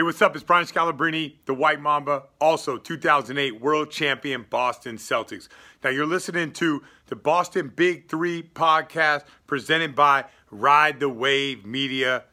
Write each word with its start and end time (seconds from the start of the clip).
Hey, 0.00 0.04
what's 0.04 0.22
up? 0.22 0.34
It's 0.34 0.42
Brian 0.42 0.64
Scalabrine, 0.64 1.34
the 1.44 1.52
White 1.52 1.78
Mamba, 1.78 2.22
also 2.40 2.78
2008 2.78 3.60
World 3.60 3.90
Champion 3.90 4.46
Boston 4.48 4.96
Celtics. 4.96 5.46
Now, 5.84 5.90
you're 5.90 6.06
listening 6.06 6.52
to 6.52 6.82
the 7.08 7.16
Boston 7.16 7.70
Big 7.76 8.08
Three 8.08 8.42
podcast 8.42 9.24
presented 9.46 9.94
by 9.94 10.24
Ride 10.50 11.00
the 11.00 11.10
Wave 11.10 11.66
Media. 11.66 12.24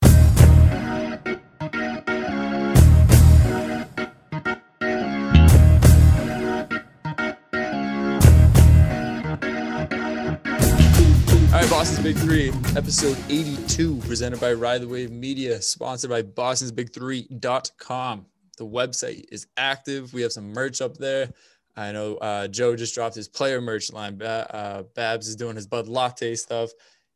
Big 12.08 12.16
Three, 12.16 12.50
episode 12.78 13.18
82, 13.28 13.98
presented 13.98 14.40
by 14.40 14.54
Ride 14.54 14.80
the 14.80 14.88
Wave 14.88 15.12
Media, 15.12 15.62
sponsored 15.62 16.10
by 16.10 16.22
bostonsbig3.com. 16.22 18.26
The 18.58 18.66
website 18.66 19.26
is 19.30 19.48
active. 19.58 20.14
We 20.14 20.22
have 20.22 20.32
some 20.32 20.54
merch 20.54 20.80
up 20.80 20.96
there. 20.96 21.30
I 21.76 21.92
know 21.92 22.16
uh, 22.16 22.48
Joe 22.48 22.78
just 22.78 22.96
dropped 22.96 23.14
his 23.14 23.28
player 23.28 23.60
merch 23.60 23.92
line. 23.92 24.22
Uh, 24.22 24.84
Babs 24.96 25.28
is 25.28 25.36
doing 25.36 25.58
his 25.58 25.68
Bud 25.68 25.90
Latte 25.90 26.34
stuff, 26.36 26.70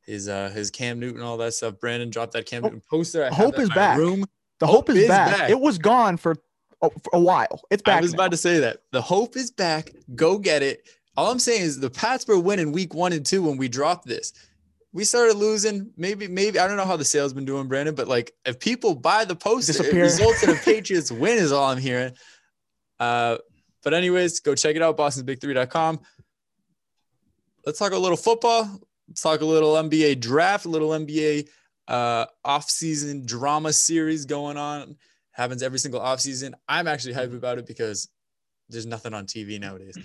his 0.05 0.27
uh, 0.27 0.49
his 0.49 0.69
Cam 0.69 0.99
Newton, 0.99 1.21
all 1.21 1.37
that 1.37 1.53
stuff. 1.53 1.79
Brandon 1.79 2.09
dropped 2.09 2.33
that 2.33 2.45
Cam 2.45 2.63
Newton 2.63 2.81
poster. 2.89 3.23
I 3.23 3.33
Hope 3.33 3.59
is 3.59 3.69
back. 3.69 3.97
Room. 3.97 4.25
The 4.59 4.67
Hope 4.67 4.75
hope, 4.75 4.89
is, 4.89 5.03
is 5.03 5.07
back. 5.07 5.37
back. 5.37 5.49
It 5.49 5.61
was 5.61 5.77
gone 5.77 6.17
for, 6.17 6.35
oh, 6.81 6.89
for 6.89 7.11
a 7.13 7.19
while. 7.21 7.61
It's 7.69 7.81
back. 7.81 7.99
I 7.99 8.01
was 8.01 8.11
now. 8.11 8.17
about 8.17 8.31
to 8.31 8.37
say 8.37 8.59
that. 8.59 8.79
The 8.91 9.01
hope 9.01 9.37
is 9.37 9.51
back. 9.51 9.93
Go 10.15 10.37
get 10.37 10.63
it. 10.63 10.85
All 11.15 11.31
I'm 11.31 11.39
saying 11.39 11.61
is 11.61 11.79
the 11.79 11.89
Pats 11.89 12.27
were 12.27 12.39
winning 12.39 12.73
week 12.73 12.93
one 12.93 13.13
and 13.13 13.25
two 13.25 13.43
when 13.43 13.55
we 13.55 13.69
dropped 13.69 14.05
this. 14.05 14.33
We 14.93 15.03
started 15.05 15.37
losing. 15.37 15.91
Maybe, 15.95 16.27
maybe 16.27 16.59
I 16.59 16.67
don't 16.67 16.77
know 16.77 16.85
how 16.85 16.97
the 16.97 17.05
sales 17.05 17.33
been 17.33 17.45
doing, 17.45 17.67
Brandon, 17.67 17.95
but 17.95 18.07
like 18.07 18.33
if 18.45 18.59
people 18.59 18.93
buy 18.95 19.25
the 19.25 19.35
poster, 19.35 19.83
it 19.83 19.93
results 19.93 20.43
in 20.43 20.49
a 20.49 20.55
Patriots 20.65 21.11
win, 21.11 21.37
is 21.37 21.51
all 21.51 21.69
I'm 21.69 21.77
hearing. 21.77 22.13
Uh, 22.99 23.37
but 23.83 23.93
anyways, 23.93 24.41
go 24.41 24.53
check 24.53 24.75
it 24.75 24.81
out, 24.81 24.97
bostonsbig3.com. 24.97 25.99
Let's 27.65 27.79
talk 27.79 27.93
a 27.93 27.97
little 27.97 28.17
football. 28.17 28.81
Let's 29.07 29.21
talk 29.21 29.41
a 29.41 29.45
little 29.45 29.73
NBA 29.73 30.19
draft, 30.19 30.65
a 30.65 30.69
little 30.69 30.89
NBA 30.89 31.47
uh 31.87 32.25
off-season 32.45 33.25
drama 33.25 33.73
series 33.73 34.25
going 34.25 34.57
on. 34.57 34.97
Happens 35.31 35.63
every 35.63 35.79
single 35.79 35.99
offseason. 35.99 36.53
I'm 36.67 36.87
actually 36.87 37.13
hyped 37.13 37.35
about 37.35 37.57
it 37.57 37.65
because 37.65 38.09
there's 38.69 38.85
nothing 38.85 39.13
on 39.13 39.25
TV 39.25 39.59
nowadays. 39.59 39.97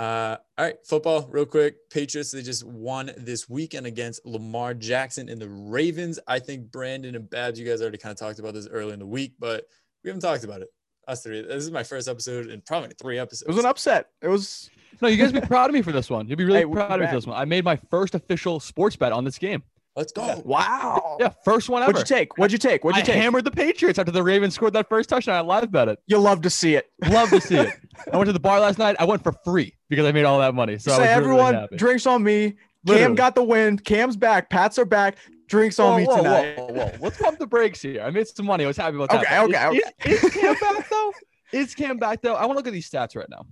Uh, 0.00 0.38
all 0.56 0.64
right, 0.64 0.76
football, 0.86 1.28
real 1.30 1.44
quick. 1.44 1.90
Patriots, 1.90 2.30
they 2.30 2.40
just 2.40 2.64
won 2.64 3.10
this 3.18 3.50
weekend 3.50 3.86
against 3.86 4.24
Lamar 4.24 4.72
Jackson 4.72 5.28
and 5.28 5.38
the 5.38 5.50
Ravens. 5.50 6.18
I 6.26 6.38
think 6.38 6.72
Brandon 6.72 7.14
and 7.14 7.28
Babs, 7.28 7.60
you 7.60 7.66
guys 7.66 7.82
already 7.82 7.98
kind 7.98 8.10
of 8.10 8.18
talked 8.18 8.38
about 8.38 8.54
this 8.54 8.66
early 8.66 8.94
in 8.94 8.98
the 8.98 9.06
week, 9.06 9.34
but 9.38 9.66
we 10.02 10.08
haven't 10.08 10.22
talked 10.22 10.42
about 10.42 10.62
it. 10.62 10.68
Us 11.06 11.22
three. 11.22 11.42
This 11.42 11.64
is 11.64 11.70
my 11.70 11.82
first 11.82 12.08
episode 12.08 12.46
in 12.46 12.62
probably 12.62 12.92
three 12.98 13.18
episodes. 13.18 13.42
It 13.42 13.48
was 13.48 13.58
an 13.58 13.66
upset. 13.66 14.06
It 14.22 14.28
was. 14.28 14.70
No, 15.02 15.08
you 15.08 15.18
guys 15.18 15.32
be 15.32 15.40
proud 15.42 15.68
of 15.68 15.74
me 15.74 15.82
for 15.82 15.92
this 15.92 16.08
one. 16.08 16.26
You'll 16.26 16.38
be 16.38 16.44
really 16.44 16.60
Hey, 16.60 16.66
proud 16.66 16.92
of 16.92 17.00
me 17.00 17.06
for 17.06 17.16
this 17.16 17.26
one. 17.26 17.36
I 17.36 17.44
made 17.44 17.64
my 17.64 17.76
first 17.76 18.14
official 18.14 18.58
sports 18.58 18.96
bet 18.96 19.12
on 19.12 19.24
this 19.24 19.36
game. 19.36 19.62
Let's 20.00 20.12
go. 20.12 20.42
Wow. 20.46 21.18
Yeah, 21.20 21.32
first 21.44 21.68
one 21.68 21.82
ever. 21.82 21.92
What'd 21.92 22.08
you 22.10 22.16
take? 22.16 22.38
What'd 22.38 22.52
you 22.52 22.58
take? 22.58 22.82
What'd 22.84 22.96
you 22.96 23.02
I 23.02 23.04
take? 23.14 23.22
hammered 23.22 23.44
the 23.44 23.50
Patriots 23.50 23.98
after 23.98 24.10
the 24.10 24.22
Ravens 24.22 24.54
scored 24.54 24.72
that 24.72 24.88
first 24.88 25.10
touchdown. 25.10 25.36
I 25.36 25.40
live 25.42 25.70
bet 25.70 25.88
it. 25.88 25.98
you 26.06 26.16
love 26.18 26.40
to 26.42 26.50
see 26.50 26.74
it. 26.74 26.90
Love 27.10 27.28
to 27.30 27.40
see 27.40 27.56
it. 27.56 27.74
I 28.12 28.16
went 28.16 28.26
to 28.28 28.32
the 28.32 28.40
bar 28.40 28.58
last 28.60 28.78
night. 28.78 28.96
I 28.98 29.04
went 29.04 29.22
for 29.22 29.32
free 29.44 29.74
because 29.90 30.06
I 30.06 30.12
made 30.12 30.24
all 30.24 30.38
that 30.40 30.54
money. 30.54 30.78
So 30.78 30.92
I 30.92 30.96
Say 30.96 31.00
was 31.00 31.26
really, 31.26 31.36
really 31.36 31.40
everyone 31.54 31.68
drinks 31.76 32.06
on 32.06 32.22
me. 32.22 32.54
Literally. 32.84 33.08
Cam 33.08 33.14
got 33.14 33.34
the 33.34 33.42
win. 33.44 33.78
Cam's 33.78 34.16
back. 34.16 34.48
Pats 34.48 34.78
are 34.78 34.86
back. 34.86 35.18
Drinks 35.48 35.78
on 35.78 35.90
Whoa, 35.92 35.96
me 35.98 36.04
whoa, 36.06 36.16
tonight. 36.16 36.56
Whoa, 36.56 36.66
whoa, 36.66 36.72
whoa. 36.86 36.92
Let's 37.00 37.18
pump 37.18 37.38
the 37.38 37.46
brakes 37.46 37.82
here. 37.82 38.02
I 38.02 38.10
made 38.10 38.26
some 38.26 38.46
money. 38.46 38.64
I 38.64 38.68
was 38.68 38.76
happy 38.78 38.96
about 38.96 39.12
Okay, 39.12 39.24
that. 39.28 39.68
okay, 39.68 39.80
Is- 40.06 40.22
Is, 40.22 40.24
is 40.24 40.32
Cam 40.34 40.54
back 40.54 40.88
though? 40.88 41.12
Is 41.52 41.74
Cam 41.74 41.96
back 41.98 42.22
though? 42.22 42.34
I 42.34 42.46
want 42.46 42.52
to 42.52 42.56
look 42.56 42.66
at 42.68 42.72
these 42.72 42.88
stats 42.88 43.14
right 43.16 43.28
now. 43.28 43.44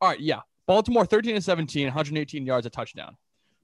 All 0.00 0.08
right, 0.08 0.20
yeah. 0.20 0.40
Baltimore 0.66 1.04
13 1.04 1.34
and 1.34 1.44
17, 1.44 1.86
118 1.88 2.46
yards 2.46 2.64
a 2.64 2.70
touchdown. 2.70 3.16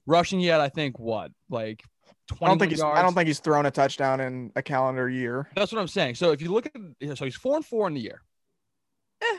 Rushing 0.07 0.39
yet, 0.39 0.59
I 0.61 0.69
think 0.69 0.97
what? 0.99 1.31
Like 1.49 1.83
20 2.29 2.45
I 2.45 2.47
don't 2.49 2.59
think 2.59 2.71
he's. 2.71 2.79
yards. 2.79 2.99
I 2.99 3.01
don't 3.03 3.13
think 3.13 3.27
he's 3.27 3.39
thrown 3.39 3.65
a 3.65 3.71
touchdown 3.71 4.19
in 4.21 4.51
a 4.55 4.63
calendar 4.63 5.07
year. 5.09 5.49
That's 5.55 5.71
what 5.71 5.79
I'm 5.79 5.87
saying. 5.87 6.15
So 6.15 6.31
if 6.31 6.41
you 6.41 6.51
look 6.51 6.65
at 6.65 7.17
so 7.17 7.25
he's 7.25 7.35
four 7.35 7.55
and 7.57 7.65
four 7.65 7.87
in 7.87 7.93
the 7.93 8.01
year. 8.01 8.21
Eh. 9.21 9.37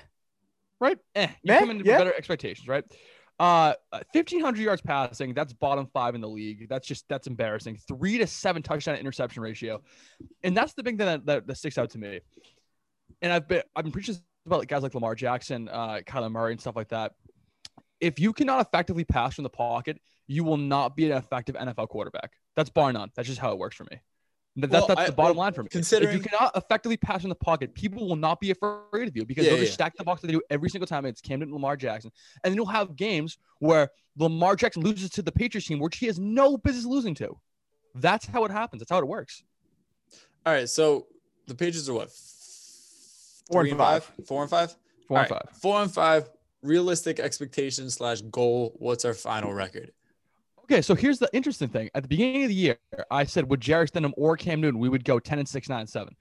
Right? 0.81 0.99
Eh. 1.15 1.29
You 1.43 1.55
Eh, 1.55 1.59
come 1.61 1.71
in 1.71 1.79
with 1.79 1.87
yeah. 1.87 1.99
better 1.99 2.15
expectations, 2.15 2.69
right? 2.69 2.85
Uh 3.39 3.75
1500 4.13 4.61
yards 4.61 4.83
passing, 4.83 5.33
that's 5.33 5.53
bottom 5.53 5.87
5 5.93 6.15
in 6.17 6.21
the 6.21 6.29
league. 6.29 6.69
That's 6.69 6.87
just 6.87 7.05
that's 7.09 7.27
embarrassing. 7.27 7.79
3 7.89 8.19
to 8.19 8.27
7 8.27 8.63
touchdown 8.63 8.97
interception 8.97 9.43
ratio. 9.43 9.81
And 10.43 10.57
that's 10.57 10.75
the 10.75 10.83
big 10.83 10.99
thing 10.99 11.07
that, 11.07 11.27
that, 11.27 11.47
that 11.47 11.57
sticks 11.57 11.79
out 11.79 11.91
to 11.91 11.99
me. 11.99 12.21
And 13.23 13.33
I've 13.33 13.47
been 13.49 13.63
I've 13.77 13.85
been 13.85 13.93
preaching 13.93 14.17
about 14.47 14.67
guys 14.67 14.83
like 14.83 14.95
Lamar 14.95 15.15
Jackson, 15.15 15.69
uh 15.69 16.01
Kyler 16.07 16.31
Murray 16.33 16.53
and 16.53 16.61
stuff 16.61 16.77
like 16.77 16.89
that. 16.89 17.13
If 18.01 18.19
you 18.19 18.33
cannot 18.33 18.61
effectively 18.67 19.05
pass 19.05 19.35
from 19.35 19.45
the 19.45 19.51
pocket, 19.51 20.01
you 20.29 20.45
will 20.45 20.57
not 20.59 20.95
be 20.95 21.11
an 21.11 21.17
effective 21.17 21.57
NFL 21.57 21.89
quarterback. 21.89 22.33
That's 22.55 22.71
bar 22.71 22.93
none. 22.93 23.11
That's 23.17 23.27
just 23.27 23.41
how 23.41 23.51
it 23.53 23.59
works 23.59 23.75
for 23.77 23.85
me. 23.91 23.99
That, 24.57 24.71
Well, 24.71 24.87
that's 24.89 25.01
I- 25.01 25.07
the 25.07 25.13
bottom 25.13 25.37
line 25.37 25.53
for 25.55 25.63
me. 25.63 25.69
considering- 25.71 26.15
if 26.17 26.23
you 26.23 26.29
cannot 26.29 26.57
effectively 26.57 26.97
pass 26.97 27.23
in 27.23 27.29
the 27.29 27.35
pocket, 27.35 27.75
people 27.75 28.09
will 28.09 28.17
not 28.17 28.41
be 28.41 28.51
afraid 28.51 29.09
of 29.09 29.17
you 29.17 29.25
because 29.25 29.45
Yeah, 29.45 29.51
they'll 29.53 29.59
yeah, 29.61 29.65
just 29.65 29.75
stack 29.75 29.97
the 29.97 30.05
box 30.05 30.21
that 30.21 30.27
they 30.27 30.33
do 30.33 30.43
every 30.51 30.69
single 30.69 30.87
time. 30.87 31.05
It's 31.07 31.21
Camden 31.21 31.49
and 31.49 31.53
Lamar 31.55 31.77
Jackson, 31.77 32.11
and 32.45 32.51
then 32.53 32.57
you'll 32.57 32.67
have 32.67 32.95
games 32.97 33.39
where 33.61 33.91
Lamar 34.17 34.57
Jackson 34.57 34.83
loses 34.83 35.11
to 35.11 35.23
the 35.23 35.31
Patriots 35.33 35.67
team, 35.69 35.79
which 35.79 35.97
he 35.99 36.07
has 36.07 36.19
no 36.19 36.57
business 36.59 36.85
losing 36.85 37.15
to. 37.17 37.39
That's 37.95 38.27
how 38.27 38.45
it 38.45 38.51
happens. 38.51 38.81
That's 38.81 38.91
how 38.91 38.99
it 38.99 39.07
works. 39.07 39.45
All 40.45 40.53
right, 40.53 40.69
so 40.69 41.07
the 41.47 41.55
Patriots 41.55 41.89
are 41.89 41.95
what? 41.95 42.11
Four 43.51 43.61
and 43.63 43.71
Three 43.71 43.79
five. 43.79 44.05
Four 44.27 44.43
and 44.43 44.51
five? 44.51 44.77
Four 45.07 45.17
All 45.19 45.23
and 45.23 45.31
right, 45.31 45.43
five. 45.47 45.57
Four 45.57 45.83
and 45.83 45.93
five. 45.95 46.29
Realistic 46.63 47.21
expectation 47.21 47.89
slash 47.91 48.21
goal. 48.23 48.75
What's 48.79 49.05
our 49.05 49.15
final 49.15 49.55
record? 49.55 49.93
Okay, 50.71 50.83
so 50.83 50.95
here's 50.95 51.19
the 51.19 51.31
interesting 51.33 51.69
thing. 51.69 51.89
At 51.95 52.03
the 52.03 52.09
beginning 52.09 52.43
of 52.43 52.49
the 52.49 52.55
year, 52.55 52.77
I 53.11 53.25
said 53.25 53.49
with 53.49 53.61
Jarrett 53.61 53.93
Stidham 53.93 54.13
or 54.19 54.37
Cam 54.37 54.61
Newton, 54.61 54.79
we 54.79 54.89
would 54.91 55.05
go 55.05 55.19
10 55.19 55.39
and 55.39 55.49
6, 55.49 55.69
9 55.69 55.81
and 55.81 55.89
7. 55.89 56.15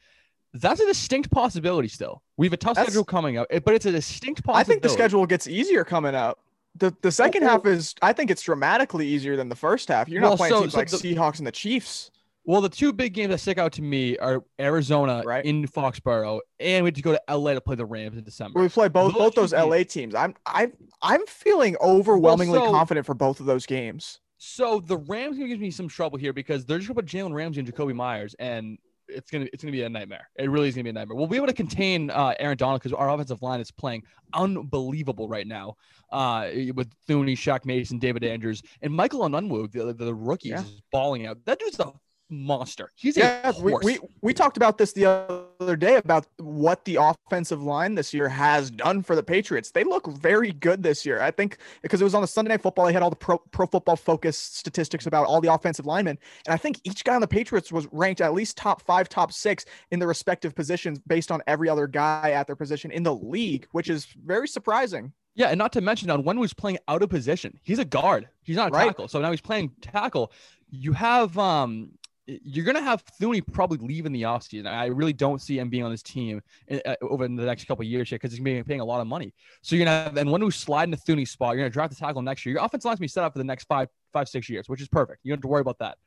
That's 0.53 0.79
a 0.79 0.85
distinct 0.85 1.29
possibility 1.31 1.89
still. 1.89 2.23
We 2.37 2.47
have 2.47 2.53
a 2.53 2.57
tough 2.57 2.75
That's- 2.75 2.93
schedule 2.93 3.03
coming 3.03 3.37
up, 3.37 3.47
eh, 3.49 3.59
but 3.59 3.73
it's 3.73 3.85
a 3.85 3.91
distinct 3.91 4.43
possibility. 4.43 4.61
I 4.61 4.63
think 4.63 4.81
the 4.83 4.89
schedule 4.89 5.25
gets 5.25 5.47
easier 5.47 5.83
coming 5.83 6.15
up. 6.15 6.39
The 6.75 6.95
the 7.01 7.11
second 7.11 7.41
well- 7.43 7.51
half 7.57 7.65
is. 7.65 7.93
I 8.01 8.13
think 8.13 8.31
it's 8.31 8.41
dramatically 8.41 9.05
easier 9.07 9.35
than 9.35 9.49
the 9.49 9.55
first 9.55 9.89
half. 9.89 10.07
You're 10.07 10.21
Well, 10.21 10.31
not 10.31 10.37
playing 10.37 10.53
so- 10.53 10.59
teams 10.61 10.71
so 10.73 10.77
like 10.79 10.89
the- 10.89 10.97
Seahawks 10.97 11.39
and 11.39 11.47
the 11.47 11.51
Chiefs. 11.51 12.11
Well, 12.45 12.61
the 12.61 12.69
two 12.69 12.93
big 12.93 13.13
games 13.13 13.31
that 13.31 13.39
stick 13.39 13.57
out 13.57 13.73
to 13.73 13.81
me 13.81 14.17
are 14.19 14.41
Arizona 14.57 15.21
Right. 15.25 15.43
in 15.43 15.67
Foxborough, 15.67 16.39
and 16.61 16.85
we 16.85 16.87
have 16.87 16.95
to 16.95 17.01
go 17.01 17.11
to 17.11 17.21
LA 17.27 17.53
to 17.55 17.59
play 17.61 17.75
the 17.75 17.85
Rams 17.85 18.15
in 18.17 18.23
December. 18.23 18.61
We 18.61 18.69
play 18.69 18.87
both 18.87 19.11
Those 19.13 19.19
both 19.21 19.35
those 19.35 19.51
be- 19.51 19.57
LA 19.57 19.83
teams. 19.83 20.15
I'm 20.15 20.33
I'm 20.45 20.71
I'm 21.01 21.25
feeling 21.27 21.75
overwhelmingly 21.81 22.57
so- 22.57 22.71
confident 22.71 23.05
for 23.05 23.13
both 23.13 23.41
of 23.41 23.47
those 23.47 23.65
games. 23.65 24.19
So 24.37 24.79
the 24.79 24.97
Rams 24.97 25.37
gonna 25.37 25.49
give 25.49 25.59
me 25.59 25.71
some 25.71 25.87
trouble 25.87 26.17
here 26.17 26.33
because 26.33 26.65
they're 26.65 26.77
just 26.77 26.87
gonna 26.87 26.95
put 26.95 27.05
Jalen 27.05 27.33
Ramsey 27.33 27.59
and 27.61 27.71
Jakobi 27.73 27.95
Meyers, 27.95 28.35
and 28.39 28.77
it's 29.07 29.31
gonna 29.31 29.47
it's 29.53 29.63
gonna 29.63 29.71
be 29.71 29.81
a 29.83 29.89
nightmare. 29.89 30.29
It 30.37 30.49
really 30.49 30.67
is 30.67 30.75
gonna 30.75 30.83
be 30.83 30.89
a 30.91 30.93
nightmare. 30.93 31.15
We'll 31.15 31.27
be 31.27 31.37
able 31.37 31.47
to 31.47 31.53
contain 31.53 32.09
uh, 32.11 32.33
Aaron 32.39 32.57
Donald 32.57 32.81
because 32.81 32.93
our 32.93 33.09
offensive 33.09 33.41
line 33.41 33.59
is 33.61 33.71
playing 33.71 34.03
unbelievable 34.33 35.27
right 35.27 35.47
now. 35.47 35.75
Uh, 36.11 36.49
with 36.75 36.89
Thuney, 37.07 37.33
Shaq 37.33 37.65
Mason, 37.65 37.99
David 37.99 38.23
Andrews, 38.23 38.61
and 38.81 38.93
Michael 38.93 39.21
Onwenu, 39.21 39.71
the 39.71 39.93
the 39.93 40.13
rookie, 40.13 40.49
Yeah. 40.49 40.61
is 40.61 40.81
balling 40.91 41.25
out. 41.25 41.43
That 41.45 41.59
dude's 41.59 41.79
a 41.79 41.91
monster. 42.29 42.91
He's 42.95 43.17
a 43.17 43.19
Yeah, 43.21 43.51
we, 43.61 43.71
horse. 43.71 43.85
we 43.85 43.99
we 44.21 44.33
talked 44.33 44.57
about 44.57 44.77
this 44.77 44.91
the 44.93 45.05
other 45.05 45.75
day 45.75 45.95
about 45.95 46.27
what 46.37 46.83
the 46.85 46.95
offensive 46.95 47.61
line 47.63 47.95
this 47.95 48.13
year 48.13 48.27
has 48.27 48.69
done 48.69 49.01
for 49.03 49.15
the 49.15 49.23
Patriots. 49.23 49.71
They 49.71 49.83
look 49.83 50.07
very 50.07 50.51
good 50.51 50.83
this 50.83 51.05
year. 51.05 51.21
I 51.21 51.31
think 51.31 51.57
because 51.81 52.01
it 52.01 52.03
was 52.03 52.13
on 52.13 52.21
the 52.21 52.27
Sunday 52.27 52.49
Night 52.49 52.61
Football, 52.61 52.85
they 52.87 52.93
had 52.93 53.01
all 53.01 53.09
the 53.09 53.15
pro, 53.15 53.37
pro 53.51 53.65
football 53.65 53.95
focus 53.95 54.37
statistics 54.37 55.05
about 55.07 55.25
all 55.25 55.39
the 55.41 55.53
offensive 55.53 55.85
linemen, 55.85 56.17
and 56.45 56.53
I 56.53 56.57
think 56.57 56.79
each 56.83 57.03
guy 57.03 57.15
on 57.15 57.21
the 57.21 57.27
Patriots 57.27 57.71
was 57.71 57.87
ranked 57.91 58.21
at 58.21 58.33
least 58.33 58.57
top 58.57 58.81
five, 58.81 59.07
top 59.09 59.31
six 59.31 59.65
in 59.91 59.99
the 59.99 60.07
respective 60.07 60.53
positions 60.55 60.99
based 61.07 61.31
on 61.31 61.41
every 61.47 61.69
other 61.69 61.87
guy 61.87 62.31
at 62.31 62.47
their 62.47 62.55
position 62.55 62.91
in 62.91 63.03
the 63.03 63.13
league, 63.15 63.67
which 63.71 63.89
is 63.89 64.05
very 64.25 64.47
surprising. 64.47 65.13
Yeah, 65.35 65.47
and 65.49 65.57
not 65.59 65.71
to 65.73 65.81
mention 65.81 66.09
Onwenu 66.09 66.39
was 66.39 66.53
playing 66.53 66.79
out 66.87 67.03
of 67.03 67.09
position. 67.09 67.59
He's 67.63 67.77
a 67.77 67.85
guard. 67.85 68.27
He's 68.41 68.55
not 68.55 68.69
a 68.69 68.73
Right. 68.73 68.87
tackle. 68.87 69.07
So 69.07 69.21
now 69.21 69.29
he's 69.29 69.39
playing 69.39 69.71
tackle. 69.81 70.31
You 70.71 70.93
have 70.93 71.37
um 71.37 71.91
you're 72.27 72.65
gonna 72.65 72.81
have 72.81 73.03
Thuney 73.19 73.41
probably 73.53 73.77
leave 73.77 74.05
in 74.05 74.11
the 74.11 74.23
offseason. 74.23 74.67
I 74.67 74.87
really 74.87 75.13
don't 75.13 75.41
see 75.41 75.57
him 75.57 75.69
being 75.69 75.83
on 75.83 75.91
this 75.91 76.03
team 76.03 76.41
in, 76.67 76.81
uh, 76.85 76.95
over 77.01 77.27
the 77.27 77.33
next 77.33 77.65
couple 77.65 77.83
of 77.83 77.87
years 77.87 78.09
here 78.09 78.17
because 78.17 78.31
he's 78.31 78.39
gonna 78.39 78.55
be 78.55 78.63
paying 78.63 78.81
a 78.81 78.85
lot 78.85 78.99
of 78.99 79.07
money. 79.07 79.33
So 79.61 79.75
you're 79.75 79.85
gonna 79.85 80.03
have 80.03 80.17
and 80.17 80.29
when 80.31 80.43
we 80.43 80.51
slide 80.51 80.83
in 80.83 80.91
the 80.91 80.97
Thuney 80.97 81.27
spot, 81.27 81.55
you're 81.55 81.63
gonna 81.63 81.69
draft 81.69 81.93
the 81.93 81.99
tackle 81.99 82.21
next 82.21 82.45
year. 82.45 82.55
Your 82.55 82.65
offense 82.65 82.83
line's 82.85 82.99
gonna 82.99 83.05
be 83.05 83.09
set 83.09 83.23
up 83.23 83.33
for 83.33 83.39
the 83.39 83.45
next 83.45 83.65
five, 83.65 83.87
five, 84.11 84.27
six 84.27 84.49
years, 84.49 84.67
which 84.67 84.81
is 84.81 84.87
perfect. 84.89 85.21
You 85.23 85.31
don't 85.31 85.37
have 85.37 85.41
to 85.43 85.47
worry 85.47 85.61
about 85.61 85.79
that. 85.79 85.97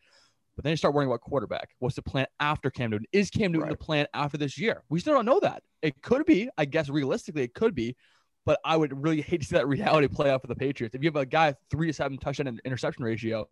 But 0.57 0.65
then 0.65 0.73
you 0.73 0.77
start 0.77 0.95
worrying 0.95 1.09
about 1.11 1.23
quarterback. 1.23 1.71
What's 1.79 1.97
the 1.97 2.03
plan 2.03 2.27
after 2.39 2.71
Cam 2.71 2.91
Newton? 2.91 3.07
Is 3.13 3.31
Cam 3.31 3.53
Newton 3.53 3.69
Right. 3.69 3.79
the 3.79 3.85
plan 3.85 4.07
after 4.13 4.37
this 4.37 4.59
year? 4.59 4.85
We 4.91 5.01
still 5.01 5.15
don't 5.15 5.25
know 5.25 5.41
that. 5.41 5.63
It 5.81 6.03
could 6.03 6.27
be. 6.27 6.51
I 6.59 6.67
guess 6.67 6.89
realistically, 6.91 7.45
it 7.45 7.55
could 7.55 7.75
be 7.75 7.97
but 8.47 8.59
I 8.65 8.77
would 8.77 9.03
really 9.03 9.21
hate 9.23 9.43
to 9.43 9.47
see 9.47 9.55
that 9.57 9.69
reality 9.69 10.09
play 10.09 10.31
out 10.31 10.41
for 10.41 10.47
the 10.47 10.55
Patriots. 10.55 10.95
If 10.95 11.03
you 11.03 11.09
have 11.09 11.17
a 11.17 11.27
guy 11.27 11.55
three 11.71 11.87
to 11.89 11.93
seven 11.93 12.19
touchdown 12.19 12.47
and 12.47 12.61
interception 12.65 13.05
ratio, 13.05 13.47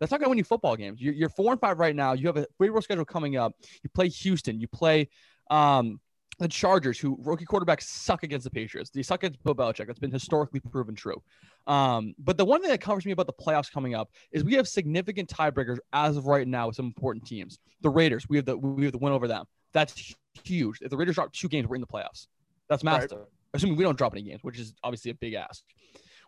that's 0.00 0.10
not 0.10 0.18
going 0.18 0.26
to 0.26 0.30
win 0.30 0.38
you 0.38 0.44
football 0.44 0.74
games. 0.74 1.00
You're, 1.00 1.14
you're 1.14 1.28
four 1.28 1.52
and 1.52 1.60
five 1.60 1.78
right 1.78 1.94
now. 1.94 2.14
You 2.14 2.26
have 2.26 2.36
a 2.36 2.46
favorable 2.58 2.82
schedule 2.82 3.04
coming 3.04 3.36
up. 3.36 3.52
You 3.82 3.90
play 3.90 4.08
Houston. 4.08 4.58
You 4.58 4.66
play 4.66 5.08
Um, 5.50 6.00
the 6.38 6.48
Chargers, 6.48 6.98
who 6.98 7.18
rookie 7.22 7.44
quarterbacks 7.44 7.82
suck 7.82 8.22
against 8.22 8.44
the 8.44 8.50
Patriots. 8.50 8.88
They 8.88 9.02
suck 9.02 9.22
against 9.22 9.44
Bill 9.44 9.54
Belichick. 9.54 9.86
That's 9.86 9.98
been 9.98 10.10
historically 10.10 10.60
proven 10.60 10.94
true. 10.94 11.22
Um, 11.66 12.14
but 12.18 12.38
the 12.38 12.46
one 12.46 12.62
thing 12.62 12.70
that 12.70 12.80
covers 12.80 13.04
me 13.04 13.12
about 13.12 13.26
the 13.26 13.34
playoffs 13.34 13.70
coming 13.70 13.94
up 13.94 14.10
is 14.32 14.42
we 14.42 14.54
have 14.54 14.66
significant 14.66 15.28
tiebreakers 15.28 15.76
as 15.92 16.16
of 16.16 16.26
right 16.26 16.48
now 16.48 16.68
with 16.68 16.76
some 16.76 16.86
important 16.86 17.26
teams. 17.26 17.58
The 17.82 17.90
Raiders, 17.90 18.26
we 18.28 18.38
have 18.38 18.46
the 18.46 18.56
we 18.56 18.84
have 18.84 18.92
the 18.92 18.98
win 18.98 19.12
over 19.12 19.28
them. 19.28 19.44
That's 19.74 20.14
huge. 20.42 20.78
If 20.80 20.90
the 20.90 20.96
Raiders 20.96 21.16
drop 21.16 21.30
two 21.32 21.48
games, 21.48 21.68
we're 21.68 21.74
in 21.74 21.82
the 21.82 21.86
playoffs. 21.86 22.26
That's 22.70 22.82
massive. 22.82 23.18
Right. 23.18 23.26
Assuming 23.52 23.76
we 23.76 23.84
don't 23.84 23.98
drop 23.98 24.14
any 24.14 24.22
games, 24.22 24.42
which 24.42 24.58
is 24.58 24.72
obviously 24.82 25.10
a 25.10 25.14
big 25.14 25.34
ask. 25.34 25.62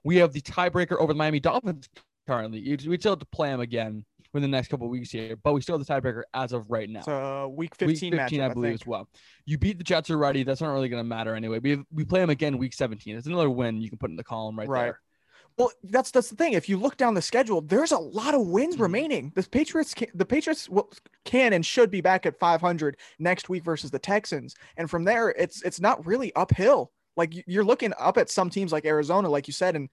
We 0.05 0.17
have 0.17 0.33
the 0.33 0.43
tiebreaker 0.43 0.99
over 0.99 1.15
the 1.15 1.19
Miami 1.19 1.41
Dolphins 1.41 1.89
currently. 2.27 2.61
We 2.87 2.99
still 2.99 3.13
have 3.13 3.19
to 3.21 3.27
play 3.27 3.51
them 3.51 3.61
again 3.61 4.05
within 4.33 4.51
the 4.51 4.57
next 4.57 4.69
couple 4.69 4.89
weeks 4.89 5.11
here, 5.11 5.37
but 5.43 5.53
we 5.53 5.61
still 5.61 5.79
have 5.79 5.87
the 5.87 5.93
tiebreaker 5.93 6.23
as 6.35 6.53
of 6.53 6.71
right 6.71 6.89
now. 6.89 7.03
So 7.03 7.53
week 7.57 7.75
15, 7.77 8.13
week 8.13 8.21
15 8.21 8.41
matchup, 8.41 8.51
I 8.51 8.55
believe, 8.55 8.71
I 8.71 8.75
as 8.75 8.87
well. 8.87 9.09
You 9.45 9.59
beat 9.59 9.79
the 9.79 9.85
Jets 9.85 10.11
already. 10.11 10.43
That's 10.43 10.61
not 10.61 10.73
really 10.73 10.89
going 10.89 11.03
to 11.03 11.09
matter 11.09 11.35
anyway. 11.35 11.59
We 11.59 11.71
have, 11.71 11.85
we 11.93 12.05
play 12.05 12.21
them 12.21 12.31
again 12.31 12.59
week 12.59 12.75
17. 12.75 13.17
It's 13.17 13.27
another 13.27 13.51
win 13.51 13.81
you 13.81 13.89
can 13.89 13.99
put 13.99 14.11
in 14.11 14.17
the 14.17 14.25
column 14.25 14.59
right, 14.59 14.69
right. 14.69 14.83
there. 14.83 15.01
Well, 15.59 15.71
that's 15.85 16.11
that's 16.11 16.31
the 16.31 16.37
thing. 16.37 16.55
If 16.55 16.69
you 16.69 16.79
look 16.79 16.97
down 16.97 17.13
the 17.13 17.21
schedule, 17.21 17.61
there's 17.61 17.93
a 17.93 17.99
lot 17.99 18.35
of 18.35 18.47
wins 18.47 18.75
mm-hmm. 18.75 18.85
remaining. 18.85 19.33
The 19.35 19.43
Patriots, 19.43 19.93
can, 19.93 20.09
the 20.15 20.25
Patriots 20.25 20.69
can 21.27 21.53
and 21.53 21.65
should 21.65 21.91
be 21.91 22.01
back 22.01 22.25
at 22.25 22.39
500 22.39 22.97
next 23.19 23.51
week 23.51 23.63
versus 23.63 23.91
the 23.91 23.99
Texans, 23.99 24.55
and 24.79 24.89
from 24.89 25.05
there, 25.05 25.29
it's 25.29 25.61
it's 25.63 25.79
not 25.79 26.07
really 26.07 26.35
uphill. 26.35 26.91
Like 27.19 27.35
you're 27.47 27.65
looking 27.65 27.93
up 27.99 28.17
at 28.17 28.31
some 28.31 28.49
teams 28.49 28.73
like 28.73 28.87
Arizona, 28.87 29.29
like 29.29 29.47
you 29.47 29.53
said, 29.53 29.77
and 29.77 29.91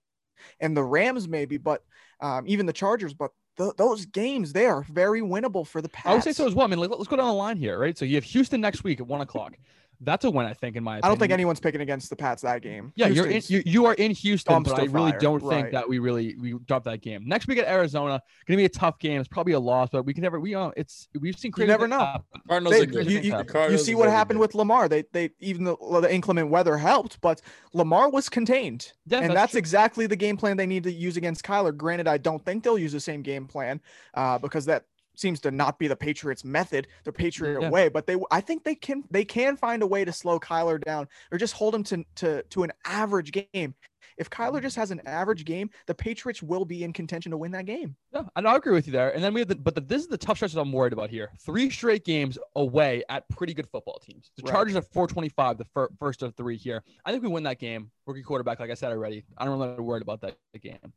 and 0.59 0.75
the 0.75 0.83
Rams 0.83 1.27
maybe, 1.27 1.57
but 1.57 1.83
um, 2.21 2.45
even 2.47 2.65
the 2.65 2.73
Chargers. 2.73 3.13
But 3.13 3.31
th- 3.57 3.73
those 3.77 4.05
games 4.05 4.53
they 4.53 4.65
are 4.65 4.83
very 4.83 5.21
winnable 5.21 5.65
for 5.65 5.81
the 5.81 5.89
Pats. 5.89 6.07
I 6.07 6.13
would 6.13 6.23
say 6.23 6.33
so 6.33 6.47
as 6.47 6.53
well. 6.53 6.65
I 6.65 6.69
mean, 6.69 6.79
let's 6.79 7.07
go 7.07 7.15
down 7.15 7.27
the 7.27 7.33
line 7.33 7.57
here, 7.57 7.77
right? 7.79 7.97
So 7.97 8.05
you 8.05 8.15
have 8.15 8.23
Houston 8.25 8.61
next 8.61 8.83
week 8.83 8.99
at 8.99 9.07
one 9.07 9.21
o'clock. 9.21 9.57
That's 10.01 10.23
a 10.23 10.31
win, 10.31 10.45
I 10.45 10.53
think, 10.53 10.77
in 10.77 10.83
my 10.83 10.93
opinion. 10.93 11.05
I 11.05 11.07
don't 11.09 11.19
think 11.19 11.31
anyone's 11.33 11.59
picking 11.59 11.81
against 11.81 12.09
the 12.09 12.15
Pats 12.15 12.41
that 12.43 12.61
game. 12.61 12.93
Yeah, 12.95 13.07
you're 13.07 13.27
in, 13.27 13.41
you, 13.47 13.61
you 13.65 13.85
are 13.85 13.93
in 13.95 14.11
Houston, 14.11 14.63
but 14.63 14.79
I 14.79 14.83
really 14.83 15.11
fire. 15.11 15.19
don't 15.19 15.39
think 15.41 15.63
right. 15.63 15.71
that 15.73 15.89
we 15.89 15.99
really 15.99 16.35
we 16.39 16.53
drop 16.65 16.85
that 16.85 17.01
game. 17.01 17.23
Next 17.27 17.47
week 17.47 17.57
at 17.57 17.67
Arizona, 17.67 18.21
gonna 18.47 18.57
be 18.57 18.65
a 18.65 18.69
tough 18.69 18.97
game. 18.99 19.19
It's 19.19 19.27
probably 19.27 19.53
a 19.53 19.59
loss, 19.59 19.89
but 19.91 20.05
we 20.05 20.13
can 20.13 20.23
never 20.23 20.39
we 20.39 20.55
uh, 20.55 20.71
it's 20.77 21.09
we've 21.19 21.37
seen 21.37 21.51
crazy. 21.51 21.65
You 21.65 21.73
never 21.73 21.87
know. 21.87 22.23
Cardinals 22.47 22.75
they, 22.77 23.03
you, 23.03 23.19
you, 23.19 23.43
you, 23.69 23.77
see 23.77 23.95
what 23.95 24.09
happened 24.09 24.39
with 24.39 24.55
Lamar. 24.55 24.87
They 24.87 25.03
they 25.11 25.31
even 25.39 25.65
the, 25.65 25.75
the 25.75 26.13
inclement 26.13 26.49
weather 26.49 26.77
helped, 26.77 27.19
but 27.19 27.41
Lamar 27.73 28.09
was 28.09 28.29
contained, 28.29 28.93
yeah, 29.05 29.19
and 29.19 29.29
that's, 29.31 29.35
that's 29.35 29.55
exactly 29.55 30.07
the 30.07 30.15
game 30.15 30.37
plan 30.37 30.55
they 30.55 30.65
need 30.65 30.83
to 30.83 30.91
use 30.91 31.17
against 31.17 31.43
Kyler. 31.43 31.75
Granted, 31.75 32.07
I 32.07 32.17
don't 32.17 32.43
think 32.43 32.63
they'll 32.63 32.77
use 32.77 32.93
the 32.93 32.99
same 33.01 33.21
game 33.21 33.47
plan 33.47 33.81
uh, 34.13 34.37
because 34.37 34.65
that 34.65 34.85
seems 35.19 35.39
to 35.41 35.51
not 35.51 35.79
be 35.79 35.87
the 35.87 35.95
Patriots 35.95 36.43
method, 36.43 36.87
the 37.03 37.11
Patriot 37.11 37.61
yeah. 37.61 37.69
way, 37.69 37.89
but 37.89 38.07
they 38.07 38.17
I 38.31 38.41
think 38.41 38.63
they 38.63 38.75
can 38.75 39.03
they 39.11 39.25
can 39.25 39.57
find 39.57 39.83
a 39.83 39.87
way 39.87 40.05
to 40.05 40.13
slow 40.13 40.39
Kyler 40.39 40.83
down 40.83 41.07
or 41.31 41.37
just 41.37 41.53
hold 41.53 41.75
him 41.75 41.83
to 41.85 42.03
to 42.15 42.43
to 42.43 42.63
an 42.63 42.71
average 42.85 43.31
game. 43.31 43.75
If 44.17 44.29
Kyler 44.29 44.61
just 44.61 44.75
has 44.75 44.91
an 44.91 45.01
average 45.05 45.45
game, 45.45 45.69
the 45.87 45.95
Patriots 45.95 46.43
will 46.43 46.65
be 46.65 46.83
in 46.83 46.91
contention 46.91 47.31
to 47.31 47.37
win 47.37 47.51
that 47.51 47.65
game. 47.65 47.95
Yeah, 48.13 48.23
and 48.35 48.47
I 48.47 48.55
agree 48.57 48.73
with 48.73 48.85
you 48.85 48.91
there. 48.91 49.13
And 49.13 49.23
then 49.23 49.33
we 49.33 49.39
have 49.39 49.47
the 49.47 49.55
but 49.55 49.75
the, 49.75 49.81
this 49.81 50.01
is 50.01 50.07
the 50.07 50.17
tough 50.17 50.37
stretch 50.37 50.53
that 50.53 50.61
I'm 50.61 50.73
worried 50.73 50.93
about 50.93 51.09
here. 51.09 51.31
Three 51.39 51.69
straight 51.69 52.05
games 52.05 52.37
away 52.55 53.03
at 53.09 53.27
pretty 53.29 53.53
good 53.53 53.67
football 53.67 53.99
teams. 53.99 54.31
The 54.35 54.43
right. 54.43 54.51
Chargers 54.51 54.75
at 54.75 54.91
425, 54.91 55.57
the 55.57 55.65
fir- 55.65 55.89
first 55.99 56.21
of 56.21 56.35
three 56.35 56.57
here. 56.57 56.83
I 57.05 57.11
think 57.11 57.23
we 57.23 57.29
win 57.29 57.43
that 57.43 57.59
game. 57.59 57.91
Rookie 58.05 58.23
quarterback, 58.23 58.59
like 58.59 58.71
I 58.71 58.73
said 58.73 58.91
already. 58.91 59.23
I 59.37 59.45
don't 59.45 59.59
really 59.59 59.79
worry 59.79 60.01
about 60.01 60.21
that 60.21 60.37
game. 60.61 60.93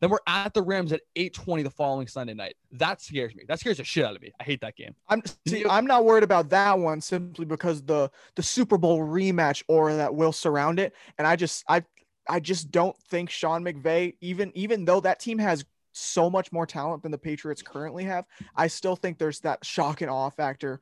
Then 0.00 0.10
we're 0.10 0.18
at 0.26 0.54
the 0.54 0.62
Rams 0.62 0.92
at 0.92 1.00
8:20 1.16 1.62
the 1.64 1.70
following 1.70 2.06
Sunday 2.06 2.34
night. 2.34 2.54
That 2.72 3.00
scares 3.00 3.34
me. 3.34 3.44
That 3.48 3.58
scares 3.58 3.78
the 3.78 3.84
shit 3.84 4.04
out 4.04 4.14
of 4.14 4.22
me. 4.22 4.32
I 4.38 4.44
hate 4.44 4.60
that 4.60 4.76
game. 4.76 4.94
I'm 5.08 5.22
see, 5.46 5.64
I'm 5.68 5.86
not 5.86 6.04
worried 6.04 6.22
about 6.22 6.50
that 6.50 6.78
one 6.78 7.00
simply 7.00 7.44
because 7.44 7.82
the 7.82 8.10
the 8.36 8.42
Super 8.42 8.78
Bowl 8.78 9.00
rematch 9.00 9.62
aura 9.66 9.96
that 9.96 10.14
will 10.14 10.32
surround 10.32 10.78
it, 10.78 10.94
and 11.18 11.26
I 11.26 11.36
just 11.36 11.64
I 11.68 11.82
I 12.28 12.40
just 12.40 12.70
don't 12.70 12.96
think 13.08 13.30
Sean 13.30 13.64
McVay, 13.64 14.14
even 14.20 14.52
even 14.54 14.84
though 14.84 15.00
that 15.00 15.18
team 15.18 15.38
has 15.38 15.64
so 15.92 16.30
much 16.30 16.52
more 16.52 16.66
talent 16.66 17.02
than 17.02 17.10
the 17.10 17.18
Patriots 17.18 17.62
currently 17.62 18.04
have, 18.04 18.24
I 18.54 18.68
still 18.68 18.94
think 18.94 19.18
there's 19.18 19.40
that 19.40 19.64
shock 19.64 20.00
and 20.00 20.10
awe 20.10 20.30
factor. 20.30 20.80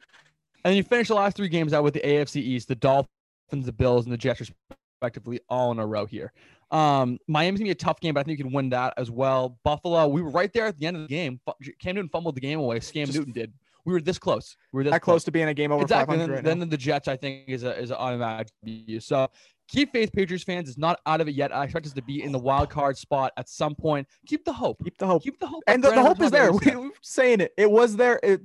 And 0.65 0.77
you 0.77 0.83
finish 0.83 1.09
the 1.09 1.15
last 1.15 1.37
three 1.37 1.49
games 1.49 1.73
out 1.73 1.85
with 1.85 1.95
the 1.95 2.01
AFC 2.01 2.37
East, 2.37 2.69
the 2.69 2.75
Dolphins, 2.75 3.09
the 3.51 3.73
Bills, 3.73 4.05
and 4.05 4.13
the 4.13 4.19
Jets, 4.19 4.51
respectively, 5.01 5.41
all 5.49 5.71
in 5.73 5.79
a 5.79 5.87
row 5.87 6.07
here. 6.07 6.33
Um, 6.71 7.19
Miami's 7.29 7.61
gonna 7.61 7.69
be 7.69 7.73
a 7.73 7.75
tough 7.75 8.01
game, 8.01 8.15
but 8.15 8.21
I 8.21 8.23
think 8.25 8.39
you 8.39 8.45
can 8.45 8.53
win 8.53 8.71
that 8.71 8.95
as 8.97 9.11
well. 9.11 9.59
Buffalo, 9.65 10.09
we 10.09 10.23
were 10.23 10.31
right 10.31 10.53
there 10.53 10.67
at 10.67 10.79
the 10.79 10.87
end 10.87 10.97
of 10.97 11.03
the 11.03 11.09
game. 11.09 11.41
Cam 11.81 11.95
Newton 11.95 12.09
fumbled 12.09 12.35
the 12.35 12.41
game 12.41 12.59
away. 12.59 12.81
Scam 12.81 13.13
Newton 13.13 13.33
did. 13.33 13.53
We 13.85 13.93
were 13.93 14.01
this 14.01 14.19
close. 14.19 14.57
We 14.73 14.79
were 14.79 14.85
this 14.85 14.91
that 14.91 15.01
close, 15.01 15.15
close 15.15 15.25
to 15.25 15.31
being 15.31 15.49
a 15.49 15.55
game 15.55 15.71
over 15.71 15.83
exactly. 15.83 16.17
500. 16.17 16.37
Then, 16.39 16.45
right 16.45 16.59
then 16.59 16.69
the 16.69 16.77
Jets, 16.77 17.07
I 17.07 17.17
think, 17.17 17.49
is 17.49 17.63
a 17.63 17.79
is 17.79 17.91
an 17.91 17.97
automatic. 17.97 18.49
So 18.99 19.29
keep 19.69 19.93
faith, 19.93 20.13
Patriots 20.13 20.45
fans. 20.45 20.69
It's 20.69 20.79
not 20.79 21.01
out 21.07 21.21
of 21.21 21.29
it 21.29 21.35
yet. 21.35 21.55
I 21.55 21.65
expect 21.65 21.87
us 21.87 21.93
to 21.93 22.03
be 22.03 22.23
in 22.23 22.33
the 22.33 22.39
wild 22.39 22.69
card 22.69 22.99
spot 22.99 23.33
at 23.37 23.49
some 23.49 23.75
point. 23.75 24.09
Keep 24.27 24.45
the 24.45 24.53
hope. 24.53 24.83
Keep 24.83 24.99
the 24.99 25.07
hope. 25.07 25.23
Keep 25.23 25.39
the 25.39 25.47
hope. 25.47 25.63
And 25.69 25.83
the, 25.83 25.91
the 25.91 26.03
hope 26.03 26.21
is 26.21 26.31
there. 26.31 26.51
We, 26.57 26.73
are 26.73 26.91
saying 27.03 27.41
it. 27.41 27.53
It 27.57 27.71
was 27.71 27.97
there. 27.97 28.19
It 28.23 28.41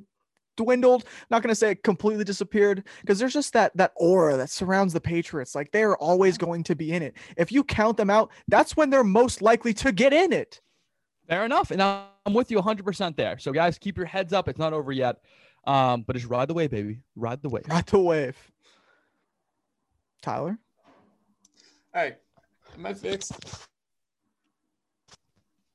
dwindled. 0.61 1.05
Not 1.29 1.41
going 1.41 1.49
to 1.49 1.55
say 1.55 1.71
it 1.71 1.83
completely 1.83 2.23
disappeared 2.23 2.83
because 3.01 3.19
there's 3.19 3.33
just 3.33 3.53
that 3.53 3.75
that 3.75 3.93
aura 3.95 4.37
that 4.37 4.49
surrounds 4.49 4.93
the 4.93 5.01
Patriots. 5.01 5.55
Like 5.55 5.71
they 5.71 5.83
are 5.83 5.97
always 5.97 6.37
going 6.37 6.63
to 6.65 6.75
be 6.75 6.91
in 6.91 7.01
it. 7.01 7.15
If 7.37 7.51
you 7.51 7.63
count 7.63 7.97
them 7.97 8.09
out, 8.09 8.31
that's 8.47 8.77
when 8.77 8.89
they're 8.89 9.03
most 9.03 9.41
likely 9.41 9.73
to 9.75 9.91
get 9.91 10.13
in 10.13 10.31
it. 10.31 10.61
Fair 11.27 11.45
enough, 11.45 11.71
and 11.71 11.81
I'm 11.81 12.33
with 12.33 12.51
you 12.51 12.59
100% 12.59 13.15
there. 13.15 13.37
So 13.39 13.51
guys, 13.51 13.77
keep 13.77 13.97
your 13.97 14.05
heads 14.05 14.33
up. 14.33 14.47
It's 14.47 14.59
not 14.59 14.73
over 14.73 14.91
yet, 14.91 15.17
um, 15.65 16.03
but 16.03 16.15
just 16.15 16.27
ride 16.27 16.47
the 16.47 16.53
wave, 16.53 16.71
baby. 16.71 16.99
Ride 17.15 17.41
the 17.41 17.49
wave. 17.49 17.63
Ride 17.67 17.87
the 17.87 17.99
wave. 17.99 18.37
Tyler. 20.21 20.57
All 21.93 22.01
right, 22.01 22.17
am 22.77 22.85
I 22.85 22.93
fixed? 22.93 23.67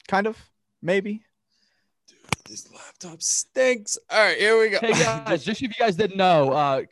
Kind 0.09 0.27
of, 0.27 0.39
maybe. 0.83 1.23
This 2.49 2.73
laptop 2.73 3.23
stinks. 3.23 3.99
All 4.11 4.19
right, 4.19 4.39
here 4.39 4.59
we 4.59 4.69
go. 4.69 4.79
Hey 4.81 4.93
guys, 4.93 5.45
just 5.45 5.63
if 5.63 5.69
you 5.69 5.75
guys 5.79 5.97
didn't 5.97 6.17
know, 6.17 6.53
uh, 6.53 6.83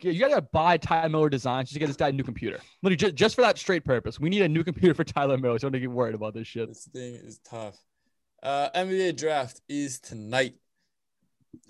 you 0.00 0.20
gotta 0.20 0.42
buy 0.42 0.76
Tyler 0.76 1.08
Miller 1.08 1.28
Designs 1.30 1.68
just 1.68 1.74
to 1.74 1.78
get 1.78 1.86
this 1.86 1.96
guy 1.96 2.08
a 2.08 2.12
new 2.12 2.24
computer. 2.24 2.60
Literally, 2.82 2.96
just, 2.96 3.14
just 3.14 3.34
for 3.34 3.42
that 3.42 3.58
straight 3.58 3.84
purpose. 3.84 4.20
We 4.20 4.28
need 4.28 4.42
a 4.42 4.48
new 4.48 4.64
computer 4.64 4.94
for 4.94 5.04
Tyler 5.04 5.38
Miller. 5.38 5.58
So 5.58 5.70
don't 5.70 5.80
get 5.80 5.90
worried 5.90 6.14
about 6.14 6.34
this 6.34 6.46
shit. 6.46 6.68
This 6.68 6.88
thing 6.92 7.14
is 7.14 7.38
tough. 7.38 7.76
Uh, 8.42 8.70
NBA 8.74 9.16
draft 9.16 9.60
is 9.68 9.98
tonight. 9.98 10.54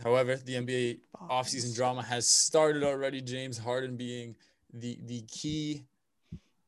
However, 0.02 0.36
the 0.36 0.54
NBA 0.54 0.98
offseason 1.30 1.74
drama 1.74 2.02
has 2.02 2.28
started 2.28 2.82
already. 2.82 3.20
James 3.22 3.58
Harden 3.58 3.96
being 3.96 4.34
the 4.72 4.98
the 5.04 5.22
key 5.22 5.86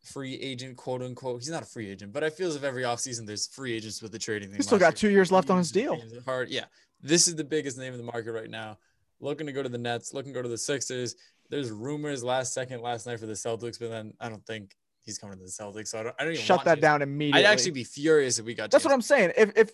free 0.02 0.34
agent, 0.34 0.76
quote 0.76 1.02
unquote. 1.02 1.40
He's 1.40 1.50
not 1.50 1.62
a 1.62 1.66
free 1.66 1.90
agent, 1.90 2.12
but 2.12 2.24
I 2.24 2.30
feel 2.30 2.48
as 2.48 2.56
if 2.56 2.64
every 2.64 2.82
offseason 2.82 3.26
there's 3.26 3.46
free 3.46 3.74
agents 3.74 4.02
with 4.02 4.12
the 4.12 4.18
trading 4.18 4.48
thing. 4.48 4.56
He's 4.56 4.66
still 4.66 4.78
got 4.78 4.96
two 4.96 5.10
years 5.10 5.30
left 5.30 5.50
on 5.50 5.58
his 5.58 5.70
deal. 5.70 6.00
Hard. 6.24 6.50
Yeah. 6.50 6.64
This 7.02 7.28
is 7.28 7.36
the 7.36 7.44
biggest 7.44 7.78
name 7.78 7.92
in 7.92 7.98
the 7.98 8.04
market 8.04 8.32
right 8.32 8.50
now. 8.50 8.78
Looking 9.20 9.46
to 9.46 9.52
go 9.52 9.62
to 9.62 9.68
the 9.68 9.78
Nets, 9.78 10.14
looking 10.14 10.32
to 10.32 10.38
go 10.38 10.42
to 10.42 10.48
the 10.48 10.58
Sixers. 10.58 11.14
There's 11.50 11.70
rumors 11.70 12.22
last 12.22 12.54
second 12.54 12.80
last 12.80 13.06
night 13.06 13.20
for 13.20 13.26
the 13.26 13.34
Celtics, 13.34 13.78
but 13.78 13.90
then 13.90 14.14
I 14.20 14.28
don't 14.28 14.44
think 14.46 14.74
he's 15.02 15.18
coming 15.18 15.36
to 15.36 15.44
the 15.44 15.50
Celtics. 15.50 15.88
So 15.88 16.00
I 16.00 16.02
don't, 16.04 16.16
I 16.18 16.24
don't 16.24 16.32
even 16.34 16.44
shut 16.44 16.64
that 16.64 16.80
down 16.80 17.02
immediately. 17.02 17.44
I'd 17.44 17.50
actually 17.50 17.72
be 17.72 17.84
furious 17.84 18.38
if 18.38 18.44
we 18.46 18.54
got. 18.54 18.70
That's 18.70 18.84
James. 18.84 18.90
what 18.90 18.94
I'm 18.94 19.02
saying. 19.02 19.32
If 19.36 19.52
if 19.56 19.70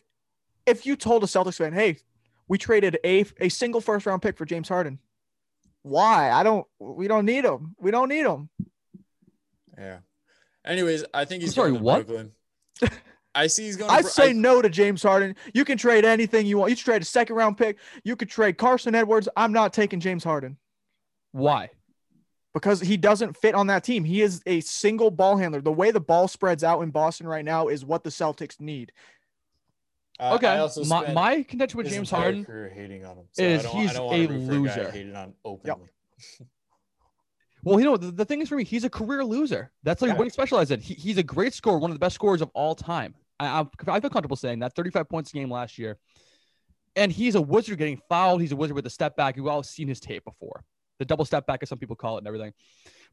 if 0.67 0.87
you 0.87 0.97
told 0.97 1.23
a 1.23 1.27
Celtics 1.27 1.59
fan, 1.59 1.73
hey, 1.73 1.99
we 2.49 2.59
traded 2.59 2.99
a 3.05 3.25
a 3.41 3.49
single 3.49 3.81
first 3.81 4.07
round 4.07 4.23
pick 4.23 4.37
for 4.37 4.45
James 4.45 4.69
Harden, 4.69 4.99
why? 5.83 6.31
I 6.33 6.43
don't. 6.43 6.67
We 6.81 7.07
don't 7.07 7.25
need 7.25 7.45
him. 7.45 7.77
We 7.79 7.91
don't 7.91 8.09
need 8.09 8.27
him. 8.27 8.49
Yeah. 9.79 9.99
Anyways, 10.67 11.05
I 11.15 11.25
think 11.25 11.43
he's 11.43 11.55
sorry. 11.55 11.73
what? 11.73 12.07
Brooklyn. 12.07 12.33
I 13.35 13.47
see 13.49 13.65
he's 13.65 13.77
going. 13.77 13.91
To 13.91 13.97
I 13.97 14.01
say 14.01 14.31
I, 14.31 14.33
no 14.33 14.63
to 14.63 14.69
James 14.69 15.03
Harden. 15.03 15.37
You 15.53 15.65
can 15.65 15.77
trade 15.77 16.05
anything 16.05 16.47
you 16.47 16.59
want. 16.59 16.71
You 16.71 16.77
can 16.77 16.85
trade 16.85 17.03
a 17.03 17.05
second 17.05 17.37
round 17.37 17.59
pick. 17.59 17.77
You 18.03 18.17
could 18.17 18.31
trade 18.31 18.57
Carson 18.57 18.95
Edwards. 18.95 19.29
I'm 19.37 19.53
not 19.53 19.73
taking 19.73 20.01
James 20.01 20.25
Harden. 20.25 20.57
Why? 21.33 21.69
Because 22.55 22.81
he 22.81 22.97
doesn't 22.97 23.37
fit 23.37 23.55
on 23.55 23.67
that 23.67 23.85
team. 23.85 24.05
He 24.05 24.23
is 24.23 24.43
a 24.47 24.61
single 24.61 25.11
ball 25.11 25.37
handler. 25.37 25.61
The 25.61 25.71
way 25.71 25.91
the 25.91 26.01
ball 26.01 26.29
spreads 26.29 26.65
out 26.65 26.81
in 26.81 26.91
Boston 26.91 27.29
right 27.29 27.45
now 27.45 27.69
is 27.69 27.85
what 27.85 28.03
the 28.03 28.09
Celtics 28.09 28.59
need. 28.59 28.93
Uh, 30.19 30.35
okay. 30.37 30.67
My, 30.89 31.13
my 31.13 31.43
contention 31.43 31.77
with 31.77 31.91
James 31.91 32.09
Harden 32.09 32.47
hating 32.75 33.05
on 33.05 33.19
him. 33.19 33.25
So 33.33 33.43
is 33.43 33.67
he's 33.67 33.95
a 33.95 34.03
loser. 34.03 34.91
hated 34.91 35.15
on 35.15 35.35
openly. 35.45 35.89
Yep. 36.41 36.49
Well, 37.67 37.81
you 37.81 37.85
know, 37.85 37.97
the, 37.97 38.13
the, 38.13 38.25
thing 38.25 38.41
is 38.41 38.49
for 38.49 38.55
me, 38.55 38.63
he's 38.63 38.85
a 38.85 38.89
career 38.89 39.25
loser. 39.25 39.73
That's 39.83 40.01
like 40.01 40.13
yeah. 40.13 40.19
what 40.19 40.23
he 40.23 40.31
specializes 40.31 40.71
in. 40.71 40.81
He, 40.81 40.95
he's 40.95 41.19
a 41.19 41.23
great 41.25 41.53
scorer, 41.53 41.81
one 41.81 41.91
of 41.91 41.97
the 41.97 41.99
best 41.99 42.15
scorers 42.15 42.41
of 42.41 42.49
all 42.55 42.77
time. 42.77 43.13
I, 43.41 43.61
I, 43.61 43.67
I 43.89 43.99
feel 43.99 44.09
comfortable 44.09 44.37
saying 44.37 44.61
that 44.61 44.77
35 44.77 45.09
points 45.09 45.31
a 45.31 45.33
game 45.33 45.51
last 45.51 45.77
year. 45.77 45.99
And 46.95 47.11
he's 47.11 47.35
a 47.35 47.43
wizard 47.43 47.77
getting 47.77 48.01
fouled. 48.09 48.41
He's 48.41 48.53
a 48.53 48.57
wizard 48.57 48.77
with 48.77 48.87
a 48.87 48.91
step 48.91 49.17
back. 49.17 49.37
You've 49.37 49.49
all 49.49 49.65
seen 49.65 49.89
his 49.89 49.99
tape 49.99 50.25
before. 50.25 50.63
The 51.01 51.05
double 51.05 51.25
step 51.25 51.45
back, 51.45 51.59
as 51.61 51.69
some 51.69 51.79
people 51.79 51.97
call 51.97 52.15
it, 52.15 52.19
and 52.19 52.29
everything. 52.29 52.53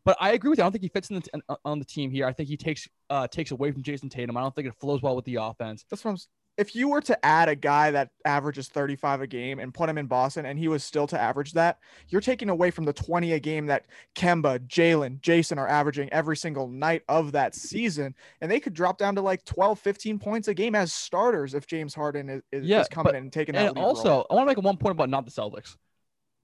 But 0.05 0.17
I 0.19 0.33
agree 0.33 0.51
with 0.51 0.59
you. 0.59 0.63
I 0.63 0.65
don't 0.65 0.71
think 0.71 0.83
he 0.83 0.89
fits 0.89 1.09
in 1.09 1.19
the, 1.19 1.57
on 1.65 1.79
the 1.79 1.85
team 1.85 2.11
here. 2.11 2.27
I 2.27 2.31
think 2.31 2.47
he 2.47 2.55
takes 2.55 2.87
uh, 3.09 3.27
takes 3.27 3.49
away 3.49 3.71
from 3.71 3.81
Jayson 3.81 4.09
Tatum. 4.09 4.37
I 4.37 4.41
don't 4.41 4.53
think 4.53 4.67
it 4.67 4.75
flows 4.75 5.01
well 5.01 5.15
with 5.15 5.25
the 5.25 5.35
offense. 5.35 5.83
That's 5.89 6.05
what 6.05 6.11
I'm. 6.11 6.17
If 6.55 6.75
you 6.75 6.87
were 6.87 7.01
to 7.01 7.25
add 7.25 7.49
a 7.49 7.55
guy 7.55 7.89
that 7.91 8.11
averages 8.25 8.67
35 8.67 9.21
a 9.21 9.27
game 9.27 9.57
and 9.57 9.73
put 9.73 9.89
him 9.89 9.97
in 9.97 10.05
Boston 10.05 10.45
and 10.45 10.59
he 10.59 10.67
was 10.67 10.83
still 10.83 11.07
to 11.07 11.19
average 11.19 11.53
that, 11.53 11.79
you're 12.09 12.21
taking 12.21 12.49
away 12.49 12.69
from 12.69 12.85
the 12.85 12.93
20 12.93 13.33
a 13.33 13.39
game 13.39 13.65
that 13.65 13.85
Kemba, 14.15 14.59
Jalen, 14.67 15.19
Jayson 15.21 15.57
are 15.57 15.67
averaging 15.67 16.09
every 16.13 16.37
single 16.37 16.67
night 16.67 17.01
of 17.09 17.31
that 17.31 17.55
season. 17.55 18.13
And 18.39 18.51
they 18.51 18.59
could 18.59 18.75
drop 18.75 18.99
down 18.99 19.15
to 19.15 19.21
like 19.21 19.43
12, 19.45 19.79
15 19.79 20.19
points 20.19 20.47
a 20.47 20.53
game 20.53 20.75
as 20.75 20.93
starters 20.93 21.55
if 21.55 21.65
James 21.65 21.95
Harden 21.95 22.29
is, 22.29 22.41
is, 22.51 22.65
Yeah, 22.67 22.81
is 22.81 22.87
coming 22.87 23.13
but- 23.13 23.15
in 23.17 23.23
and 23.23 23.33
taking 23.33 23.55
that 23.55 23.69
And 23.69 23.77
also, 23.79 24.09
role. 24.09 24.27
I 24.29 24.35
want 24.35 24.47
to 24.47 24.55
make 24.55 24.63
one 24.63 24.77
point 24.77 24.91
about 24.91 25.09
not 25.09 25.25
the 25.25 25.31
Celtics. 25.31 25.75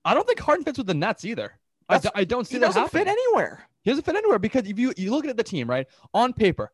I 0.03 0.15
don't 0.15 0.25
think 0.25 0.39
Harden 0.39 0.65
fits 0.65 0.79
with 0.79 0.87
the 0.87 0.93
Nets 0.95 1.23
either. 1.23 1.53
I, 1.87 1.99
d- 1.99 2.09
I 2.15 2.23
don't 2.23 2.47
see 2.47 2.55
he 2.55 2.59
that 2.59 2.67
doesn't 2.67 2.89
fit 2.89 3.07
anywhere. 3.07 3.67
He 3.83 3.91
doesn't 3.91 4.05
fit 4.05 4.15
anywhere 4.15 4.39
because 4.39 4.67
if 4.67 4.77
you 4.79 4.93
you 4.95 5.11
look 5.11 5.25
at 5.25 5.37
the 5.37 5.43
team 5.43 5.69
right 5.69 5.87
on 6.13 6.33
paper, 6.33 6.71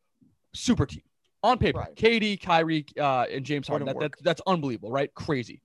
super 0.54 0.86
team 0.86 1.02
on 1.46 1.58
paper, 1.58 1.80
Right. 1.80 1.96
KD, 1.96 2.42
Kyrie, 2.42 2.86
uh, 3.00 3.26
and 3.32 3.46
James 3.46 3.68
Harden. 3.68 3.88
That, 3.88 4.00
that, 4.00 4.14
that's 4.24 4.42
unbelievable, 4.48 4.92
right? 4.92 5.14
Crazy. 5.14 5.62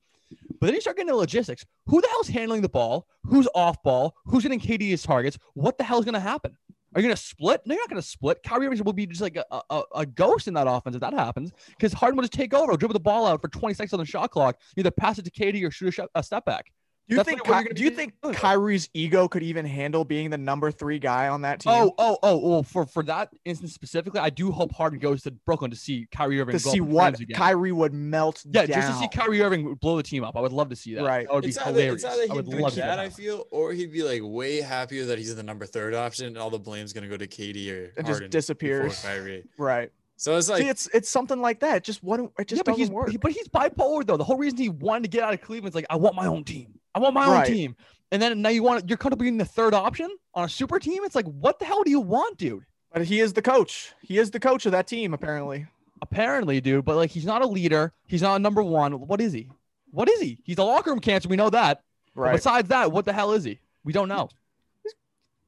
But 0.61 0.67
then 0.67 0.75
you 0.75 0.81
start 0.81 0.97
getting 0.97 1.11
the 1.11 1.17
logistics. 1.17 1.65
Who 1.87 2.01
the 2.01 2.09
hell's 2.09 2.29
handling 2.29 2.63
the 2.63 2.69
ball? 2.69 3.07
Who's 3.25 3.49
off 3.55 3.83
ball? 3.83 4.15
Who's 4.27 4.43
getting 4.43 4.61
KD's 4.61 5.03
targets? 5.03 5.39
What 5.55 5.79
the 5.79 5.85
hell's 5.85 6.05
going 6.05 6.15
to 6.15 6.21
happen? 6.21 6.57
Are 6.95 7.01
you 7.01 7.07
going 7.07 7.17
to 7.17 7.23
split? 7.23 7.63
No, 7.65 7.75
you're 7.75 7.83
not 7.83 7.89
going 7.89 8.03
to 8.03 8.07
split. 8.07 8.43
Kyrie 8.43 8.67
Irving 8.67 8.83
will 8.85 8.93
be 8.93 9.07
just 9.07 9.21
like 9.21 9.37
a, 9.37 9.45
a, 9.71 9.83
a 9.95 10.07
ghost 10.07 10.49
in 10.49 10.55
that 10.55 10.67
offense 10.67 10.97
if 10.97 11.01
that 11.01 11.15
happens 11.15 11.53
because 11.69 11.93
Harden 11.93 12.17
will 12.17 12.23
just 12.23 12.33
take 12.33 12.53
over, 12.53 12.77
dribble 12.77 12.95
the 12.95 13.01
ball 13.01 13.27
out 13.27 13.41
for 13.41 13.49
20 13.49 13.75
seconds 13.75 13.93
on 13.93 14.01
the 14.01 14.07
shot 14.07 14.33
clock, 14.33 14.59
either 14.77 14.91
pass 14.91 15.19
it 15.19 15.25
to 15.25 15.31
KD 15.31 15.67
or 15.67 15.71
shoot 15.71 15.89
a, 15.89 15.93
shot, 15.93 16.11
a 16.17 16.23
step 16.23 16.45
back. 16.45 16.73
Do 17.11 17.17
you 17.17 17.19
That's 17.25 17.29
think 17.29 17.49
what 17.49 17.67
Ky- 17.67 17.75
do 17.75 17.83
you 17.83 17.91
think. 17.91 18.15
Kyrie's 18.35 18.89
ego 18.95 19.27
could 19.27 19.43
even 19.43 19.67
handle 19.67 20.05
being 20.05 20.31
the 20.31 20.39
number 20.39 20.71
three 20.71 21.01
guy 21.01 21.27
on 21.27 21.43
that 21.43 21.59
team? 21.59 21.73
Oh, 21.75 21.93
oh, 21.99 22.17
oh, 22.23 22.37
well, 22.39 22.63
for 22.63 22.87
for 22.87 23.03
that 23.03 23.31
instance 23.45 23.75
specifically, 23.75 24.21
I 24.21 24.31
do 24.31 24.53
hope 24.53 24.71
Harden 24.73 25.01
goes 25.01 25.25
to 25.25 25.33
Brooklyn 25.33 25.73
to 25.73 25.77
see 25.77 26.07
Kyrie 26.13 26.41
Irving 26.41 26.57
to 26.57 26.63
go 26.63 26.71
see 26.71 26.81
up 26.81 26.87
in 26.87 26.93
what 26.93 27.19
again. 27.21 27.37
Kyrie 27.37 27.73
would 27.73 27.93
melt 27.93 28.45
yeah, 28.49 28.65
down. 28.65 28.81
just 28.81 28.93
to 28.93 28.99
see 29.01 29.09
Kyrie 29.09 29.43
Irving 29.43 29.75
blow 29.75 29.97
the 29.97 30.05
team 30.05 30.23
up. 30.23 30.37
I 30.37 30.41
would 30.41 30.53
love 30.53 30.69
to 30.69 30.77
see 30.77 30.95
that. 30.95 31.03
Right. 31.03 31.27
That 31.27 31.35
would 31.35 31.43
be 31.43 31.49
It's 31.49 31.59
either, 31.59 31.71
hilarious. 31.73 32.05
it's 32.05 32.15
either 32.15 32.23
I 32.23 32.27
he'd 32.27 32.33
would 32.37 32.47
love 32.61 32.71
to 32.75 32.77
that, 32.81 32.87
that. 32.87 32.99
I 33.01 33.09
feel, 33.09 33.45
or 33.51 33.73
he'd 33.73 33.93
be 33.93 34.05
like 34.05 34.21
way 34.23 34.61
happier 34.61 35.05
that 35.07 35.19
he's 35.19 35.35
the 35.35 35.43
number 35.43 35.67
third 35.67 35.95
option, 35.97 36.27
and 36.29 36.39
all 36.39 36.51
the 36.51 36.61
blame's 36.61 36.93
gonna 36.93 37.09
go 37.09 37.17
to 37.17 37.27
KD 37.27 37.73
or 37.73 37.85
And 37.97 38.07
just 38.07 38.07
Harden 38.07 38.19
before 38.19 38.29
disappears. 38.29 39.03
Kyrie. 39.03 39.45
right. 39.59 39.91
So 40.17 40.37
it's 40.37 40.51
like 40.51 40.61
see, 40.61 40.69
it's 40.69 40.87
it's 40.93 41.09
something 41.09 41.41
like 41.41 41.61
that. 41.61 41.77
It 41.79 41.83
just 41.85 42.05
what 42.05 42.21
it 42.21 42.47
just 42.47 42.59
yeah, 42.59 42.63
but 42.65 42.73
doesn't 42.73 42.79
he's 42.79 42.91
work. 42.91 43.09
he- 43.09 43.17
but 43.17 43.33
he's 43.33 43.49
bipolar 43.49 44.07
though. 44.07 44.19
The 44.19 44.25
whole 44.25 44.37
reason 44.37 44.59
he 44.59 44.69
wanted 44.69 45.05
to 45.05 45.09
get 45.09 45.23
out 45.25 45.33
of 45.33 45.41
Cleveland 45.41 45.73
is 45.73 45.75
like, 45.75 45.87
I 45.89 45.97
want 45.97 46.15
my 46.15 46.27
own 46.27 46.45
team. 46.45 46.75
I 46.95 46.99
want 46.99 47.15
my 47.15 47.27
own 47.27 47.45
team. 47.47 47.77
And 48.13 48.21
then 48.21 48.43
now 48.43 48.49
you 48.49 48.63
want 48.63 48.89
you're 48.89 48.99
comfortable 48.99 49.23
being 49.23 49.39
the 49.39 49.45
third 49.45 49.73
option 49.75 50.09
on 50.35 50.45
a 50.45 50.49
super 50.49 50.79
team. 50.79 51.05
It's 51.05 51.15
like, 51.15 51.27
what 51.27 51.59
the 51.59 51.65
hell 51.65 51.83
do 51.83 51.91
you 51.91 52.01
want, 52.01 52.39
dude? 52.39 52.65
but 52.93 53.05
he 53.05 53.21
is 53.21 53.33
the 53.35 53.43
coach. 53.43 53.93
He 54.03 54.19
is 54.19 54.33
the 54.33 54.41
coach 54.41 54.67
of 54.67 54.73
that 54.73 54.89
team, 54.89 55.15
apparently. 55.15 55.67
Apparently, 56.03 56.61
dude, 56.61 56.85
but 56.85 56.97
like 56.97 57.11
he's 57.11 57.25
not 57.27 57.43
a 57.43 57.47
leader. 57.47 57.93
He's 58.07 58.23
not 58.23 58.37
a 58.37 58.39
number 58.39 58.63
one. 58.63 58.93
What 59.07 59.21
is 59.21 59.33
he? 59.33 59.49
What 59.93 60.09
is 60.09 60.21
he? 60.21 60.39
He's 60.45 60.59
a 60.59 60.65
locker 60.65 60.91
room 60.91 60.99
cancer. 61.01 61.29
We 61.29 61.37
know 61.37 61.51
that. 61.51 61.83
But 62.15 62.21
Right. 62.21 62.33
Besides 62.33 62.69
that, 62.69 62.91
what 62.91 63.05
the 63.05 63.13
hell 63.13 63.33
is 63.33 63.45
he? 63.45 63.61
We 63.85 63.93
don't 63.93 64.09
know. 64.09 64.29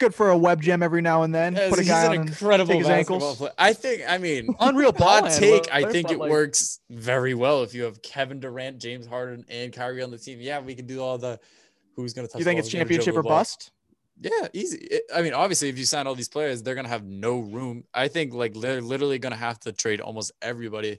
Good 0.02 0.16
for 0.16 0.30
a 0.30 0.36
web 0.36 0.60
gem 0.60 0.82
every 0.82 1.00
now 1.00 1.22
and 1.22 1.32
then. 1.32 1.54
Yes, 1.54 1.70
Put 1.70 1.78
a 1.78 1.84
guy 1.84 2.06
an 2.06 2.10
on 2.18 2.26
incredible 2.26 2.72
take 2.72 2.78
his 2.80 2.88
ankles. 2.88 3.36
player. 3.36 3.52
I 3.56 3.72
think. 3.72 4.02
I 4.08 4.18
mean, 4.18 4.52
Unreal 4.60 4.90
ball 4.90 5.22
hot 5.22 5.30
take. 5.30 5.72
I 5.72 5.84
think 5.84 6.10
it 6.10 6.18
like, 6.18 6.28
works 6.28 6.80
very 6.90 7.34
well 7.34 7.62
if 7.62 7.72
you 7.72 7.84
have 7.84 8.02
Kevin 8.02 8.40
Durant, 8.40 8.80
James 8.80 9.06
Harden, 9.06 9.44
and 9.48 9.72
Kyrie 9.72 10.02
on 10.02 10.10
the 10.10 10.18
team. 10.18 10.40
Yeah, 10.40 10.58
we 10.58 10.74
can 10.74 10.88
do 10.88 11.00
all 11.00 11.18
the 11.18 11.38
who's 11.94 12.14
gonna 12.14 12.26
touch. 12.26 12.40
You 12.40 12.44
think 12.44 12.56
the 12.56 12.62
ball, 12.62 12.66
it's 12.66 12.72
championship 12.72 13.16
or 13.16 13.22
bust? 13.22 13.70
Yeah, 14.20 14.48
easy. 14.52 14.78
It- 14.78 15.04
I 15.14 15.22
mean, 15.22 15.34
obviously, 15.34 15.68
if 15.68 15.78
you 15.78 15.84
sign 15.84 16.08
all 16.08 16.16
these 16.16 16.28
players, 16.28 16.64
they're 16.64 16.74
gonna 16.74 16.88
have 16.88 17.04
no 17.04 17.38
room. 17.38 17.84
I 17.94 18.08
think 18.08 18.34
like 18.34 18.54
they're 18.54 18.80
literally 18.80 19.20
gonna 19.20 19.36
have 19.36 19.60
to 19.60 19.72
trade 19.72 20.00
almost 20.00 20.32
everybody, 20.42 20.98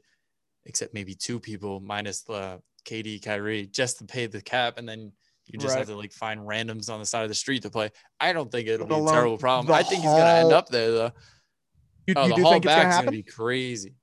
except 0.66 0.94
maybe 0.94 1.14
two 1.14 1.42
people 1.42 1.82
minus 1.82 2.24
uh, 2.30 2.60
the 2.88 3.04
KD, 3.04 3.22
Kyrie, 3.22 3.68
just 3.68 3.98
to 3.98 4.06
pay 4.06 4.28
the 4.28 4.42
cap, 4.42 4.78
and 4.78 4.88
then 4.88 5.12
you 5.48 5.60
just 5.60 5.78
have 5.78 5.88
to 5.88 5.96
like 5.96 6.12
find 6.14 6.40
randoms 6.42 6.90
on 6.90 7.00
the 7.00 7.06
side 7.06 7.24
of 7.24 7.30
the 7.30 7.36
street 7.36 7.62
to 7.64 7.70
play. 7.70 7.92
I 8.20 8.34
don't 8.34 8.52
think 8.52 8.68
it'll 8.68 8.88
be 8.88 8.96
a 8.96 9.08
terrible 9.08 9.38
problem. 9.38 9.74
I 9.74 9.84
think 9.84 10.02
he's 10.02 10.12
gonna 10.12 10.40
end 10.42 10.52
up 10.54 10.70
there 10.70 10.92
though. 10.92 11.12
You, 12.08 12.14
Oh, 12.18 12.24
you 12.24 12.30
the 12.30 12.36
do 12.36 12.44
think 12.44 12.66
it's 12.66 12.76
gonna 12.76 12.90
happen? 12.92 13.12
be 13.12 13.24
crazy. 13.24 13.94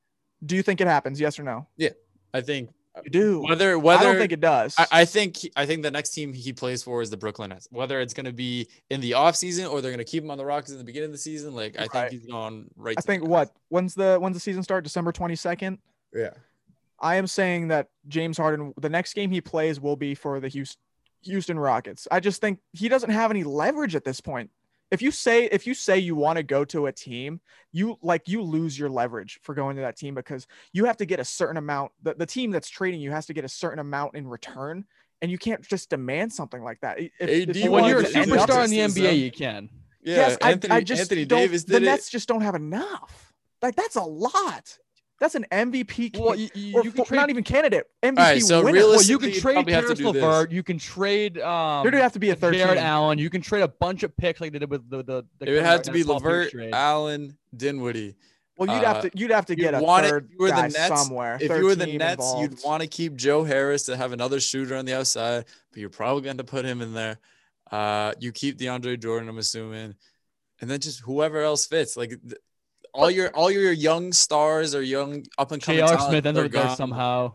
Do 0.44 0.56
you 0.56 0.62
think 0.62 0.80
it 0.80 0.86
happens? 0.86 1.20
Yes 1.20 1.38
or 1.38 1.42
no? 1.42 1.66
Yeah, 1.76 1.90
I 2.32 2.40
think 2.40 2.70
You 3.04 3.10
do. 3.10 3.42
whether 3.42 3.78
whether 3.78 4.00
I 4.00 4.04
don't 4.12 4.18
think 4.18 4.32
it 4.32 4.40
does. 4.40 4.74
I, 4.78 4.86
I 4.90 5.04
think 5.04 5.36
I 5.56 5.66
think 5.66 5.82
the 5.82 5.90
next 5.90 6.10
team 6.10 6.32
he 6.32 6.52
plays 6.52 6.82
for 6.82 7.02
is 7.02 7.10
the 7.10 7.16
Brooklyn 7.18 7.50
Nets. 7.50 7.68
Whether 7.70 8.00
it's 8.00 8.14
going 8.14 8.24
to 8.26 8.32
be 8.32 8.68
in 8.88 9.00
the 9.02 9.12
offseason 9.12 9.70
or 9.70 9.80
they're 9.82 9.90
going 9.90 9.98
to 10.04 10.10
keep 10.10 10.22
him 10.24 10.30
on 10.30 10.38
the 10.38 10.44
Rockets 10.46 10.72
in 10.72 10.78
the 10.78 10.84
beginning 10.84 11.06
of 11.08 11.12
the 11.12 11.18
season, 11.18 11.54
like 11.54 11.76
I 11.78 11.82
Right. 11.82 11.90
think 12.10 12.12
he's 12.12 12.26
going 12.30 12.70
right. 12.76 12.96
I 12.98 13.02
think 13.02 13.24
what 13.24 13.50
when's 13.68 13.94
the 13.94 14.16
when's 14.18 14.34
the 14.36 14.40
season 14.40 14.62
start? 14.62 14.82
December 14.84 15.12
twenty 15.12 15.36
second. 15.36 15.78
Yeah. 16.14 16.30
I 17.02 17.16
am 17.16 17.26
saying 17.26 17.68
that 17.68 17.88
James 18.08 18.36
Harden, 18.36 18.74
the 18.78 18.90
next 18.90 19.14
game 19.14 19.30
he 19.30 19.40
plays 19.40 19.80
will 19.80 19.96
be 19.96 20.14
for 20.14 20.38
the 20.40 20.48
Houston 20.48 20.80
Houston 21.22 21.58
Rockets. 21.58 22.06
I 22.10 22.20
just 22.20 22.40
think 22.40 22.60
he 22.72 22.88
doesn't 22.88 23.10
have 23.10 23.30
any 23.30 23.44
leverage 23.44 23.94
at 23.94 24.04
this 24.04 24.20
point. 24.20 24.50
If 24.90 25.02
you 25.02 25.10
say 25.12 25.44
if 25.44 25.66
you 25.68 25.74
say 25.74 25.98
you 25.98 26.16
want 26.16 26.36
to 26.38 26.42
go 26.42 26.64
to 26.64 26.86
a 26.86 26.92
team, 26.92 27.40
you 27.72 27.96
like 28.02 28.28
you 28.28 28.42
lose 28.42 28.76
your 28.76 28.88
leverage 28.88 29.38
for 29.42 29.54
going 29.54 29.76
to 29.76 29.82
that 29.82 29.96
team 29.96 30.14
because 30.16 30.46
you 30.72 30.84
have 30.86 30.96
to 30.96 31.06
get 31.06 31.20
a 31.20 31.24
certain 31.24 31.56
amount. 31.56 31.92
The, 32.02 32.14
the 32.14 32.26
team 32.26 32.50
that's 32.50 32.68
trading 32.68 33.00
you 33.00 33.12
has 33.12 33.26
to 33.26 33.32
get 33.32 33.44
a 33.44 33.48
certain 33.48 33.78
amount 33.78 34.16
in 34.16 34.26
return, 34.26 34.84
and 35.22 35.30
you 35.30 35.38
can't 35.38 35.62
just 35.66 35.90
demand 35.90 36.32
something 36.32 36.62
like 36.64 36.80
that. 36.80 36.98
If, 36.98 37.12
if 37.20 37.48
AD 37.50 37.56
you 37.56 37.70
when 37.70 37.84
you're 37.84 38.00
a 38.00 38.04
to 38.04 38.18
end 38.18 38.32
up- 38.32 38.48
superstar 38.48 38.64
in 38.64 38.70
the 38.70 38.76
Justice, 38.78 38.98
NBA, 38.98 39.02
though. 39.04 39.10
you 39.10 39.30
can. 39.30 39.68
Yeah, 40.02 40.16
yes, 40.16 40.38
I- 40.42 40.50
Anthony, 40.52 40.74
I, 40.74 40.80
just 40.80 41.02
Anthony 41.02 41.24
don't- 41.24 41.38
Davis 41.38 41.62
The 41.64 41.78
Nets 41.78 42.08
it. 42.08 42.10
just 42.10 42.26
don't 42.26 42.40
have 42.40 42.56
enough. 42.56 43.32
Like 43.62 43.76
that's 43.76 43.94
a 43.96 44.02
lot. 44.02 44.76
That's 45.20 45.34
an 45.34 45.44
MVP. 45.52 46.18
Well, 46.18 46.30
ca- 46.30 46.34
you, 46.34 46.48
you, 46.54 46.74
or 46.78 46.82
you 46.82 46.90
can 46.92 47.04
trade, 47.04 47.16
not 47.18 47.28
even 47.30 47.44
candidate. 47.44 47.84
MVP 48.02 48.16
right, 48.16 48.42
so 48.42 48.64
winner. 48.64 48.78
well, 48.80 49.02
you 49.02 49.18
can 49.18 49.32
trade 49.32 49.54
probably 49.54 49.72
have 49.74 49.82
to 49.82 49.86
Caris 49.88 49.98
do 49.98 50.12
this. 50.12 50.22
LeVert. 50.22 50.50
You 50.50 50.62
can 50.62 50.78
trade 50.78 51.38
um, 51.38 51.82
There'd 51.84 51.94
have 51.94 52.12
to 52.14 52.18
be 52.18 52.30
a 52.30 52.34
third 52.34 52.54
Jarrett 52.54 52.78
team. 52.78 52.86
Allen. 52.86 53.18
You 53.18 53.28
can 53.28 53.42
trade 53.42 53.60
a 53.62 53.68
bunch 53.68 54.02
of 54.02 54.16
picks 54.16 54.40
like 54.40 54.52
they 54.52 54.58
did 54.58 54.70
with 54.70 54.88
the 54.88 55.02
the. 55.04 55.24
the 55.38 55.46
It 55.46 55.54
would 55.56 55.62
have 55.62 55.82
to 55.82 55.92
be 55.92 56.02
Durant 56.02 56.24
Levert. 56.24 56.54
Allen, 56.72 57.36
Dinwiddie. 57.54 58.16
Well, 58.56 58.74
you'd 58.74 58.84
have 58.84 58.96
Uh, 58.96 59.00
to 59.02 59.10
you'd 59.14 59.30
have 59.30 59.46
to 59.46 59.52
you'd 59.52 59.60
get 59.60 59.74
a 59.74 59.80
want 59.80 60.06
third 60.06 60.24
if 60.26 60.32
you 60.32 60.38
were 60.38 60.46
the 60.48 60.52
guy 60.54 60.68
Nets- 60.68 60.88
somewhere. 61.04 61.38
If 61.40 61.50
you 61.50 61.64
were 61.64 61.74
the 61.74 61.86
team 61.86 61.98
Nets, 61.98 62.34
you'd 62.38 62.58
want 62.64 62.82
to 62.82 62.88
keep 62.88 63.14
Joe 63.16 63.44
Harris 63.44 63.84
to 63.84 63.96
have 63.96 64.12
another 64.12 64.40
shooter 64.40 64.74
on 64.76 64.84
the 64.86 64.96
outside, 64.96 65.44
but 65.70 65.80
you're 65.80 65.88
probably 65.90 66.22
going 66.22 66.36
to 66.38 66.44
put 66.44 66.64
him 66.64 66.80
in 66.82 66.92
there. 66.94 67.18
Uh, 67.70 68.12
you 68.20 68.32
keep 68.32 68.58
DeAndre 68.58 68.98
Jordan, 69.00 69.28
I'm 69.28 69.38
assuming, 69.38 69.94
and 70.60 70.70
then 70.70 70.80
just 70.80 71.00
whoever 71.00 71.40
else 71.42 71.66
fits. 71.66 71.96
Like 71.96 72.10
th- 72.10 72.36
all 72.92 73.10
your 73.10 73.30
all 73.30 73.50
your 73.50 73.72
young 73.72 74.12
stars 74.12 74.74
or 74.74 74.82
young 74.82 75.24
up 75.38 75.52
and 75.52 75.62
coming 75.62 75.86
J.R. 75.86 75.98
Smith 76.08 76.26
ends 76.26 76.40
up 76.40 76.50
there 76.50 76.76
somehow. 76.76 77.34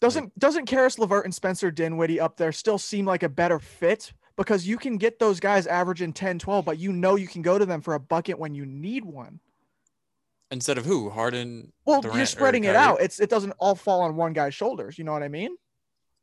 doesn't 0.00 0.36
doesn't 0.38 0.66
Caris 0.66 0.98
Levert 0.98 1.24
and 1.24 1.34
Spencer 1.34 1.70
Dinwiddie 1.70 2.20
up 2.20 2.36
there 2.36 2.52
still 2.52 2.78
seem 2.78 3.06
like 3.06 3.22
a 3.22 3.28
better 3.28 3.58
fit 3.58 4.12
because 4.36 4.66
you 4.66 4.78
can 4.78 4.96
get 4.96 5.18
those 5.18 5.38
guys 5.38 5.66
averaging 5.66 6.14
10, 6.14 6.38
12, 6.38 6.64
but 6.64 6.78
you 6.78 6.92
know 6.92 7.16
you 7.16 7.28
can 7.28 7.42
go 7.42 7.58
to 7.58 7.66
them 7.66 7.82
for 7.82 7.94
a 7.94 8.00
bucket 8.00 8.38
when 8.38 8.54
you 8.54 8.64
need 8.64 9.04
one. 9.04 9.38
Instead 10.50 10.78
of 10.78 10.86
who? 10.86 11.10
Harden. 11.10 11.72
Well, 11.84 12.00
Durant, 12.00 12.16
you're 12.16 12.26
spreading 12.26 12.64
it 12.64 12.74
out. 12.74 13.00
It's 13.00 13.20
it 13.20 13.30
doesn't 13.30 13.52
all 13.58 13.74
fall 13.74 14.00
on 14.00 14.16
one 14.16 14.32
guy's 14.32 14.54
shoulders. 14.54 14.98
You 14.98 15.04
know 15.04 15.12
what 15.12 15.22
I 15.22 15.28
mean? 15.28 15.56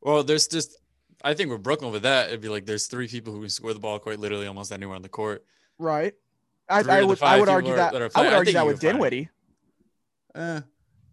Well, 0.01 0.23
there's 0.23 0.47
just 0.47 0.77
I 1.23 1.33
think 1.33 1.49
with 1.49 1.63
Brooklyn 1.63 1.91
with 1.91 2.03
that, 2.03 2.27
it'd 2.27 2.41
be 2.41 2.49
like 2.49 2.65
there's 2.65 2.87
three 2.87 3.07
people 3.07 3.33
who 3.33 3.41
can 3.41 3.49
score 3.49 3.73
the 3.73 3.79
ball 3.79 3.99
quite 3.99 4.19
literally 4.19 4.47
almost 4.47 4.71
anywhere 4.71 4.95
on 4.95 5.01
the 5.01 5.09
court. 5.09 5.45
Right. 5.79 6.13
I, 6.69 6.81
I 6.81 7.03
would 7.03 7.21
I 7.21 7.39
would 7.39 7.49
argue 7.49 7.75
that, 7.75 7.93
that 7.93 8.11
I 8.15 8.23
would 8.23 8.33
argue 8.33 8.53
that 8.53 8.65
with 8.65 8.79
Dinwiddie. 8.79 9.29
Eh. 10.35 10.61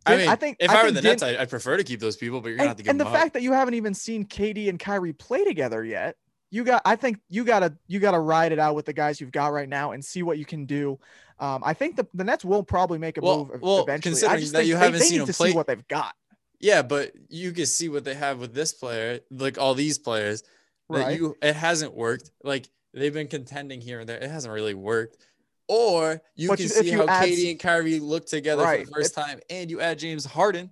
I 0.06 0.16
mean, 0.16 0.28
I 0.28 0.36
think- 0.36 0.58
if 0.60 0.70
I 0.70 0.80
I, 0.80 0.84
were 0.84 0.90
the 0.90 1.00
Din- 1.00 1.12
Nets, 1.12 1.22
I, 1.22 1.36
I'd 1.36 1.48
prefer 1.48 1.76
to 1.78 1.84
keep 1.84 1.98
those 2.00 2.16
people, 2.16 2.40
but 2.42 2.48
you're 2.48 2.58
gonna 2.58 2.68
have 2.68 2.76
and, 2.76 2.78
to 2.78 2.82
give 2.84 2.90
and 2.90 3.00
the 3.00 3.06
up. 3.06 3.12
fact 3.12 3.32
that 3.34 3.42
you 3.42 3.52
haven't 3.52 3.74
even 3.74 3.94
seen 3.94 4.26
KD 4.26 4.68
and 4.68 4.78
Kyrie 4.78 5.14
play 5.14 5.44
together 5.44 5.82
yet, 5.82 6.16
you 6.50 6.62
got. 6.64 6.82
I 6.84 6.96
think 6.96 7.20
you 7.30 7.44
gotta 7.44 7.74
you 7.86 8.00
gotta 8.00 8.18
ride 8.18 8.52
it 8.52 8.58
out 8.58 8.74
with 8.74 8.84
the 8.84 8.92
guys 8.92 9.20
you've 9.20 9.32
got 9.32 9.48
right 9.52 9.68
now 9.68 9.92
and 9.92 10.04
see 10.04 10.22
what 10.22 10.36
you 10.36 10.44
can 10.44 10.66
do. 10.66 10.98
Um, 11.38 11.62
I 11.64 11.72
think 11.72 11.96
the, 11.96 12.06
the 12.14 12.22
Nets 12.22 12.44
will 12.44 12.62
probably 12.62 12.98
make 12.98 13.16
a 13.16 13.22
Well- 13.22 13.46
move 13.46 13.62
well, 13.62 13.82
eventually. 13.82 14.10
I 14.12 14.12
considering 14.12 14.40
just 14.40 14.52
that 14.52 14.66
you 14.66 14.76
haven't 14.76 14.98
they 15.00 15.06
seen 15.06 15.12
need 15.12 15.18
them 15.20 15.26
to 15.28 15.32
play- 15.32 15.50
see 15.50 15.56
what 15.56 15.66
they've 15.66 15.88
got. 15.88 16.14
Yeah, 16.60 16.82
but 16.82 17.12
you 17.28 17.52
can 17.52 17.66
see 17.66 17.88
what 17.88 18.04
they 18.04 18.14
have 18.14 18.38
with 18.38 18.54
this 18.54 18.72
player, 18.72 19.20
like 19.30 19.58
all 19.58 19.74
these 19.74 19.98
players. 19.98 20.42
That 20.90 20.98
Right. 20.98 21.18
you 21.18 21.34
it 21.40 21.54
hasn't 21.56 21.94
worked. 21.94 22.30
Like 22.42 22.68
they've 22.92 23.12
been 23.12 23.28
contending 23.28 23.80
here 23.80 24.00
and 24.00 24.08
there. 24.08 24.18
It 24.18 24.30
hasn't 24.30 24.52
really 24.52 24.74
worked. 24.74 25.16
Or 25.68 26.20
you 26.36 26.48
But 26.48 26.58
can 26.58 26.68
see 26.68 26.90
you 26.90 26.98
how 26.98 27.08
add 27.08 27.28
KD 27.28 27.50
and 27.52 27.60
Kyrie 27.60 27.98
look 27.98 28.26
together 28.26 28.64
for 28.64 28.84
the 28.84 28.90
first 28.92 29.14
time, 29.14 29.40
and 29.48 29.70
you 29.70 29.80
add 29.80 29.98
James 29.98 30.24
Harden. 30.24 30.70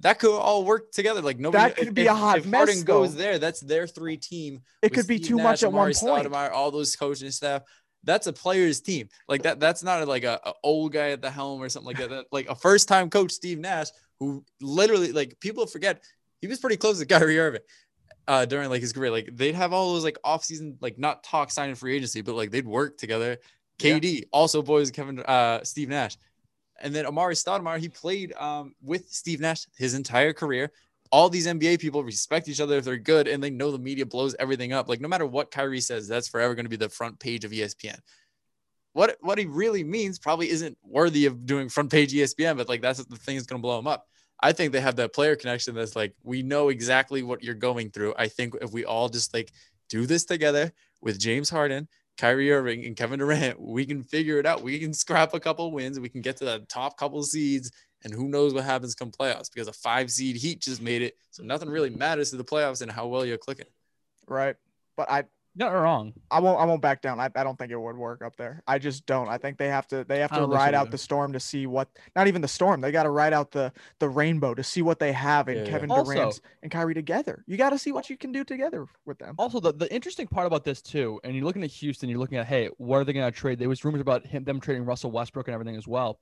That 0.00 0.18
could 0.18 0.34
all 0.34 0.64
work 0.64 0.92
together. 0.92 1.20
Like 1.20 1.38
nobody. 1.38 1.64
That 1.64 1.76
could 1.76 1.88
if- 1.88 1.94
be 1.94 2.06
a 2.06 2.14
hot 2.14 2.38
if 2.38 2.44
Harden 2.44 2.76
mess, 2.76 2.82
goes 2.84 3.14
there, 3.14 3.38
that's 3.38 3.60
their 3.60 3.86
three 3.86 4.16
team. 4.16 4.62
It 4.80 4.90
could 4.94 5.06
be 5.06 5.16
Steve 5.16 5.28
too 5.28 5.36
Nash, 5.36 5.44
much 5.44 5.62
at 5.64 5.72
one 5.72 5.92
point. 5.92 6.28
Stoudemire, 6.28 6.52
all 6.52 6.70
those 6.70 6.94
coaching 6.96 7.30
staff. 7.30 7.62
That's 8.04 8.26
a 8.26 8.32
player's 8.32 8.80
team. 8.80 9.08
Like 9.28 9.42
that. 9.42 9.60
That's 9.60 9.82
not 9.82 10.06
like 10.08 10.24
a, 10.24 10.40
a 10.44 10.52
old 10.62 10.92
guy 10.92 11.10
at 11.10 11.20
the 11.20 11.30
helm 11.30 11.60
or 11.62 11.68
something 11.68 11.88
like 11.88 11.98
that. 11.98 12.10
that. 12.10 12.26
Like 12.32 12.48
a 12.48 12.54
first 12.54 12.88
time 12.88 13.10
coach, 13.10 13.32
Steve 13.32 13.58
Nash, 13.58 13.88
who 14.18 14.44
literally 14.60 15.12
like 15.12 15.38
people 15.40 15.66
forget 15.66 16.02
he 16.40 16.46
was 16.46 16.58
pretty 16.58 16.76
close 16.76 16.98
to 17.00 17.06
Kyrie 17.06 17.38
Irving 17.38 17.60
uh, 18.28 18.44
during 18.44 18.70
like 18.70 18.80
his 18.80 18.92
career. 18.92 19.10
Like 19.10 19.30
they'd 19.32 19.54
have 19.54 19.72
all 19.72 19.94
those 19.94 20.04
like 20.04 20.18
off 20.24 20.44
season 20.44 20.78
like 20.80 20.98
not 20.98 21.22
talk 21.24 21.50
signing 21.50 21.74
free 21.74 21.94
agency, 21.94 22.22
but 22.22 22.34
like 22.34 22.50
they'd 22.50 22.66
work 22.66 22.98
together. 22.98 23.38
Yeah. 23.78 23.98
KD 23.98 24.24
also 24.32 24.62
boys 24.62 24.90
Kevin 24.90 25.20
uh, 25.20 25.62
Steve 25.64 25.88
Nash. 25.88 26.16
And 26.80 26.94
then 26.94 27.04
Amar'e 27.04 27.32
Stoudemire, 27.32 27.78
he 27.78 27.88
played 27.88 28.32
um, 28.34 28.74
with 28.82 29.08
Steve 29.08 29.40
Nash 29.40 29.66
his 29.76 29.94
entire 29.94 30.32
career. 30.32 30.72
All 31.12 31.28
these 31.28 31.46
NBA 31.46 31.78
people 31.78 32.02
respect 32.02 32.48
each 32.48 32.60
other 32.60 32.78
if 32.78 32.84
they're 32.84 32.96
good, 32.96 33.28
and 33.28 33.42
they 33.42 33.50
know 33.50 33.70
the 33.70 33.78
media 33.78 34.06
blows 34.06 34.34
everything 34.38 34.72
up. 34.72 34.88
Like 34.88 35.00
no 35.00 35.08
matter 35.08 35.26
what 35.26 35.50
Kyrie 35.50 35.80
says, 35.80 36.08
that's 36.08 36.28
forever 36.28 36.54
going 36.54 36.64
to 36.64 36.70
be 36.70 36.76
the 36.76 36.88
front 36.88 37.20
page 37.20 37.44
of 37.44 37.50
ESPN. 37.50 37.98
What 38.94 39.16
what 39.20 39.38
he 39.38 39.46
really 39.46 39.84
means 39.84 40.18
probably 40.18 40.50
isn't 40.50 40.76
worthy 40.82 41.26
of 41.26 41.46
doing 41.46 41.68
front 41.68 41.90
page 41.90 42.12
ESPN, 42.12 42.56
but 42.56 42.68
like 42.68 42.80
that's 42.80 43.04
the 43.04 43.16
thing 43.16 43.36
that's 43.36 43.46
going 43.46 43.60
to 43.60 43.62
blow 43.62 43.78
him 43.78 43.86
up. 43.86 44.06
I 44.42 44.52
think 44.52 44.72
they 44.72 44.80
have 44.80 44.96
that 44.96 45.14
player 45.14 45.36
connection 45.36 45.74
that's 45.74 45.94
like 45.94 46.14
we 46.24 46.42
know 46.42 46.68
exactly 46.68 47.22
what 47.22 47.44
you're 47.44 47.54
going 47.54 47.90
through. 47.90 48.14
I 48.18 48.26
think 48.28 48.54
if 48.60 48.72
we 48.72 48.84
all 48.84 49.08
just 49.08 49.32
like 49.32 49.52
do 49.88 50.04
this 50.04 50.24
together 50.24 50.72
with 51.00 51.18
James 51.18 51.48
Harden, 51.48 51.88
Kyrie 52.22 52.52
Irving, 52.52 52.84
and 52.86 52.94
Kevin 52.94 53.18
Durant, 53.18 53.60
we 53.60 53.84
can 53.84 54.04
figure 54.04 54.38
it 54.38 54.46
out. 54.46 54.62
We 54.62 54.78
can 54.78 54.94
scrap 54.94 55.34
a 55.34 55.40
couple 55.40 55.72
wins. 55.72 55.98
We 55.98 56.08
can 56.08 56.20
get 56.20 56.36
to 56.36 56.44
the 56.44 56.64
top 56.68 56.96
couple 56.96 57.20
seeds, 57.24 57.72
and 58.04 58.14
who 58.14 58.28
knows 58.28 58.54
what 58.54 58.62
happens 58.62 58.94
come 58.94 59.10
playoffs 59.10 59.52
because 59.52 59.66
a 59.66 59.72
five 59.72 60.08
seed 60.08 60.36
Heat 60.36 60.60
just 60.60 60.80
made 60.80 61.02
it, 61.02 61.16
so 61.32 61.42
nothing 61.42 61.68
really 61.68 61.90
matters 61.90 62.30
to 62.30 62.36
the 62.36 62.44
playoffs 62.44 62.80
and 62.80 62.92
how 62.92 63.08
well 63.08 63.26
you're 63.26 63.38
clicking. 63.38 63.66
Right. 64.28 64.54
But 64.96 65.10
I 65.10 65.24
not 65.54 65.68
wrong. 65.70 66.14
I 66.30 66.40
won't 66.40 66.60
I 66.60 66.64
won't 66.64 66.80
back 66.80 67.02
down. 67.02 67.20
I, 67.20 67.28
I 67.34 67.44
don't 67.44 67.58
think 67.58 67.70
it 67.72 67.76
would 67.76 67.96
work 67.96 68.22
up 68.22 68.36
there. 68.36 68.62
I 68.66 68.78
just 68.78 69.04
don't. 69.06 69.28
I 69.28 69.38
think 69.38 69.58
they 69.58 69.68
have 69.68 69.86
to 69.88 70.04
they 70.04 70.20
have 70.20 70.30
to 70.30 70.36
don't 70.36 70.48
think 70.48 70.54
so 70.54 70.64
ride 70.64 70.74
out 70.74 70.82
either. 70.86 70.90
the 70.92 70.98
storm 70.98 71.32
to 71.34 71.40
see 71.40 71.66
what 71.66 71.88
not 72.16 72.26
even 72.26 72.40
the 72.40 72.48
storm. 72.48 72.80
They 72.80 72.90
got 72.90 73.02
to 73.02 73.10
ride 73.10 73.32
out 73.32 73.50
the 73.50 73.72
the 73.98 74.08
rainbow 74.08 74.54
to 74.54 74.62
see 74.62 74.82
what 74.82 74.98
they 74.98 75.12
have 75.12 75.48
in 75.48 75.58
Yeah, 75.58 75.64
yeah. 75.64 75.70
Kevin 75.70 75.90
Also- 75.90 76.12
Durant 76.12 76.40
and 76.62 76.70
Kyrie 76.72 76.94
together. 76.94 77.44
You 77.46 77.56
got 77.56 77.70
to 77.70 77.78
see 77.78 77.92
what 77.92 78.08
you 78.08 78.16
can 78.16 78.32
do 78.32 78.44
together 78.44 78.86
with 79.04 79.18
them. 79.18 79.34
Also, 79.38 79.60
the, 79.60 79.72
the 79.72 79.92
interesting 79.92 80.26
part 80.26 80.46
about 80.46 80.64
this 80.64 80.80
too, 80.80 81.20
and 81.24 81.34
you're 81.34 81.44
looking 81.44 81.62
at 81.64 81.70
Houston, 81.70 82.08
you're 82.08 82.18
looking 82.18 82.38
at, 82.38 82.46
hey, 82.46 82.70
what 82.78 82.98
are 82.98 83.04
they 83.04 83.12
going 83.12 83.30
to 83.30 83.36
trade? 83.36 83.58
There 83.58 83.68
was 83.68 83.84
rumors 83.84 84.00
about 84.00 84.26
him 84.26 84.44
them 84.44 84.60
trading 84.60 84.84
Russell 84.84 85.10
Westbrook 85.10 85.48
and 85.48 85.54
everything 85.54 85.76
as 85.76 85.86
well. 85.86 86.18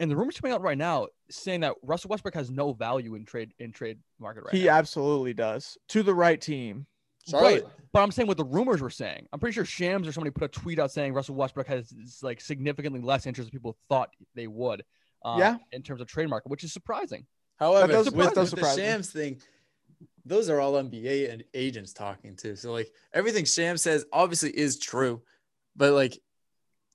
And 0.00 0.10
the 0.10 0.16
rumors 0.16 0.40
coming 0.40 0.54
out 0.54 0.62
right 0.62 0.78
now 0.78 1.08
saying 1.30 1.60
that 1.60 1.74
Russell 1.82 2.08
Westbrook 2.08 2.34
has 2.34 2.50
no 2.50 2.72
value 2.72 3.14
in 3.14 3.24
trade 3.24 3.52
in 3.58 3.72
trade 3.72 3.98
market 4.18 4.44
right 4.44 4.54
he 4.54 4.64
now. 4.64 4.72
absolutely 4.72 5.34
does. 5.34 5.76
To 5.90 6.02
the 6.02 6.14
right 6.14 6.40
team. 6.40 6.86
Charlotte, 7.28 7.66
But 7.92 8.02
I'm 8.02 8.10
saying 8.10 8.26
what 8.28 8.36
the 8.36 8.44
rumors 8.44 8.80
were 8.80 8.90
saying. 8.90 9.26
I'm 9.32 9.38
pretty 9.40 9.54
sure 9.54 9.64
Shams 9.64 10.08
or 10.08 10.12
somebody 10.12 10.30
put 10.32 10.44
a 10.44 10.48
tweet 10.48 10.78
out 10.78 10.90
saying 10.90 11.12
Russell 11.12 11.34
Westbrook 11.34 11.66
has 11.68 11.92
like 12.22 12.40
significantly 12.40 13.00
less 13.00 13.26
interest 13.26 13.50
than 13.50 13.58
people 13.58 13.76
thought 13.88 14.10
they 14.34 14.46
would. 14.46 14.82
Um, 15.24 15.38
Yeah. 15.38 15.56
In 15.72 15.82
terms 15.82 16.00
of 16.00 16.08
trade 16.08 16.28
market, 16.28 16.48
which 16.50 16.64
is 16.64 16.72
surprising. 16.72 17.26
However, 17.58 17.92
does- 17.92 18.10
with, 18.10 18.34
with 18.36 18.50
the. 18.50 18.74
Shams 18.76 19.10
thing, 19.12 19.40
those 20.24 20.48
are 20.48 20.60
all 20.60 20.72
NBA 20.74 21.32
and 21.32 21.44
agents 21.54 21.92
talking 21.92 22.34
too. 22.36 22.56
So 22.56 22.72
like 22.72 22.90
everything 23.12 23.44
Shams 23.44 23.82
says 23.82 24.04
obviously 24.12 24.50
is 24.50 24.78
true, 24.78 25.22
but 25.76 25.92
like 25.92 26.18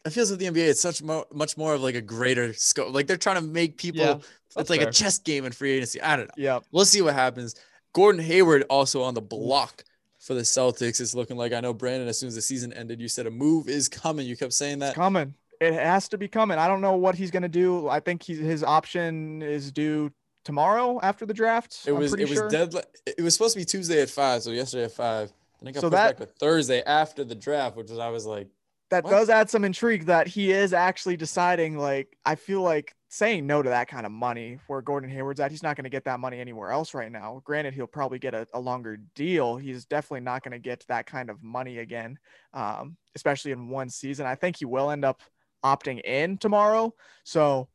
it 0.06 0.10
feels 0.12 0.30
like 0.32 0.40
the 0.40 0.46
NBA 0.48 0.68
it's 0.70 0.82
such 0.82 1.02
more 1.02 1.26
much 1.34 1.58
more 1.58 1.74
of 1.74 1.82
like 1.82 1.96
a 1.96 2.02
greater 2.02 2.54
scope. 2.54 2.94
Like 2.94 3.08
they're 3.08 3.18
trying 3.18 3.36
to 3.36 3.42
make 3.42 3.78
people 3.78 4.02
Yeah, 4.02 4.18
it's 4.58 4.70
like 4.70 4.80
fair. 4.82 4.90
a 4.90 4.92
chess 4.92 5.20
game 5.20 5.46
in 5.46 5.52
free 5.52 5.72
agency. 5.72 6.02
I 6.02 6.16
don't 6.16 6.26
know. 6.28 6.34
Yeah, 6.38 6.60
We'll 6.72 6.86
see 6.86 7.02
what 7.02 7.14
happens. 7.14 7.56
Gordon 7.94 8.22
Hayward 8.22 8.64
also 8.70 9.02
on 9.04 9.14
the 9.14 9.22
block 9.22 9.84
for 10.28 10.34
the 10.34 10.42
Celtics. 10.42 11.00
It's 11.00 11.16
looking 11.16 11.38
like 11.38 11.54
I 11.54 11.62
know 11.62 11.74
Brandon. 11.74 12.08
As 12.10 12.20
soon 12.20 12.28
as 12.28 12.36
the 12.36 12.42
season 12.42 12.74
ended, 12.74 13.00
you 13.00 13.08
said 13.08 13.26
a 13.26 13.32
move 13.32 13.70
is 13.70 13.88
coming. 13.88 14.28
You 14.28 14.36
kept 14.36 14.54
saying 14.54 14.80
that. 14.80 14.90
It's 14.90 14.96
coming. 14.96 15.34
It 15.62 15.74
has 15.74 16.10
to 16.10 16.18
be 16.18 16.28
coming. 16.28 16.60
I 16.60 16.68
don't 16.68 16.82
know 16.82 16.98
what 16.98 17.16
he's 17.16 17.32
gonna 17.32 17.48
do. 17.48 17.88
I 17.88 18.00
think 18.02 18.22
he's, 18.22 18.38
his 18.38 18.64
option 18.64 19.42
is 19.42 19.72
due 19.72 20.12
tomorrow 20.44 21.00
after 21.02 21.26
the 21.26 21.34
draft. 21.34 21.80
It 21.88 21.94
was 21.94 22.14
it 22.14 22.30
was 22.30 22.38
sure. 22.38 22.50
dead. 22.50 22.76
It 23.06 23.22
was 23.22 23.34
supposed 23.34 23.54
to 23.54 23.60
be 23.60 23.66
Tuesday 23.66 24.02
at 24.02 24.10
five, 24.10 24.44
so 24.44 24.52
yesterday 24.52 24.84
at 24.84 24.92
five. 24.92 25.32
And 25.62 25.70
it 25.70 25.72
got 25.72 25.82
So 25.82 25.90
that- 25.90 26.20
back 26.20 26.28
to 26.28 26.34
Thursday 26.40 26.84
after 26.84 27.24
the 27.24 27.34
draft, 27.34 27.78
which 27.78 27.90
was 27.90 27.98
I 27.98 28.10
was 28.10 28.26
like, 28.26 28.48
that 28.90 29.04
What? 29.06 29.12
does 29.12 29.30
add 29.30 29.50
some 29.50 29.64
intrigue 29.66 30.06
that 30.06 30.28
he 30.28 30.52
is 30.52 30.74
actually 30.74 31.18
deciding 31.18 31.78
like 31.78 32.18
I 32.26 32.36
feel 32.36 32.62
like 32.62 32.94
saying 33.10 33.48
no 33.48 33.62
to 33.62 33.70
that 33.70 33.88
kind 33.88 34.06
of 34.06 34.12
money 34.12 34.60
where 34.68 34.82
Gordon 34.82 35.10
Hayward's 35.10 35.40
at, 35.40 35.50
he's 35.52 35.64
not 35.64 35.76
going 35.78 35.86
to 35.86 35.90
get 35.90 36.04
that 36.06 36.20
money 36.20 36.40
anywhere 36.40 36.72
else 36.72 36.94
right 36.94 37.12
now. 37.12 37.42
Granted, 37.46 37.74
he'll 37.74 37.88
probably 37.88 38.20
get 38.20 38.34
a, 38.34 38.46
a 38.54 38.60
longer 38.60 38.98
deal. 39.16 39.56
He's 39.56 39.86
definitely 39.86 40.22
not 40.22 40.44
going 40.44 40.52
to 40.52 40.60
get 40.60 40.84
that 40.90 41.06
kind 41.06 41.30
of 41.30 41.42
money 41.42 41.80
again, 41.80 42.18
um, 42.54 42.98
especially 43.16 43.52
in 43.54 43.70
one 43.70 43.90
season. 43.90 44.26
I 44.26 44.36
think 44.36 44.58
he 44.58 44.66
will 44.66 44.92
end 44.92 45.06
up 45.06 45.22
opting 45.64 46.02
in 46.04 46.38
tomorrow. 46.38 46.94
So 47.24 47.70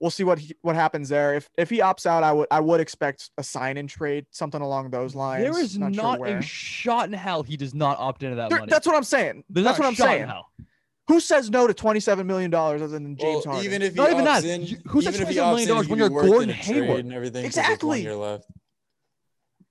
we'll 0.00 0.10
see 0.10 0.24
what 0.24 0.38
he, 0.38 0.54
what 0.62 0.74
happens 0.74 1.10
there. 1.10 1.34
If 1.34 1.50
if 1.58 1.68
he 1.68 1.80
opts 1.80 2.06
out, 2.06 2.22
I 2.22 2.32
would 2.32 2.48
I 2.50 2.60
would 2.60 2.80
expect 2.80 3.30
a 3.36 3.42
sign 3.42 3.76
in 3.76 3.88
trade, 3.88 4.24
something 4.30 4.60
along 4.62 4.90
those 4.90 5.14
lines. 5.14 5.42
There 5.44 5.58
is 5.62 5.78
Not 5.78 5.94
sure 5.94 6.02
not 6.02 6.18
where. 6.20 6.38
a 6.38 6.42
shot 6.42 7.06
in 7.08 7.12
hell 7.12 7.42
he 7.42 7.56
does 7.58 7.74
not 7.74 7.98
opt 7.98 8.22
into 8.22 8.36
that 8.36 8.48
There- 8.48 8.60
money. 8.60 8.70
that's 8.70 8.86
what 8.86 8.96
I'm 8.96 9.04
saying. 9.04 9.44
There's 9.50 9.64
that's 9.66 9.78
what 9.78 9.86
I'm 9.86 9.94
saying. 9.94 10.30
Hell. 11.08 11.14
Who 11.16 11.20
says 11.20 11.50
no 11.50 11.66
to 11.66 11.74
twenty-seven 11.74 12.26
million 12.26 12.50
dollars 12.50 12.82
other 12.82 12.92
than 12.92 13.16
James 13.16 13.46
well, 13.46 13.54
Harden? 13.56 13.64
even 13.64 13.82
if 13.82 13.94
he 13.94 14.00
Not 14.00 14.10
even 14.12 14.24
opts 14.24 14.42
that. 14.42 14.44
in, 14.44 14.62
You- 14.66 14.76
who 14.86 15.02
said 15.02 15.14
even 15.14 15.22
if 15.26 15.28
he 15.30 15.36
$27 15.36 15.42
opts 15.42 15.50
million 15.56 15.68
in, 15.70 15.88
when 15.88 15.98
you're 15.98 16.08
be 16.08 16.14
worth 16.14 16.24
in 16.24 16.30
Gordon 16.30 16.48
Hayward? 16.50 17.04
and 17.04 17.12
everything. 17.14 17.44
'cause 17.44 17.54
there's 17.54 17.66
one 17.66 17.72
Exactly. 17.72 18.02
year 18.02 18.14
left. 18.16 18.46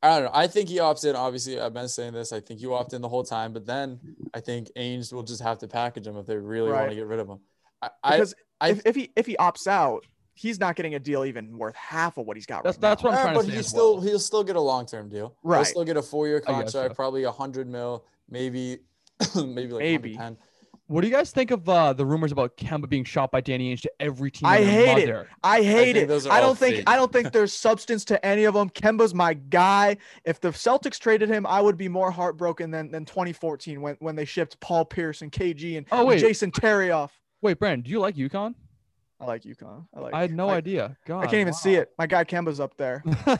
I 0.03 0.09
don't 0.19 0.25
know. 0.25 0.31
I 0.33 0.45
think 0.47 0.69
he 0.69 0.77
opts 0.77 1.05
in. 1.09 1.15
Obviously, 1.15 1.59
I've 1.59 1.73
been 1.73 1.87
saying 1.89 2.13
this. 2.13 2.31
I 2.31 2.39
think 2.39 2.61
you 2.61 2.75
opt 2.75 2.93
in 2.93 3.01
the 3.01 3.09
whole 3.09 3.23
time, 3.23 3.51
but 3.51 3.65
then 3.65 3.99
I 4.33 4.39
think 4.41 4.69
Ainge 4.77 5.11
will 5.11 5.23
just 5.23 5.41
have 5.41 5.57
to 5.59 5.67
package 5.67 6.05
him 6.05 6.17
if 6.17 6.27
they 6.27 6.37
really 6.37 6.71
want 6.71 6.89
to 6.89 6.95
get 6.95 7.07
rid 7.07 7.19
of 7.19 7.27
him. 7.27 7.39
I, 7.81 7.89
I, 8.03 8.11
because 8.17 8.35
I- 8.61 8.69
if, 8.69 8.81
if 8.85 8.95
he 8.95 9.11
if 9.15 9.25
he 9.25 9.35
opts 9.37 9.65
out, 9.67 10.05
he's 10.35 10.59
not 10.59 10.75
getting 10.75 10.93
a 10.93 10.99
deal 10.99 11.25
even 11.25 11.57
worth 11.57 11.75
half 11.75 12.17
of 12.17 12.27
what 12.27 12.37
he's 12.37 12.45
got 12.45 12.63
That's 12.63 12.77
right 12.77 12.81
that's 12.81 13.03
now. 13.03 13.09
what 13.09 13.17
I'm 13.17 13.23
trying 13.23 13.35
but 13.37 13.41
to 13.45 13.51
say. 13.51 13.57
he 13.57 13.63
still 13.63 13.93
well. 13.95 14.03
he'll 14.03 14.19
still 14.19 14.43
get 14.43 14.55
a 14.55 14.61
long 14.61 14.85
term 14.85 15.09
deal. 15.09 15.35
He'll 15.41 15.51
Right. 15.51 15.65
still 15.65 15.83
get 15.83 15.97
a 15.97 16.01
four 16.03 16.27
year 16.27 16.41
contract, 16.41 16.71
so. 16.71 16.89
probably 16.89 17.23
a 17.23 17.31
hundred 17.31 17.67
mil, 17.67 18.05
maybe 18.29 18.77
maybe 19.35 19.69
like 19.73 19.79
Maybe. 19.79 20.11
110. 20.15 20.37
What 20.89 21.01
do 21.01 21.07
you 21.07 21.13
guys 21.13 21.31
think 21.31 21.51
of 21.51 21.67
uh, 21.67 21.91
the 21.91 22.05
rumors 22.05 22.31
about 22.31 22.55
Kemba 22.55 22.87
being 22.87 23.03
shot 23.03 23.29
by 23.29 23.41
Danny 23.41 23.75
Ainge 23.75 23.81
to 23.81 23.91
every 23.99 24.31
team? 24.31 24.47
I 24.47 24.59
and 24.59 24.67
their 24.69 24.85
hate 24.95 25.03
it. 25.03 25.07
mother? 25.07 25.29
I 25.43 25.61
hate 25.61 25.93
think 25.95 26.09
it. 26.09 26.27
I 26.31 26.39
don't 26.39 26.57
think 26.57 26.75
fake. 26.77 26.83
I 26.87 26.95
don't 26.95 27.11
think 27.11 27.33
there's 27.33 27.51
substance 27.51 28.05
to 28.05 28.25
any 28.25 28.45
of 28.45 28.53
them. 28.53 28.69
Kemba's 28.69 29.13
my 29.13 29.33
guy. 29.33 29.97
If 30.23 30.39
the 30.39 30.49
Celtics 30.49 30.97
traded 30.97 31.27
him, 31.29 31.45
I 31.45 31.59
would 31.59 31.75
be 31.75 31.89
more 31.89 32.09
heartbroken 32.09 32.71
than 32.71 32.89
than 32.89 33.03
2014 33.03 33.81
when 33.81 33.95
when 33.99 34.15
they 34.15 34.23
shipped 34.23 34.59
Paul 34.61 34.85
Pierce 34.85 35.21
and 35.21 35.31
KG 35.31 35.77
and, 35.77 35.85
Oh, 35.91 36.09
and. 36.09 36.19
Jason 36.21 36.51
Terry 36.51 36.89
off. 36.91 37.19
Wait, 37.41 37.59
Brandon, 37.59 37.81
do 37.81 37.91
you 37.91 37.99
like 37.99 38.15
UConn? 38.15 38.55
I 39.19 39.25
like 39.25 39.43
UConn. 39.43 39.85
I 39.93 39.99
like. 39.99 40.13
I 40.13 40.21
had 40.21 40.31
no 40.33 40.47
I, 40.49 40.55
idea. 40.55 40.95
God, 41.05 41.19
I 41.19 41.23
can't 41.25 41.41
even 41.41 41.53
see 41.53 41.75
it. 41.75 41.91
My 41.97 42.07
guy 42.07 42.23
Kemba's 42.23 42.59
up 42.61 42.77
there. 42.77 43.03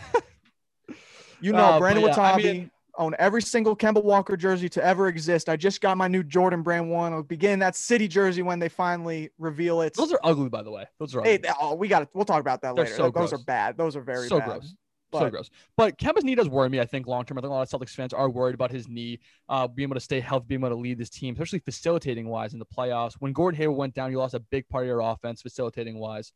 You 1.40 1.52
know, 1.54 1.60
Uh, 1.66 1.80
Brandon 1.80 2.04
yeah, 2.04 2.20
I 2.20 2.38
mean- 2.38 2.72
own 2.98 3.16
every 3.20 3.42
single 3.42 3.76
Kemba 3.76 4.04
Walker 4.04 4.36
jersey 4.38 4.70
to 4.70 4.84
ever 4.84 5.08
exist. 5.08 5.50
I 5.50 5.56
just 5.56 5.82
got 5.82 5.98
my 5.98 6.08
new 6.08 6.24
Jordan 6.24 6.62
Brand 6.64 6.90
one. 6.90 7.14
I'll 7.14 7.24
begin 7.24 7.60
that 7.60 7.76
city 7.76 8.08
jersey 8.08 8.42
when 8.42 8.60
they 8.60 8.70
finally 8.70 9.30
reveal 9.38 9.82
it. 9.82 9.94
Those 9.94 10.12
are 10.14 10.20
ugly, 10.24 10.50
by 10.50 10.64
the 10.64 10.72
way. 10.72 10.86
Those 11.00 11.16
are 11.16 11.24
hey, 11.24 11.36
ugly. 11.36 11.50
oh, 11.62 11.76
we 11.76 11.88
got 11.88 12.00
to. 12.00 12.10
We'll 12.14 12.26
talk 12.26 12.42
about 12.42 12.62
that 12.62 12.76
They're 12.76 12.86
later. 12.86 12.96
so 12.98 13.10
Those 13.12 13.34
are 13.34 13.38
bad. 13.40 13.78
Those 13.78 13.96
are 13.96 14.02
very 14.02 14.28
so 14.28 14.40
bad. 14.40 14.46
gross. 14.50 14.70
so 14.70 15.20
But- 15.20 15.30
gross. 15.32 15.50
But 15.76 15.98
Kemba's 15.98 16.24
knee 16.24 16.36
does 16.36 16.50
worry 16.50 16.70
me. 16.70 16.80
I 16.80 16.86
think 16.86 17.08
long 17.08 17.24
term. 17.26 17.38
I 17.38 17.42
think 17.42 17.52
a 17.52 17.54
lot 17.54 17.72
of 17.72 17.80
Celtics 17.80 17.92
fans 17.92 18.14
are 18.14 18.30
worried 18.30 18.56
about 18.56 18.72
his 18.72 18.88
knee, 18.88 19.20
uh, 19.48 19.68
being 19.68 19.88
able 19.88 19.96
to 19.96 20.00
stay 20.02 20.20
healthy, 20.20 20.46
being 20.48 20.62
able 20.62 20.70
to 20.70 20.76
lead 20.76 20.98
this 20.98 21.10
team, 21.10 21.34
especially 21.36 21.60
facilitating 21.60 22.28
wise 22.28 22.54
in 22.54 22.60
the 22.60 22.66
playoffs. 22.66 23.14
When 23.20 23.32
Gordon 23.34 23.58
Hayward 23.58 23.78
went 23.78 23.94
down, 23.94 24.12
you 24.12 24.18
lost 24.18 24.34
a 24.34 24.40
big 24.40 24.68
part 24.70 24.84
of 24.84 24.88
your 24.88 25.00
offense, 25.02 25.42
facilitating 25.42 25.98
wise. 26.00 26.32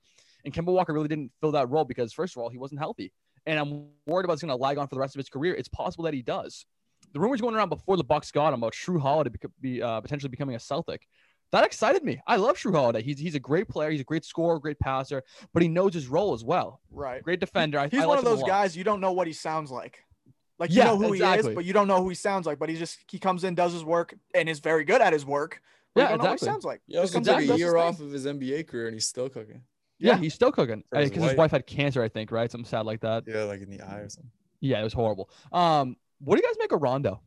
And 0.45 0.53
Kemba 0.53 0.73
Walker 0.73 0.93
really 0.93 1.07
didn't 1.07 1.31
fill 1.39 1.51
that 1.51 1.69
role 1.69 1.85
because, 1.85 2.13
first 2.13 2.35
of 2.35 2.41
all, 2.41 2.49
he 2.49 2.57
wasn't 2.57 2.79
healthy. 2.79 3.11
And 3.45 3.59
I'm 3.59 3.87
worried 4.05 4.25
about 4.25 4.33
he's 4.33 4.41
going 4.41 4.49
to 4.49 4.61
lag 4.61 4.77
on 4.77 4.87
for 4.87 4.95
the 4.95 5.01
rest 5.01 5.15
of 5.15 5.19
his 5.19 5.29
career. 5.29 5.53
It's 5.55 5.69
possible 5.69 6.03
that 6.05 6.13
he 6.13 6.21
does. 6.21 6.65
The 7.13 7.19
rumors 7.19 7.41
going 7.41 7.55
around 7.55 7.69
before 7.69 7.97
the 7.97 8.03
Bucks 8.03 8.31
got 8.31 8.53
him 8.53 8.59
about 8.61 8.73
Jrue 8.73 9.01
Holiday 9.01 9.31
bec- 9.31 9.51
be, 9.59 9.81
uh, 9.81 9.99
potentially 10.01 10.29
becoming 10.29 10.55
a 10.55 10.59
Celtic. 10.59 11.07
That 11.51 11.65
excited 11.65 12.03
me. 12.03 12.21
I 12.25 12.37
love 12.37 12.57
Jrue 12.57 12.73
Holiday. 12.73 13.01
He's, 13.01 13.19
he's 13.19 13.35
a 13.35 13.39
great 13.39 13.67
player. 13.67 13.89
He's 13.91 13.99
a 14.01 14.05
great 14.05 14.23
scorer, 14.23 14.59
great 14.59 14.79
passer, 14.79 15.23
but 15.53 15.61
he 15.61 15.67
knows 15.67 15.93
his 15.93 16.07
role 16.07 16.33
as 16.33 16.43
well. 16.43 16.79
Right. 16.91 17.21
Great 17.23 17.39
defender. 17.39 17.79
I, 17.79 17.87
He's 17.87 18.03
I 18.03 18.05
one 18.05 18.17
of 18.17 18.23
those 18.23 18.43
guys 18.43 18.77
you 18.77 18.83
don't 18.83 19.01
know 19.01 19.11
what 19.11 19.27
he 19.27 19.33
sounds 19.33 19.71
like. 19.71 20.03
Like 20.59 20.69
you 20.69 20.77
Yeah, 20.77 20.85
know 20.85 20.97
who 20.97 21.11
he 21.11 21.21
is, 21.21 21.47
but 21.47 21.65
you 21.65 21.73
don't 21.73 21.87
know 21.87 22.01
who 22.01 22.09
he 22.09 22.15
sounds 22.15 22.45
like. 22.45 22.59
But 22.59 22.69
he 22.69 22.77
just 22.77 22.99
he 23.09 23.19
comes 23.19 23.43
in, 23.43 23.55
does 23.55 23.73
his 23.73 23.83
work, 23.83 24.13
and 24.35 24.47
is 24.47 24.59
very 24.59 24.83
good 24.83 25.01
at 25.01 25.11
his 25.11 25.25
work. 25.25 25.61
But 25.93 26.01
Yeah, 26.01 26.05
you 26.05 26.09
don't 26.09 26.17
know 26.19 26.25
what 26.25 26.33
he 26.33 26.37
exactly. 26.37 26.53
sounds 26.53 26.65
like. 26.65 26.81
Yeah, 26.87 27.01
Just 27.01 27.13
also 27.15 27.31
comes 27.31 27.43
in 27.43 27.49
a 27.51 27.57
year 27.57 27.75
off 27.77 27.99
of 27.99 28.11
his 28.11 28.25
NBA 28.25 28.67
career 28.67 28.85
and 28.85 28.93
he's 28.93 29.07
still 29.07 29.27
cooking. 29.27 29.63
Yeah, 30.01 30.13
Yeah. 30.13 30.17
he's 30.17 30.33
still 30.33 30.51
cooking 30.51 30.83
For 30.89 30.99
his 30.99 31.09
because 31.09 31.23
his 31.23 31.31
wife. 31.33 31.37
wife 31.37 31.51
had 31.51 31.67
cancer, 31.67 32.01
I 32.03 32.09
think, 32.09 32.31
right? 32.31 32.51
Something 32.51 32.67
sad 32.67 32.85
like 32.85 33.01
that. 33.01 33.23
Yeah, 33.27 33.43
like 33.43 33.61
in 33.61 33.69
the 33.69 33.81
eye 33.81 33.99
or 33.99 34.09
something. 34.09 34.31
Yeah, 34.59 34.79
it 34.81 34.83
was 34.83 34.93
horrible. 34.93 35.29
Um, 35.51 35.95
what 36.19 36.35
do 36.35 36.41
you 36.43 36.47
guys 36.49 36.57
make 36.59 36.71
of 36.71 36.81
Rondo? 36.81 37.21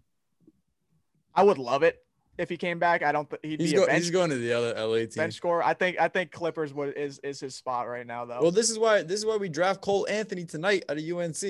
I 1.34 1.42
would 1.42 1.58
love 1.58 1.82
it 1.82 1.98
if 2.38 2.48
he 2.48 2.56
came 2.56 2.78
back. 2.78 3.02
I 3.02 3.12
don't. 3.12 3.28
Th- 3.28 3.40
he'd 3.42 3.60
He's, 3.60 3.72
be 3.72 3.76
go, 3.76 3.84
a 3.84 3.86
bench, 3.86 4.02
he's 4.02 4.10
going 4.10 4.30
to 4.30 4.36
the 4.36 4.52
other 4.52 4.74
LA 4.76 4.98
team. 4.98 5.08
bench 5.16 5.34
score. 5.34 5.62
I 5.62 5.74
think. 5.74 6.00
I 6.00 6.08
think 6.08 6.30
Clippers 6.30 6.72
would 6.74 6.96
is 6.96 7.18
is 7.20 7.40
his 7.40 7.54
spot 7.56 7.88
right 7.88 8.06
now 8.06 8.24
though. 8.24 8.38
Well, 8.40 8.50
this 8.50 8.70
is 8.70 8.78
why 8.78 9.02
this 9.02 9.18
is 9.18 9.26
why 9.26 9.36
we 9.36 9.48
draft 9.48 9.80
Cole 9.80 10.06
Anthony 10.08 10.44
tonight 10.44 10.84
out 10.88 10.96
of 10.98 11.02
UNC. 11.04 11.42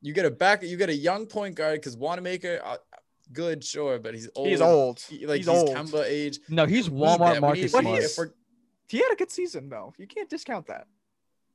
You 0.00 0.12
get 0.12 0.24
a 0.24 0.30
back, 0.30 0.62
you 0.62 0.76
get 0.76 0.88
a 0.88 0.94
young 0.94 1.26
point 1.26 1.54
guard 1.56 1.80
because 1.80 1.96
Wanamaker, 1.96 2.60
uh, 2.64 2.76
good, 3.32 3.64
sure, 3.64 3.98
but 3.98 4.14
he's 4.14 4.28
old. 4.36 4.48
he's 4.48 4.60
old. 4.60 5.00
He- 5.00 5.26
like 5.26 5.38
he's, 5.38 5.46
he's, 5.48 5.56
old. 5.56 5.70
Kemba 5.70 6.04
age. 6.06 6.38
No, 6.48 6.66
he's 6.66 6.88
Walmart 6.88 7.18
that. 7.18 7.34
We 7.34 7.40
Marcus 7.40 7.72
But 7.72 7.80
Smart. 7.82 7.98
he's- 7.98 8.12
if 8.12 8.18
we're- 8.18 8.30
He 8.92 8.98
had 8.98 9.10
a 9.10 9.16
good 9.16 9.30
season 9.30 9.70
though. 9.70 9.94
You 9.96 10.06
can't 10.06 10.28
discount 10.28 10.66
that. 10.66 10.86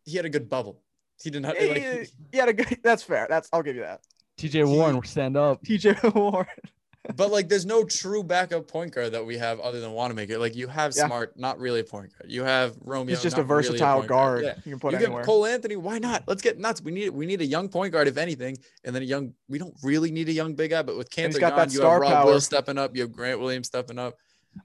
he 0.06 0.16
had 0.18 0.26
a 0.26 0.30
good 0.30 0.50
bubble. 0.50 0.82
He 1.22 1.30
did 1.30 1.44
not 1.44 1.56
He, 1.56 1.70
like. 1.70 2.10
he 2.32 2.38
had 2.38 2.50
a 2.50 2.54
good. 2.54 2.80
That's 2.84 3.04
fair. 3.04 3.28
That's. 3.30 3.48
I'll 3.54 3.62
give 3.62 3.76
you 3.76 3.84
that. 3.84 4.02
TJ 4.40 4.68
Warren, 4.68 5.04
stand 5.04 5.38
up. 5.38 5.64
TJ 5.64 6.16
Warren. 6.16 6.48
but 7.16 7.32
like, 7.32 7.48
there's 7.48 7.66
no 7.66 7.84
true 7.84 8.24
backup 8.24 8.68
point 8.68 8.92
guard 8.94 9.12
that 9.14 9.24
we 9.24 9.38
have 9.38 9.60
other 9.60 9.80
than 9.80 9.92
Wanamaker. 9.92 10.40
Like, 10.40 10.56
you 10.56 10.68
have 10.68 10.94
Yeah. 10.96 11.06
Smart, 11.06 11.38
not 11.38 11.60
really 11.60 11.82
a 11.82 11.84
point 11.84 12.12
guard. 12.18 12.32
You 12.32 12.44
have 12.44 12.76
Romeo. 12.82 13.14
He's 13.14 13.22
just 13.22 13.38
a 13.38 13.42
not 13.42 13.50
really 13.50 13.64
versatile 13.70 13.98
point 13.98 14.10
guard. 14.10 14.44
Yeah. 14.44 14.56
You 14.66 14.72
can 14.72 14.80
put 14.80 14.92
you 14.94 14.98
anywhere. 14.98 15.22
give 15.22 15.26
Cole 15.28 15.46
Anthony, 15.46 15.76
why 15.76 16.00
not? 16.00 16.24
Let's 16.28 16.42
get 16.42 16.58
nuts. 16.58 16.82
We 16.82 16.92
need 16.92 17.10
we 17.12 17.26
need 17.28 17.42
a 17.42 17.46
young 17.46 17.70
point 17.70 17.94
guard, 17.94 18.08
if 18.08 18.18
anything, 18.18 18.58
and 18.84 18.96
then 18.96 19.04
a 19.04 19.06
young. 19.06 19.34
We 19.48 19.60
don't 19.60 19.76
really 19.84 20.12
need 20.12 20.30
a 20.30 20.34
young 20.34 20.56
big 20.56 20.72
guy, 20.72 20.82
but 20.82 20.98
with 20.98 21.10
And 21.18 21.34
he's 21.34 21.38
Kanter 21.42 21.56
gone, 21.56 21.70
you 21.70 21.78
star 21.78 21.94
have 21.94 22.02
Rob 22.02 22.12
power. 22.12 22.26
Will 22.32 22.42
stepping 22.42 22.78
up. 22.80 22.96
You 22.96 23.04
have 23.04 23.12
Grant 23.12 23.40
Williams 23.40 23.68
stepping 23.68 24.00
up. 24.00 24.16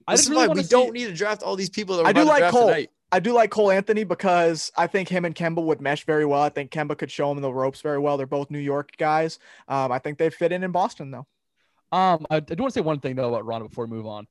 I 0.07 0.13
This 0.13 0.21
just 0.21 0.25
is 0.25 0.31
really 0.31 0.49
why 0.49 0.55
we 0.55 0.63
to 0.63 0.69
don't 0.69 0.93
need 0.93 1.07
to 1.07 1.15
draft 1.15 1.43
all 1.43 1.57
these 1.57 1.71
people 1.71 1.97
that 1.97 2.03
we're 2.05 2.09
I 2.09 2.13
do 2.13 2.25
like 2.25 2.39
draft 2.39 2.55
Cole. 2.55 2.67
tonight. 2.69 2.91
I 3.11 3.21
do 3.21 3.33
like 3.35 3.51
Cole 3.51 3.71
Anthony 3.71 4.05
because 4.05 4.73
I 4.77 4.87
think 4.87 5.09
him 5.09 5.25
and 5.27 5.35
Kemba 5.35 5.63
would 5.63 5.81
mesh 5.83 6.05
very 6.07 6.25
well. 6.25 6.41
I 6.43 6.49
think 6.49 6.71
Kemba 6.71 6.97
could 6.97 7.11
show 7.11 7.31
him 7.31 7.41
the 7.43 7.53
ropes 7.53 7.81
very 7.83 7.99
well. 7.99 8.17
They're 8.17 8.27
both 8.27 8.51
New 8.51 8.59
York 8.59 8.93
guys. 8.97 9.39
Um, 9.69 9.93
I 9.93 9.99
think 9.99 10.17
they 10.19 10.31
fit 10.31 10.51
in 10.53 10.65
in 10.65 10.71
Boston 10.73 11.11
though. 11.11 11.27
Um, 11.97 12.27
I, 12.31 12.37
I 12.37 12.41
do 12.41 12.63
want 12.63 12.73
to 12.73 12.79
say 12.79 12.81
one 12.81 13.01
thing 13.01 13.15
though 13.17 13.29
about 13.29 13.45
Rondo 13.45 13.69
before 13.69 13.85
we 13.85 13.91
move 13.97 14.07
on. 14.07 14.27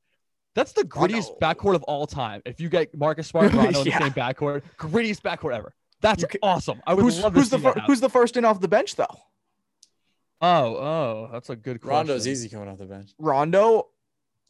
That's 0.56 0.72
the 0.74 0.82
grittiest 0.84 1.30
Rondo. 1.30 1.38
backcourt 1.42 1.76
of 1.76 1.84
all 1.84 2.08
time. 2.08 2.42
If 2.44 2.60
you 2.60 2.70
get 2.70 2.94
Marcus 2.98 3.28
Smart 3.28 3.48
and 3.52 3.56
Rondo 3.64 3.82
in 3.82 3.86
Yeah. 3.88 4.00
the 4.00 4.06
same 4.06 4.14
backcourt, 4.14 4.64
grittiest 4.80 5.22
backcourt 5.22 5.54
ever. 5.56 5.74
That's 6.02 6.24
You 6.24 6.28
ca- 6.30 6.40
awesome. 6.42 6.82
I 6.88 6.96
would 6.96 7.04
Who's 7.04 7.20
love 7.22 7.34
who's 7.36 7.46
to 7.46 7.52
the 7.52 7.58
see 7.58 7.64
fir- 7.64 7.74
that 7.76 7.84
who's 7.86 8.00
the 8.02 8.10
first 8.10 8.36
in 8.36 8.46
off 8.46 8.60
the 8.60 8.68
bench 8.68 8.96
though? 8.96 9.06
Oh, 10.42 10.76
oh, 10.76 11.30
that's 11.32 11.52
a 11.52 11.56
good 11.56 11.80
question. 11.82 11.96
Rondo's 11.96 12.28
easy 12.28 12.50
coming 12.50 12.68
off 12.68 12.80
the 12.80 12.86
bench. 12.86 13.12
Rondo. 13.20 13.90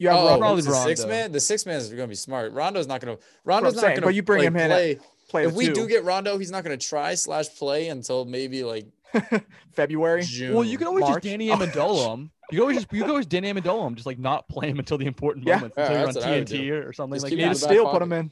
You 0.02 0.08
have 0.08 0.18
Oh, 0.18 0.24
Rondo 0.26 0.38
probably 0.40 0.62
the 0.62 0.72
six 0.84 1.06
man. 1.06 1.32
The 1.32 1.40
six 1.40 1.64
man 1.66 1.76
is 1.76 1.88
going 1.88 2.00
to 2.00 2.06
be 2.08 2.14
smart. 2.14 2.52
Rondo's 2.52 2.86
not 2.86 3.00
going 3.00 3.16
to. 3.16 3.22
what 3.44 3.54
I'm 3.54 3.64
Rondo's 3.64 3.76
not 3.76 3.82
going 3.82 3.94
to. 3.96 4.00
but 4.02 4.14
you 4.14 4.22
bring 4.22 4.42
him 4.44 4.56
in 4.56 4.70
play. 4.70 4.98
play 5.28 5.44
If 5.46 5.52
we 5.54 5.66
two. 5.66 5.74
do 5.74 5.88
get 5.88 6.04
Rondo, 6.04 6.38
he's 6.38 6.50
not 6.50 6.64
going 6.64 6.76
to 6.78 6.86
try 6.86 7.14
slash 7.14 7.48
play 7.56 7.88
until 7.88 8.24
maybe 8.24 8.64
like 8.64 8.86
February. 9.72 10.22
June. 10.22 10.54
Well, 10.54 10.64
you 10.64 10.78
can 10.78 10.86
always 10.86 11.02
March. 11.02 11.14
just 11.22 11.24
Danny 11.24 11.48
Amendola 11.48 12.14
him. 12.14 12.30
You 12.50 12.56
can 12.56 12.60
always 12.62 12.76
just 12.78 12.92
you 12.92 13.00
can 13.02 13.10
always 13.10 13.26
Danny 13.26 13.52
Amendola 13.52 13.86
him, 13.86 13.94
just 13.94 14.06
like 14.06 14.18
not 14.18 14.48
play 14.48 14.68
him 14.68 14.78
until 14.78 14.98
the 14.98 15.06
important 15.06 15.46
Yeah. 15.46 15.56
moments 15.56 15.76
Yeah, 15.78 15.84
until 15.84 15.96
you're 15.98 16.08
on 16.08 16.14
that's 16.14 16.26
what 16.26 16.32
I 16.34 16.38
would 16.38 16.48
TNT 16.48 16.70
or 16.88 16.92
something 16.92 17.14
Just 17.16 17.22
like 17.24 17.30
keep 17.30 17.38
Need 17.38 17.44
him 17.44 17.48
a 17.48 17.52
in 17.52 17.54
that. 17.54 17.60
the 17.60 17.66
back 17.66 17.72
steal, 17.74 17.84
put 17.84 17.92
pocket. 17.92 18.02
him 18.04 18.12
in. 18.12 18.30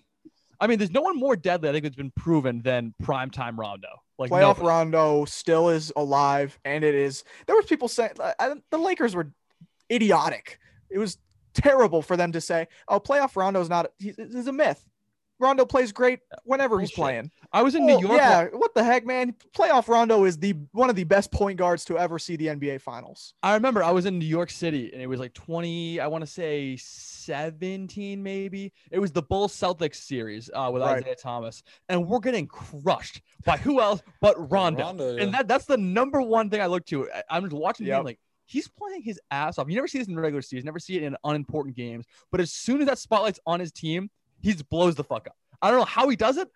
I 0.62 0.66
mean, 0.66 0.78
there's 0.78 0.90
no 0.90 1.00
one 1.00 1.16
more 1.18 1.36
deadly 1.36 1.68
I 1.70 1.72
think 1.72 1.86
it's 1.86 1.96
been 1.96 2.10
proven 2.16 2.60
than 2.62 2.94
primetime 3.02 3.56
Rondo. 3.56 3.88
Like 4.18 4.30
Playoff 4.30 4.58
nobody. 4.58 4.66
Rondo 4.66 5.24
still 5.24 5.70
is 5.70 5.90
alive, 5.96 6.58
and 6.66 6.84
it 6.84 6.94
is. 6.94 7.24
There 7.46 7.56
was 7.56 7.64
people 7.64 7.88
saying 7.88 8.10
I, 8.20 8.22
uh, 8.22 8.32
I- 8.38 8.54
the 8.70 8.76
Lakers 8.78 9.14
were 9.14 9.32
idiotic. 9.90 10.58
It 10.90 10.98
was 10.98 11.16
terrible 11.54 12.02
for 12.02 12.16
them 12.16 12.32
to 12.32 12.40
say, 12.40 12.68
"Oh, 12.88 13.00
playoff 13.00 13.36
Rondo's 13.36 13.68
not. 13.68 13.86
He's, 13.98 14.16
he's 14.16 14.46
a 14.46 14.52
myth." 14.52 14.84
Rondo 15.42 15.64
plays 15.64 15.90
great 15.90 16.18
whenever 16.44 16.78
he's 16.78 16.90
Bullshit. 16.90 16.96
playing. 17.02 17.30
I 17.50 17.62
was 17.62 17.74
in 17.74 17.86
Well, 17.86 17.98
New 17.98 18.08
York. 18.08 18.20
Yeah, 18.20 18.44
what 18.52 18.74
the 18.74 18.84
heck, 18.84 19.06
man? 19.06 19.34
Playoff 19.56 19.88
Rondo 19.88 20.24
is 20.24 20.36
the 20.36 20.54
one 20.72 20.90
of 20.90 20.96
the 20.96 21.04
best 21.04 21.32
point 21.32 21.58
guards 21.58 21.82
to 21.86 21.96
ever 21.98 22.18
see 22.18 22.36
the 22.36 22.48
NBA 22.48 22.82
Finals. 22.82 23.32
I 23.42 23.54
remember 23.54 23.82
I 23.82 23.90
was 23.90 24.04
in 24.04 24.18
New 24.18 24.26
York 24.26 24.50
City 24.50 24.90
and 24.92 25.00
it 25.00 25.06
was 25.06 25.18
like 25.18 25.32
20, 25.32 25.98
I 25.98 26.08
want 26.08 26.20
to 26.22 26.30
say 26.30 26.76
17 26.76 28.22
maybe. 28.22 28.72
It 28.90 28.98
was 28.98 29.12
the 29.12 29.22
Bulls 29.22 29.54
Celtics 29.54 29.94
series 29.96 30.50
uh, 30.54 30.70
with 30.72 30.82
Right. 30.82 30.98
Isaiah 30.98 31.16
Thomas. 31.16 31.62
And 31.88 32.06
we're 32.06 32.20
getting 32.20 32.46
crushed 32.46 33.22
by 33.44 33.56
who 33.56 33.80
else 33.80 34.02
but 34.20 34.34
Rondo. 34.50 34.82
Rondo, 34.84 35.16
yeah. 35.16 35.22
And 35.22 35.34
that 35.34 35.48
that's 35.48 35.64
the 35.64 35.76
number 35.78 36.20
one 36.20 36.50
thing 36.50 36.60
I 36.60 36.66
look 36.66 36.84
to. 36.86 37.10
I- 37.10 37.22
I'm 37.30 37.44
just 37.44 37.54
watching 37.54 37.84
the 37.86 37.90
Yep. 37.92 37.98
game 38.00 38.04
like 38.04 38.18
he's 38.50 38.66
playing 38.66 39.02
his 39.02 39.20
ass 39.30 39.58
off. 39.58 39.68
You 39.68 39.76
never 39.76 39.86
see 39.86 39.98
this 39.98 40.08
in 40.08 40.14
the 40.14 40.20
regular 40.20 40.42
season, 40.42 40.66
never 40.66 40.80
see 40.80 40.96
it 40.96 41.04
in 41.04 41.16
unimportant 41.22 41.76
games. 41.76 42.04
But 42.32 42.40
as 42.40 42.50
soon 42.50 42.80
as 42.80 42.88
that 42.88 42.98
spotlight's 42.98 43.38
on 43.46 43.60
his 43.60 43.70
team, 43.70 44.10
he 44.40 44.52
just 44.52 44.68
blows 44.68 44.96
the 44.96 45.04
fuck 45.04 45.28
up. 45.28 45.36
I 45.62 45.70
don't 45.70 45.78
know 45.78 45.84
how 45.84 46.08
he 46.08 46.16
does 46.16 46.36
it. 46.36 46.48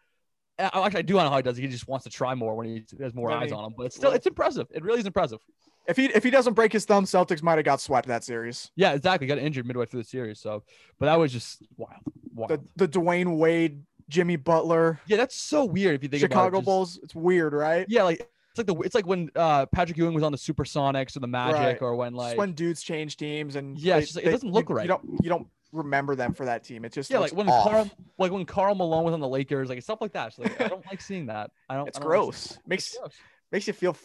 Actually, 0.59 0.99
I 0.99 1.03
do 1.03 1.15
know 1.15 1.31
how 1.31 1.37
he 1.37 1.43
does 1.43 1.59
it. 1.59 1.63
He 1.63 1.69
just 1.69 1.87
wants 1.87 2.05
to 2.05 2.11
try 2.11 2.35
more 2.35 2.55
when 2.55 2.67
he 2.67 2.85
has 3.01 3.15
more 3.15 3.31
Then 3.31 3.39
eyes 3.39 3.53
on 3.53 3.65
him. 3.65 3.75
But 3.77 3.87
it's 3.87 3.97
still, 3.97 4.13
it's 4.13 4.27
impressive. 4.27 4.67
It 4.73 4.83
really 4.83 5.01
is 5.01 5.07
impressive. 5.07 5.39
If 5.87 5.97
he 5.97 6.07
if 6.07 6.25
he 6.25 6.31
doesn't 6.31 6.55
break 6.55 6.73
his 6.73 6.85
thumb, 6.85 7.05
Celtics 7.05 7.43
might 7.43 7.57
have 7.57 7.65
got 7.65 7.81
swept 7.81 8.09
that 8.09 8.25
series. 8.25 8.71
Yeah, 8.75 8.93
exactly. 8.93 9.27
Got 9.27 9.39
injured 9.39 9.67
midway 9.67 9.85
through 9.87 10.03
the 10.03 10.09
series. 10.09 10.41
So, 10.41 10.63
but 10.99 11.07
that 11.07 11.19
was 11.19 11.33
just 11.33 11.63
wild. 11.77 12.01
Wild. 12.35 12.51
The 12.51 12.87
the 12.87 12.89
Dwyane 12.89 13.37
Wade, 13.37 13.83
Jimmy 14.09 14.37
Butler, 14.37 14.99
yeah, 15.07 15.19
that's 15.19 15.37
so 15.37 15.65
weird 15.67 15.97
if 15.97 16.03
you 16.03 16.09
think 16.09 16.21
Chicago 16.21 16.47
about 16.47 16.49
it. 16.49 16.61
Just- 16.61 16.65
Bulls. 16.65 17.01
It's 17.03 17.15
weird, 17.15 17.53
right? 17.53 17.85
Yeah, 17.89 18.05
like 18.05 18.27
it's 18.55 18.59
like 18.59 18.67
the 18.67 18.75
it's 18.85 18.95
like 18.95 19.07
when 19.07 19.31
uh 19.37 19.67
Patrick 19.67 19.99
Ewing 19.99 20.15
was 20.15 20.23
on 20.23 20.33
the 20.33 20.39
Supersonics 20.39 21.17
or 21.17 21.21
the 21.21 21.27
Magic 21.27 21.61
Right. 21.61 21.83
or 21.83 21.97
when 21.97 22.13
Just 22.13 22.19
like 22.19 22.39
when 22.39 22.53
dudes 22.53 22.83
change 22.83 23.17
teams 23.17 23.57
and 23.57 23.79
Yeah, 23.79 23.97
they- 23.97 24.01
just 24.03 24.17
like- 24.17 24.25
it 24.27 24.31
doesn't 24.31 24.51
look 24.53 24.69
you, 24.69 24.75
right. 24.77 24.83
You 24.85 24.89
don't 24.89 25.19
you 25.23 25.29
don't 25.29 25.49
remember 25.73 26.15
them 26.15 26.35
for 26.35 26.45
that 26.47 26.63
team. 26.63 26.85
It 26.85 26.93
just 26.93 27.11
yeah, 27.11 27.19
like 27.19 27.33
when 27.33 27.49
off. 27.49 27.65
Karl 27.65 27.91
like 28.19 28.31
when 28.31 28.45
Karl 28.47 28.75
Malone 28.77 29.05
was 29.05 29.13
on 29.15 29.21
the 29.21 29.29
Lakers, 29.29 29.69
like 29.69 29.83
stuff 29.83 30.01
like 30.01 30.13
that. 30.13 30.39
Like 30.39 30.61
I 30.61 30.69
don't 30.69 30.87
like 30.87 31.01
seeing 31.01 31.27
that. 31.27 31.51
I 31.69 31.75
don't. 31.77 31.89
It's 31.89 31.99
I 31.99 32.01
don't 32.01 32.09
gross. 32.09 32.37
seeing 32.39 32.55
that. 32.63 32.69
Makes 32.69 32.87
It's 32.91 32.99
gross. 32.99 33.13
makes 33.51 33.67
you 33.67 33.73
feel 33.73 33.97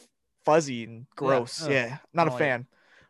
fuzzy 0.45 0.83
and 0.85 1.05
gross. 1.15 1.63
ugh, 1.63 1.71
Yeah, 1.71 1.97
not 2.13 2.27
a 2.27 2.31
don't 2.31 2.35
it. 2.37 2.39
fan. 2.39 2.67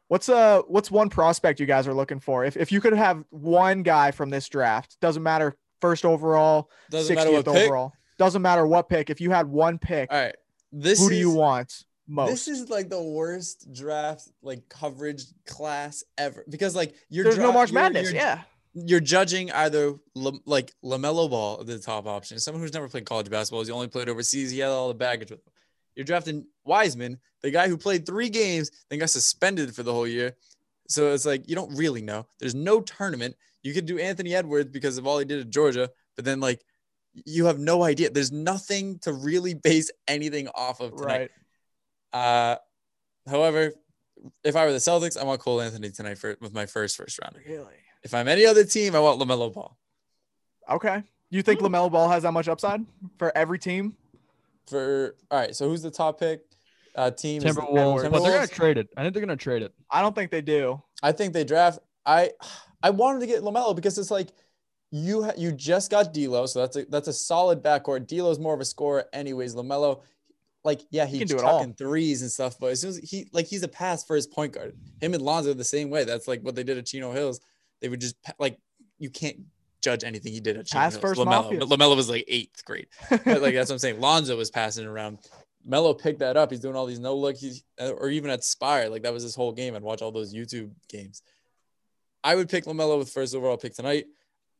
What's 0.09 0.27
uh 0.27 0.63
what's 0.67 0.89
one 0.91 1.09
prospect 1.09 1.59
you 1.59 1.65
guys 1.67 1.87
are 1.87 1.93
looking 1.93 2.19
for? 2.19 2.43
If 2.43 2.57
if 2.57 2.71
you 2.71 2.81
could 2.81 2.93
have 2.93 3.23
one 3.29 3.83
guy 3.83 4.11
from 4.11 4.29
this 4.29 4.49
draft, 4.49 4.97
doesn't 4.99 5.23
matter 5.23 5.55
first 5.79 6.03
overall, 6.03 6.69
doesn't 6.89 7.15
matter 7.15 7.29
60th 7.29 7.33
what 7.45 7.45
pick. 7.55 7.65
overall, 7.67 7.93
doesn't 8.17 8.41
matter 8.41 8.65
what 8.67 8.89
pick. 8.89 9.09
If 9.09 9.21
you 9.21 9.29
had 9.29 9.47
one 9.47 9.77
pick, 9.77 10.11
All 10.11 10.19
right, 10.19 10.35
this 10.71 10.99
who 10.99 11.09
do 11.09 11.15
is, 11.15 11.19
you 11.21 11.31
want 11.31 11.83
most? 12.07 12.29
This 12.29 12.47
is 12.47 12.69
like 12.69 12.89
the 12.89 13.01
worst 13.01 13.71
draft 13.73 14.27
like 14.41 14.67
coverage 14.69 15.23
class 15.45 16.03
ever 16.17 16.43
because 16.49 16.75
like 16.75 16.95
you're 17.09 17.23
There's 17.25 17.37
no 17.37 17.45
dra- 17.45 17.53
March 17.53 17.71
you're- 17.71 17.81
Madness. 17.83 18.03
you're- 18.11 18.17
yeah, 18.17 18.41
you're 18.73 18.99
judging 18.99 19.51
either 19.51 19.95
Lam- 20.15 20.41
like 20.45 20.73
Lamelo 20.83 21.29
Ball, 21.29 21.63
the 21.63 21.79
top 21.79 22.05
option, 22.07 22.39
someone 22.39 22.61
who's 22.61 22.73
never 22.73 22.87
played 22.87 23.05
college 23.05 23.29
basketball. 23.29 23.61
He's 23.61 23.69
only 23.69 23.87
played 23.87 24.09
overseas. 24.09 24.51
He 24.51 24.59
had 24.59 24.69
all 24.69 24.87
the 24.87 24.93
baggage 24.93 25.31
with 25.31 25.39
him. 25.39 25.53
You're 25.95 26.05
drafting 26.05 26.45
Wiseman, 26.65 27.19
the 27.41 27.51
guy 27.51 27.67
who 27.67 27.75
played 27.77 28.05
three 28.05 28.29
games, 28.29 28.71
then 28.89 28.99
got 28.99 29.09
suspended 29.09 29.75
for 29.75 29.83
the 29.83 29.91
whole 29.93 30.07
year. 30.07 30.35
So 30.87 31.13
it's 31.13 31.25
like 31.25 31.49
you 31.49 31.55
don't 31.55 31.75
really 31.75 32.01
know. 32.01 32.25
There's 32.39 32.55
no 32.55 32.81
tournament. 32.81 33.35
You 33.63 33.73
could 33.73 33.85
do 33.85 33.99
Anthony 33.99 34.33
Edwards 34.33 34.69
because 34.71 34.97
of 34.97 35.05
all 35.05 35.19
he 35.19 35.25
did 35.25 35.39
at 35.41 35.49
Georgia, 35.49 35.89
but 36.15 36.25
then 36.25 36.39
like 36.39 36.63
you 37.25 37.45
have 37.45 37.59
no 37.59 37.83
idea. 37.83 38.09
There's 38.09 38.31
nothing 38.31 38.99
to 38.99 39.13
really 39.13 39.53
base 39.53 39.91
anything 40.07 40.47
off 40.53 40.79
of 40.79 40.95
tonight. 40.95 41.31
right. 42.13 42.21
Uh, 42.21 42.55
however, 43.29 43.73
if 44.43 44.55
I 44.55 44.65
were 44.65 44.71
the 44.71 44.79
Celtics, 44.79 45.17
I 45.17 45.23
want 45.23 45.41
Cole 45.41 45.61
Anthony 45.61 45.91
tonight 45.91 46.17
for 46.17 46.35
with 46.41 46.53
my 46.53 46.65
first 46.65 46.97
first 46.97 47.19
rounder. 47.21 47.41
Really? 47.47 47.73
If 48.03 48.13
I'm 48.13 48.27
any 48.27 48.45
other 48.45 48.63
team, 48.63 48.95
I 48.95 48.99
want 48.99 49.19
Lamelo 49.19 49.53
Ball. 49.53 49.77
Okay. 50.69 51.03
You 51.29 51.41
think 51.41 51.59
Lamelo 51.59 51.91
Ball 51.91 52.09
has 52.09 52.23
that 52.23 52.31
much 52.31 52.47
upside 52.47 52.81
for 53.17 53.35
every 53.37 53.59
team? 53.59 53.95
For 54.67 55.15
all 55.29 55.39
right, 55.39 55.55
so 55.55 55.67
who's 55.67 55.81
the 55.81 55.91
top 55.91 56.19
pick? 56.19 56.41
Uh, 56.95 57.11
team 57.11 57.43
is 57.43 57.55
the 57.55 57.61
Timberwolves, 57.61 58.09
but 58.11 58.23
they're 58.23 58.33
gonna 58.33 58.47
trade 58.47 58.77
it. 58.77 58.89
I 58.97 59.03
think 59.03 59.13
they're 59.13 59.21
gonna 59.21 59.35
trade 59.35 59.61
it. 59.61 59.73
I 59.89 60.01
don't 60.01 60.15
think 60.15 60.31
they 60.31 60.41
do. 60.41 60.81
I 61.03 61.11
think 61.11 61.33
they 61.33 61.43
draft. 61.43 61.79
I 62.05 62.31
I 62.81 62.89
wanted 62.89 63.19
to 63.19 63.27
get 63.27 63.41
Lamelo 63.41 63.75
because 63.75 63.97
it's 63.97 64.11
like 64.11 64.29
you 64.91 65.23
ha- 65.23 65.33
you 65.37 65.51
just 65.51 65.91
got 65.91 66.13
D'Lo, 66.13 66.45
so 66.45 66.59
that's 66.61 66.75
a 66.77 66.85
that's 66.85 67.07
a 67.07 67.13
solid 67.13 67.61
backcourt. 67.63 68.07
D'Lo's 68.07 68.39
more 68.39 68.53
of 68.53 68.59
a 68.59 68.65
scorer, 68.65 69.05
anyways. 69.13 69.55
Lamelo, 69.55 70.01
like 70.63 70.81
yeah, 70.89 71.05
He 71.05 71.17
he's 71.19 71.29
can 71.29 71.37
do 71.37 71.43
it 71.43 71.45
all. 71.47 71.59
chucking 71.59 71.75
threes 71.75 72.21
and 72.21 72.31
stuff, 72.31 72.57
but 72.59 72.71
as 72.71 72.81
soon 72.81 72.89
as 72.89 72.97
he 72.97 73.27
like 73.31 73.45
he's 73.45 73.63
a 73.63 73.67
pass 73.67 74.03
for 74.03 74.15
his 74.15 74.25
point 74.27 74.53
guard. 74.53 74.75
Him 75.01 75.13
and 75.13 75.21
Lonzo 75.21 75.53
the 75.53 75.63
same 75.63 75.89
way. 75.89 76.03
That's 76.05 76.27
like 76.27 76.41
what 76.41 76.55
they 76.55 76.63
did 76.63 76.77
at 76.77 76.85
Chino 76.87 77.11
Hills. 77.11 77.39
They 77.81 77.89
would 77.89 78.01
just 78.01 78.15
like 78.39 78.57
you 78.97 79.09
can't 79.09 79.37
judge 79.81 80.03
anything 80.03 80.33
he 80.33 80.39
did 80.41 80.57
at 80.57 80.65
Chino 80.65 80.81
Pass 80.81 80.93
Hills. 80.93 81.01
first 81.01 81.19
Lamelo. 81.21 81.59
Lamelo 81.61 81.95
was 81.95 82.09
like 82.09 82.25
eighth 82.27 82.65
grade. 82.65 82.87
But 83.09 83.41
like 83.41 83.53
that's 83.53 83.69
what 83.69 83.75
I'm 83.75 83.79
saying. 83.79 83.99
Lonzo 84.01 84.35
was 84.35 84.49
passing 84.51 84.85
around. 84.85 85.19
Melo 85.65 85.93
picked 85.93 86.19
that 86.19 86.35
up. 86.35 86.49
He's 86.51 86.61
doing 86.61 86.75
all 86.75 86.85
these 86.85 86.99
no 86.99 87.15
look. 87.15 87.35
He's 87.37 87.63
uh, 87.79 87.91
or 87.91 88.09
even 88.09 88.31
at 88.31 88.43
Spire, 88.43 88.89
like 88.89 89.03
that 89.03 89.13
was 89.13 89.23
his 89.23 89.35
whole 89.35 89.51
game. 89.51 89.75
I'd 89.75 89.83
watch 89.83 90.01
all 90.01 90.11
those 90.11 90.33
YouTube 90.33 90.71
games. 90.89 91.21
I 92.23 92.35
would 92.35 92.49
pick 92.49 92.65
Lamelo 92.65 92.97
with 92.97 93.09
first 93.11 93.35
overall 93.35 93.57
pick 93.57 93.75
tonight. 93.75 94.05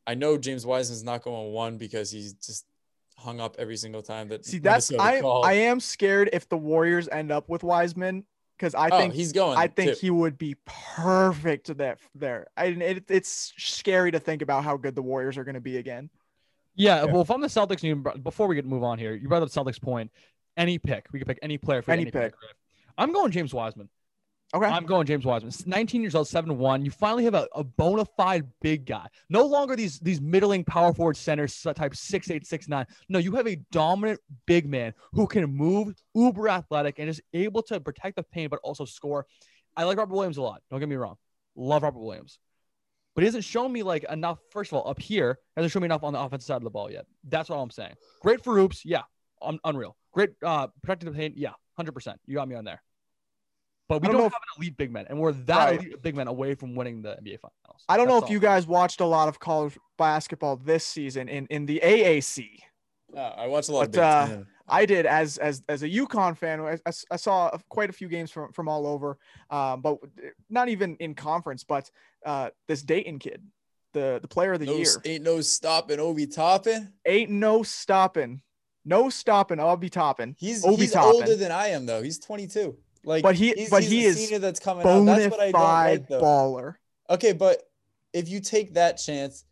I 0.06 0.14
know 0.14 0.38
James 0.38 0.66
Wiseman's 0.66 1.04
not 1.04 1.22
going 1.22 1.52
one 1.52 1.78
because 1.78 2.10
he's 2.10 2.32
just 2.34 2.66
hung 3.16 3.40
up 3.40 3.56
every 3.58 3.76
single 3.76 4.02
time 4.02 4.28
that. 4.28 4.44
See, 4.44 4.58
that's 4.58 4.90
Minnesota 4.90 5.16
I 5.18 5.20
called. 5.20 5.46
I 5.46 5.52
am 5.52 5.80
scared 5.80 6.30
if 6.32 6.48
the 6.48 6.56
Warriors 6.56 7.08
end 7.08 7.30
up 7.30 7.48
with 7.48 7.62
Wiseman 7.62 8.24
because 8.58 8.74
I 8.74 8.88
oh, 8.90 8.98
think 8.98 9.14
he's 9.14 9.32
going. 9.32 9.58
I 9.58 9.66
think 9.66 9.92
too. 9.92 9.98
he 10.00 10.10
would 10.10 10.36
be 10.38 10.56
perfect 10.66 11.76
there. 11.76 11.96
There, 12.14 12.46
and 12.56 12.82
it, 12.82 13.04
it's 13.08 13.52
scary 13.56 14.10
to 14.10 14.18
think 14.18 14.42
about 14.42 14.64
how 14.64 14.76
good 14.76 14.94
the 14.94 15.02
Warriors 15.02 15.38
are 15.38 15.44
going 15.44 15.54
to 15.54 15.60
be 15.60 15.76
again. 15.76 16.10
Yeah, 16.74 17.04
Yeah. 17.04 17.12
well, 17.12 17.22
if 17.22 17.30
I'm 17.30 17.40
the 17.40 17.48
Celtics, 17.48 17.82
you 17.82 17.96
before 18.22 18.46
we 18.46 18.54
get 18.54 18.64
move 18.64 18.82
on 18.82 18.98
here, 18.98 19.14
you 19.14 19.28
brought 19.28 19.42
up 19.42 19.50
the 19.50 19.60
Celtics 19.60 19.80
point. 19.80 20.10
Any 20.56 20.78
pick, 20.78 21.06
we 21.12 21.18
could 21.18 21.28
pick 21.28 21.38
any 21.42 21.58
player 21.58 21.80
for 21.82 21.92
Any 21.92 22.02
any, 22.02 22.10
pick. 22.10 22.34
I'm 22.98 23.12
going 23.12 23.30
James 23.30 23.54
Wiseman. 23.54 23.88
Okay, 24.52 24.66
I'm 24.66 24.84
going 24.84 25.06
James 25.06 25.24
Wiseman. 25.24 25.52
19 25.64 26.02
years 26.02 26.16
old, 26.16 26.26
7-1. 26.26 26.84
You 26.84 26.90
finally 26.90 27.22
have 27.24 27.34
a, 27.34 27.46
a 27.54 27.62
bona 27.62 28.04
fide 28.04 28.48
big 28.60 28.84
guy. 28.84 29.06
No 29.28 29.46
longer 29.46 29.76
these 29.76 30.00
these 30.00 30.20
middling 30.20 30.64
power 30.64 30.92
forward 30.92 31.16
centers 31.16 31.62
type 31.62 31.92
6'8, 31.92 32.48
6'9. 32.48 32.86
No, 33.08 33.20
you 33.20 33.32
have 33.36 33.46
a 33.46 33.56
dominant 33.70 34.18
big 34.46 34.68
man 34.68 34.92
who 35.12 35.28
can 35.28 35.44
move, 35.46 35.94
uber 36.14 36.48
athletic, 36.48 36.98
and 36.98 37.08
is 37.08 37.22
able 37.32 37.62
to 37.64 37.78
protect 37.78 38.16
the 38.16 38.24
paint 38.24 38.50
but 38.50 38.58
also 38.64 38.84
score. 38.84 39.26
I 39.76 39.84
like 39.84 39.98
Robert 39.98 40.14
Williams 40.14 40.36
a 40.36 40.42
lot. 40.42 40.62
Don't 40.68 40.80
get 40.80 40.88
me 40.88 40.96
wrong. 40.96 41.16
Love 41.54 41.84
Robert 41.84 42.00
Williams. 42.00 42.40
But 43.14 43.22
he 43.22 43.26
hasn't 43.26 43.44
shown 43.44 43.72
me 43.72 43.82
like 43.84 44.04
enough, 44.04 44.38
first 44.50 44.72
of 44.72 44.78
all, 44.78 44.90
up 44.90 45.00
here, 45.00 45.38
hasn't 45.56 45.72
shown 45.72 45.82
me 45.82 45.86
enough 45.86 46.02
on 46.02 46.12
the 46.12 46.20
offensive 46.20 46.46
side 46.46 46.56
of 46.56 46.64
the 46.64 46.70
ball 46.70 46.90
yet. 46.90 47.06
That's 47.28 47.50
all 47.50 47.62
I'm 47.62 47.70
saying. 47.70 47.94
Great 48.20 48.42
for 48.42 48.58
oops, 48.58 48.84
yeah. 48.84 49.02
Un- 49.42 49.60
unreal. 49.64 49.96
Great 50.12 50.30
uh 50.44 50.66
protecting 50.82 51.10
the 51.10 51.16
paint, 51.16 51.36
yeah, 51.36 51.52
hundred 51.76 51.92
percent. 51.92 52.20
You 52.26 52.34
got 52.34 52.48
me 52.48 52.56
on 52.56 52.64
there. 52.64 52.82
But 53.90 54.00
we 54.02 54.08
I 54.08 54.12
don't, 54.12 54.20
don't 54.20 54.20
know 54.20 54.24
have 54.30 54.32
an 54.56 54.62
elite 54.62 54.76
big 54.78 54.90
man, 54.92 55.04
and 55.10 55.18
we're 55.18 55.32
that 55.32 55.56
Right. 55.66 55.80
elite 55.80 56.00
big 56.02 56.14
man 56.16 56.28
away 56.28 56.54
from 56.54 56.74
winning 56.74 57.02
the 57.02 57.10
NBA 57.20 57.40
Finals. 57.40 57.84
I 57.88 57.96
don't 57.98 58.08
know 58.08 58.16
if 58.18 58.24
all. 58.24 58.30
you 58.30 58.38
guys 58.38 58.66
watched 58.66 59.00
a 59.00 59.04
lot 59.06 59.28
of 59.28 59.38
college 59.40 59.76
basketball 59.98 60.56
this 60.56 60.86
season 60.86 61.28
in 61.28 61.46
in 61.50 61.66
the 61.66 61.80
AAC. 61.82 62.60
No, 63.12 63.20
I 63.22 63.48
watched 63.48 63.68
a 63.68 63.72
lot 63.72 63.80
But, 63.80 63.92
Big 63.92 64.00
uh, 64.00 64.26
Ten. 64.28 64.46
I 64.68 64.86
did 64.86 65.04
as 65.04 65.36
as 65.38 65.62
as 65.68 65.82
a 65.82 65.88
UConn 65.88 66.38
fan. 66.38 66.60
I, 66.60 66.78
I, 66.86 66.92
I 67.10 67.16
saw 67.16 67.50
quite 67.68 67.90
a 67.90 67.92
few 67.92 68.08
games 68.08 68.30
from 68.30 68.52
from 68.52 68.68
all 68.68 68.86
over, 68.86 69.18
um, 69.50 69.80
but 69.82 69.98
not 70.48 70.68
even 70.68 70.96
in 71.00 71.14
conference. 71.14 71.64
But 71.64 71.90
uh, 72.24 72.50
this 72.68 72.82
Dayton 72.82 73.18
kid, 73.18 73.42
the 73.94 74.20
the 74.22 74.28
player 74.28 74.52
of 74.52 74.60
the 74.60 74.66
No, 74.66 74.76
year, 74.76 74.86
ain't 75.04 75.24
no 75.24 75.40
stopping 75.40 75.98
Obi 75.98 76.28
Toppin. 76.28 76.92
ain't 77.04 77.30
no 77.30 77.64
stopping, 77.64 78.42
no 78.84 79.10
stopping. 79.10 79.58
I'll 79.58 79.76
be 79.76 79.90
topping. 79.90 80.36
He's 80.38 80.64
Obi 80.64 80.82
he's 80.82 80.92
Toppin. 80.92 81.22
older 81.22 81.34
than 81.34 81.50
I 81.50 81.68
am 81.68 81.86
though. 81.86 82.02
He's 82.02 82.20
22. 82.20 82.78
Like, 83.04 83.22
But 83.22 83.34
he- 83.34 83.52
he's, 83.56 83.70
but 83.70 83.82
he's 83.82 83.90
he 83.90 84.06
a 84.06 84.08
is 84.10 84.16
senior 84.18 84.38
that's 84.38 84.60
coming 84.60 84.86
out. 84.86 85.04
That's 85.04 85.30
what 85.30 85.40
I 85.40 85.50
don't 85.52 85.60
like 85.62 86.08
though. 86.08 86.20
baller. 86.22 86.74
Okay, 87.08 87.32
but 87.32 87.62
if 88.12 88.28
you 88.28 88.40
take 88.40 88.74
that 88.74 88.98
chance, 88.98 89.44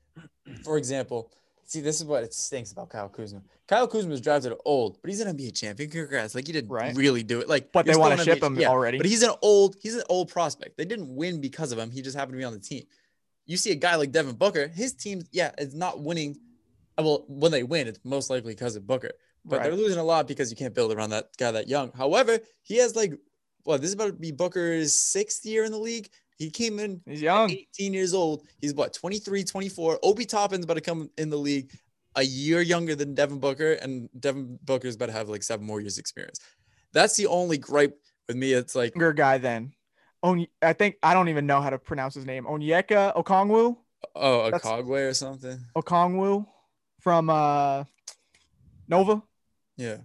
for 0.65 0.77
example, 0.79 1.33
see, 1.65 1.81
this 1.81 1.97
is 2.01 2.05
what 2.05 2.23
it 2.25 2.35
stinks 2.35 2.73
about 2.73 2.91
Kyle 2.91 3.09
Kuzma. 3.09 3.43
Kyle 3.67 3.87
Kuzma 3.89 4.11
was 4.11 4.21
drafted 4.21 4.53
old, 4.65 4.99
but 5.03 5.11
he's 5.11 5.21
an 5.21 5.35
NBA 5.37 5.53
champion. 5.59 5.91
Congrats! 5.91 6.35
Like 6.35 6.47
he 6.47 6.53
didn't 6.53 6.71
Right. 6.71 6.95
really 6.97 7.23
do 7.23 7.41
it. 7.41 7.49
Like, 7.49 7.73
But 7.73 7.87
they 7.87 7.97
wanna 7.97 8.23
ship 8.23 8.41
NBA 8.41 8.63
him 8.63 8.69
already. 8.71 8.99
But 8.99 9.07
he's 9.07 9.23
an 9.23 9.33
old, 9.43 9.77
he's 9.81 9.95
an 9.95 10.05
old 10.09 10.29
prospect. 10.29 10.77
They 10.77 10.85
didn't 10.85 11.15
win 11.15 11.41
because 11.41 11.73
of 11.73 11.79
him. 11.79 11.91
He 11.91 12.03
just 12.03 12.17
happened 12.17 12.35
to 12.35 12.39
be 12.39 12.45
on 12.45 12.53
the 12.53 12.59
team. 12.61 12.85
You 13.47 13.57
see 13.57 13.71
a 13.73 13.77
guy 13.77 13.97
like 13.97 14.13
Devin 14.13 14.35
Booker, 14.37 14.69
his 14.69 14.93
team, 14.93 15.23
yeah, 15.33 15.53
is 15.59 15.75
not 15.75 16.01
winning. 16.03 16.37
Uh, 16.99 17.03
well, 17.03 17.25
when 17.29 17.51
they 17.53 17.63
win, 17.63 17.87
it's 17.89 18.01
most 18.05 18.29
likely 18.29 18.53
because 18.53 18.77
of 18.77 18.87
Booker. 18.87 19.13
But 19.45 19.63
they're 19.63 19.75
losing 19.75 19.99
a 19.99 20.05
lot 20.05 20.29
because 20.29 20.51
you 20.51 20.57
can't 20.57 20.75
build 20.75 20.93
around 20.93 21.11
that 21.11 21.31
guy 21.39 21.51
that 21.53 21.69
young. 21.69 21.91
However, 21.93 22.41
he 22.63 22.77
has 22.79 22.95
like, 22.95 23.15
well, 23.69 23.77
this 23.77 23.89
is 23.89 23.95
about 23.95 24.07
to 24.07 24.13
be 24.15 24.33
Booker's 24.33 24.95
sixth 24.95 25.45
year 25.45 25.65
in 25.65 25.71
the 25.71 25.79
league. 25.79 26.09
He 26.39 26.49
came 26.49 26.79
in 26.79 27.03
He's 27.05 27.21
young. 27.21 27.51
18 27.51 27.93
years 27.93 28.15
old. 28.15 28.45
He's 28.63 28.73
what, 28.73 28.95
23, 28.95 29.45
24. 29.45 29.99
Obi 30.03 30.25
Toppin's 30.25 30.65
about 30.65 30.79
to 30.79 30.81
come 30.81 31.11
in 31.19 31.29
the 31.29 31.37
league 31.37 31.71
a 32.17 32.23
year 32.23 32.63
younger 32.63 32.95
than 32.95 33.15
Devin 33.15 33.41
Booker, 33.41 33.73
and 33.75 34.09
Devin 34.19 34.59
Booker's 34.65 34.95
about 34.95 35.07
to 35.07 35.13
have 35.13 35.29
like 35.29 35.43
seven 35.43 35.67
more 35.67 35.83
years 35.83 35.99
experience. 35.99 36.41
That's 36.95 37.15
the 37.17 37.27
only 37.27 37.59
gripe 37.59 37.95
with 38.27 38.39
me. 38.39 38.55
It's 38.55 38.75
like, 38.75 38.95
Younger 38.95 39.13
guy 39.13 39.37
then. 39.37 39.73
On, 40.23 40.47
I 40.63 40.73
think 40.73 40.97
I 41.03 41.13
don't 41.13 41.29
even 41.29 41.45
know 41.45 41.61
how 41.61 41.69
to 41.69 41.79
pronounce 41.79 42.15
his 42.15 42.25
name. 42.25 42.47
Onyeka 42.47 43.15
Okongwu. 43.23 43.77
oh, 44.17 44.45
That's- 44.45 44.63
Cogway 44.63 45.03
or 45.03 45.13
something. 45.13 45.59
Okongwu 45.77 46.47
from 47.01 47.29
uh 47.29 47.85
Nova. 48.89 49.23
Yeah. 49.77 49.99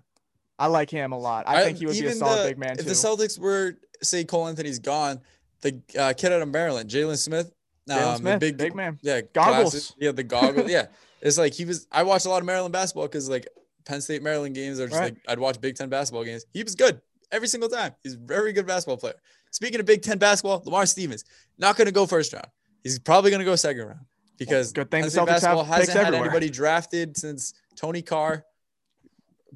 I 0.60 0.68
like 0.68 0.90
him 0.90 1.12
a 1.12 1.18
lot. 1.18 1.46
I, 1.48 1.64
think 1.64 1.78
he 1.80 1.86
would 1.86 1.94
be 2.00 2.06
a 2.06 2.14
solid 2.14 2.44
the- 2.44 2.50
big 2.50 2.58
man 2.58 2.72
If 2.74 2.80
too. 2.80 2.84
the 2.84 2.92
Celtics 2.92 3.40
were, 3.40 3.78
say, 4.02 4.24
Cole 4.24 4.48
Anthony's 4.48 4.80
gone, 4.80 5.20
the 5.62 5.82
uh, 5.98 6.14
kid 6.16 6.32
out 6.32 6.42
of 6.42 6.48
Maryland, 6.50 6.90
Jalen 6.90 7.18
Smith, 7.18 7.52
um, 7.90 8.18
Smith, 8.18 8.40
big, 8.40 8.58
big, 8.58 8.76
man. 8.76 8.98
yeah, 9.02 9.22
Goggles. 9.34 9.72
glasses. 9.72 9.96
yeah, 10.00 10.12
the 10.12 10.24
goggles, 10.24 10.70
yeah. 10.70 10.86
It's 11.22 11.38
like 11.38 11.54
he 11.54 11.66
was. 11.66 11.88
I 11.92 12.04
watched 12.04 12.26
a 12.26 12.30
lot 12.30 12.40
of 12.42 12.46
Maryland 12.46 12.72
basketball 12.74 13.06
because 13.08 13.30
like 13.30 13.48
Penn 13.86 14.02
State 14.02 14.22
Maryland 14.22 14.56
games 14.56 14.80
are 14.80 14.88
just 14.88 15.00
Right. 15.00 15.14
like 15.14 15.22
I'd 15.28 15.40
watch 15.40 15.60
Big 15.62 15.76
Ten 15.76 15.90
basketball 15.90 16.24
games. 16.26 16.46
He 16.54 16.64
was 16.64 16.76
good 16.76 17.02
every 17.32 17.48
single 17.48 17.70
time. 17.70 17.94
He's 18.04 18.16
a 18.16 18.18
very 18.18 18.52
good 18.54 18.68
basketball 18.68 18.98
player. 18.98 19.16
Speaking 19.52 19.80
of 19.80 19.86
Big 19.86 20.02
Ten 20.02 20.18
basketball, 20.18 20.62
Lamar 20.66 20.86
Stevens 20.86 21.24
not 21.58 21.78
going 21.78 21.86
to 21.86 21.92
go 21.94 22.06
first 22.06 22.34
round. 22.34 22.48
He's 22.84 23.00
probably 23.00 23.32
going 23.32 23.40
to 23.40 23.46
go 23.46 23.56
second 23.56 23.86
round 23.86 24.00
because 24.38 24.74
good 24.74 24.92
thing 24.92 25.02
Penn 25.02 25.08
the 25.08 25.12
State 25.12 25.22
Celtics 25.22 25.28
have 25.28 25.28
basketball 25.42 25.64
hasn't 25.64 25.98
had 25.98 26.08
everywhere. 26.08 26.28
anybody 26.30 26.50
drafted 26.50 27.18
since 27.18 27.54
Tony 27.78 28.02
Carr. 28.02 28.44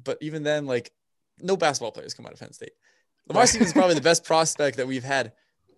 But 0.02 0.18
even 0.20 0.42
then, 0.42 0.66
like 0.66 0.92
no 1.40 1.56
basketball 1.56 1.92
players 1.92 2.14
come 2.14 2.26
out 2.26 2.32
of 2.32 2.38
Penn 2.40 2.52
State. 2.52 2.72
Lamar. 3.28 3.46
Stevens 3.46 3.68
is 3.68 3.72
probably 3.72 3.94
the 3.94 4.00
best 4.12 4.24
prospect 4.24 4.76
that 4.78 4.86
we've 4.86 5.04
had 5.04 5.32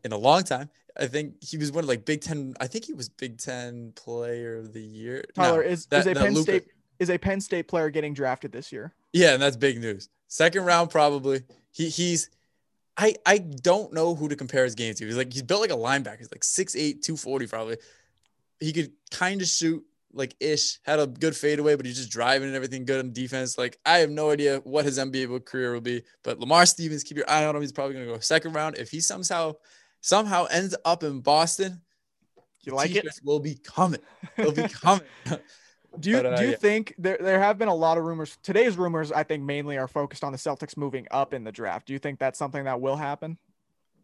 in 0.04 0.12
a 0.12 0.16
long 0.16 0.42
time. 0.42 0.70
I 0.98 1.06
think 1.06 1.42
he 1.42 1.56
was 1.56 1.72
one 1.72 1.85
of 1.85 1.88
like 1.88 2.04
Big 2.04 2.20
Ten. 2.20 2.54
I 2.61 2.66
think 2.66 2.85
he 2.85 2.92
was 2.92 3.09
Big 3.09 3.38
Ten 3.38 3.92
Player 3.94 4.59
of 4.59 4.72
the 4.72 4.83
Year. 4.83 5.24
No, 5.37 5.44
Tyler 5.44 5.62
is, 5.62 5.87
that- 5.87 6.00
is 6.00 6.06
a 6.06 6.14
Penn 6.14 6.35
Luka. 6.35 6.42
State 6.42 6.66
is 6.98 7.11
a 7.11 7.18
Penn 7.18 7.40
State 7.40 7.66
player 7.68 7.90
getting 7.90 8.12
drafted 8.12 8.52
this 8.52 8.70
year. 8.72 8.92
Yeah, 9.12 9.33
and 9.35 9.42
that's 9.42 9.56
big 9.56 9.80
news. 9.80 10.09
Second 10.28 10.64
round 10.64 10.90
probably. 10.90 11.42
He 11.72 11.88
he's. 11.88 12.30
I 12.96 13.14
I 13.24 13.38
don't 13.38 13.92
know 13.92 14.14
who 14.14 14.28
to 14.28 14.37
compare 14.37 14.64
his 14.64 14.74
game 14.74 14.94
to. 14.94 15.06
He's 15.06 15.16
like 15.16 15.33
he's 15.33 15.42
built 15.42 15.61
like 15.62 15.70
a 15.70 15.74
linebacker. 15.74 16.18
He's 16.18 16.30
like 16.30 16.42
6'8", 16.42 17.02
240 17.02 17.46
probably. 17.46 17.76
He 18.59 18.72
could 18.72 18.92
kind 19.11 19.40
of 19.40 19.48
shoot 19.48 19.83
like 20.12 20.35
ish. 20.40 20.79
Had 20.83 20.99
a 21.01 21.07
good 21.07 21.37
fadeaway, 21.37 21.77
but 21.77 21.87
he's 21.87 21.96
just 21.96 22.11
driving 22.11 22.49
and 22.49 22.57
everything 22.57 22.85
good 22.85 22.99
on 23.05 23.12
defense. 23.12 23.57
Like 23.59 23.79
I 23.87 23.99
have 23.99 24.11
no 24.11 24.31
idea 24.31 24.59
what 24.64 24.85
his 24.85 24.99
NBA 24.99 25.44
career 25.44 25.73
will 25.73 25.81
be. 25.81 26.03
But 26.25 26.38
Lamar 26.40 26.66
Stevens, 26.66 27.03
keep 27.05 27.16
your 27.16 27.29
eye 27.31 27.44
on 27.46 27.55
him. 27.55 27.62
He's 27.62 27.73
probably 27.73 27.94
gonna 27.94 28.07
go 28.07 28.18
second 28.18 28.53
round. 28.55 28.77
If 28.79 28.90
he 28.90 29.01
somehow 29.01 29.55
somehow 30.01 30.46
ends 30.46 30.75
up 30.85 31.03
in 31.03 31.20
Boston, 31.20 31.81
You 32.62 32.75
like 32.75 32.94
it? 32.94 33.07
will 33.23 33.40
be 33.40 33.55
coming. 33.57 34.01
They'll 34.37 34.53
be 34.53 34.62
coming. 34.68 35.05
Do 35.99 36.09
you 36.11 36.16
But, 36.16 36.27
uh, 36.27 36.37
do 36.37 36.44
you 36.44 36.51
yeah. 36.51 36.57
think 36.57 36.94
there 36.99 37.18
there 37.20 37.40
have 37.40 37.59
been 37.59 37.68
a 37.68 37.75
lot 37.75 37.99
of 37.99 38.05
rumors? 38.05 38.38
Today's 38.42 38.77
rumors, 38.79 39.11
I 39.12 39.25
think, 39.25 39.42
mainly 39.42 39.77
are 39.77 39.88
focused 39.88 40.23
on 40.23 40.31
the 40.33 40.38
Celtics 40.38 40.77
moving 40.77 41.07
up 41.11 41.35
in 41.35 41.42
the 41.44 41.51
draft. 41.53 41.87
Do 41.87 41.92
you 41.92 41.99
think 41.99 42.18
that's 42.20 42.38
something 42.38 42.64
that 42.64 42.81
will 42.81 42.96
happen? 42.96 43.38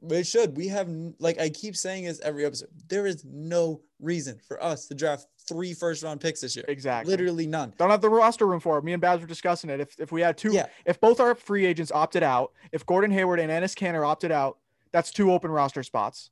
But 0.08 0.18
it 0.18 0.26
should. 0.26 0.56
We 0.56 0.68
have, 0.68 0.88
like 1.18 1.40
I 1.40 1.48
keep 1.48 1.76
saying 1.76 2.04
this 2.04 2.20
every 2.20 2.44
episode, 2.44 2.68
there 2.88 3.06
is 3.06 3.24
no 3.24 3.80
reason 4.00 4.40
for 4.46 4.62
us 4.62 4.86
to 4.88 4.94
draft 4.94 5.26
three 5.48 5.72
first 5.74 6.02
round 6.02 6.20
picks 6.20 6.40
this 6.40 6.54
year. 6.56 6.64
Exactly. 6.68 7.10
Literally 7.10 7.46
none. 7.46 7.72
Don't 7.78 7.90
have 7.90 8.00
the 8.00 8.08
roster 8.10 8.46
room 8.46 8.60
for 8.60 8.78
it. 8.78 8.84
Me 8.84 8.92
and 8.92 9.00
Babs 9.00 9.20
were 9.22 9.26
discussing 9.28 9.70
it. 9.70 9.80
If 9.80 9.98
if 9.98 10.12
we 10.12 10.20
had 10.20 10.36
two, 10.36 10.52
Yeah. 10.52 10.66
if 10.84 11.00
both 11.00 11.20
our 11.20 11.34
free 11.34 11.64
agents 11.66 11.90
opted 11.92 12.22
out, 12.22 12.52
if 12.72 12.84
Gordon 12.86 13.10
Hayward 13.10 13.40
and 13.40 13.50
Enes 13.50 13.74
Kanter 13.74 14.06
opted 14.06 14.30
out, 14.32 14.58
that's 14.92 15.10
two 15.10 15.32
open 15.32 15.50
roster 15.50 15.82
spots. 15.82 16.30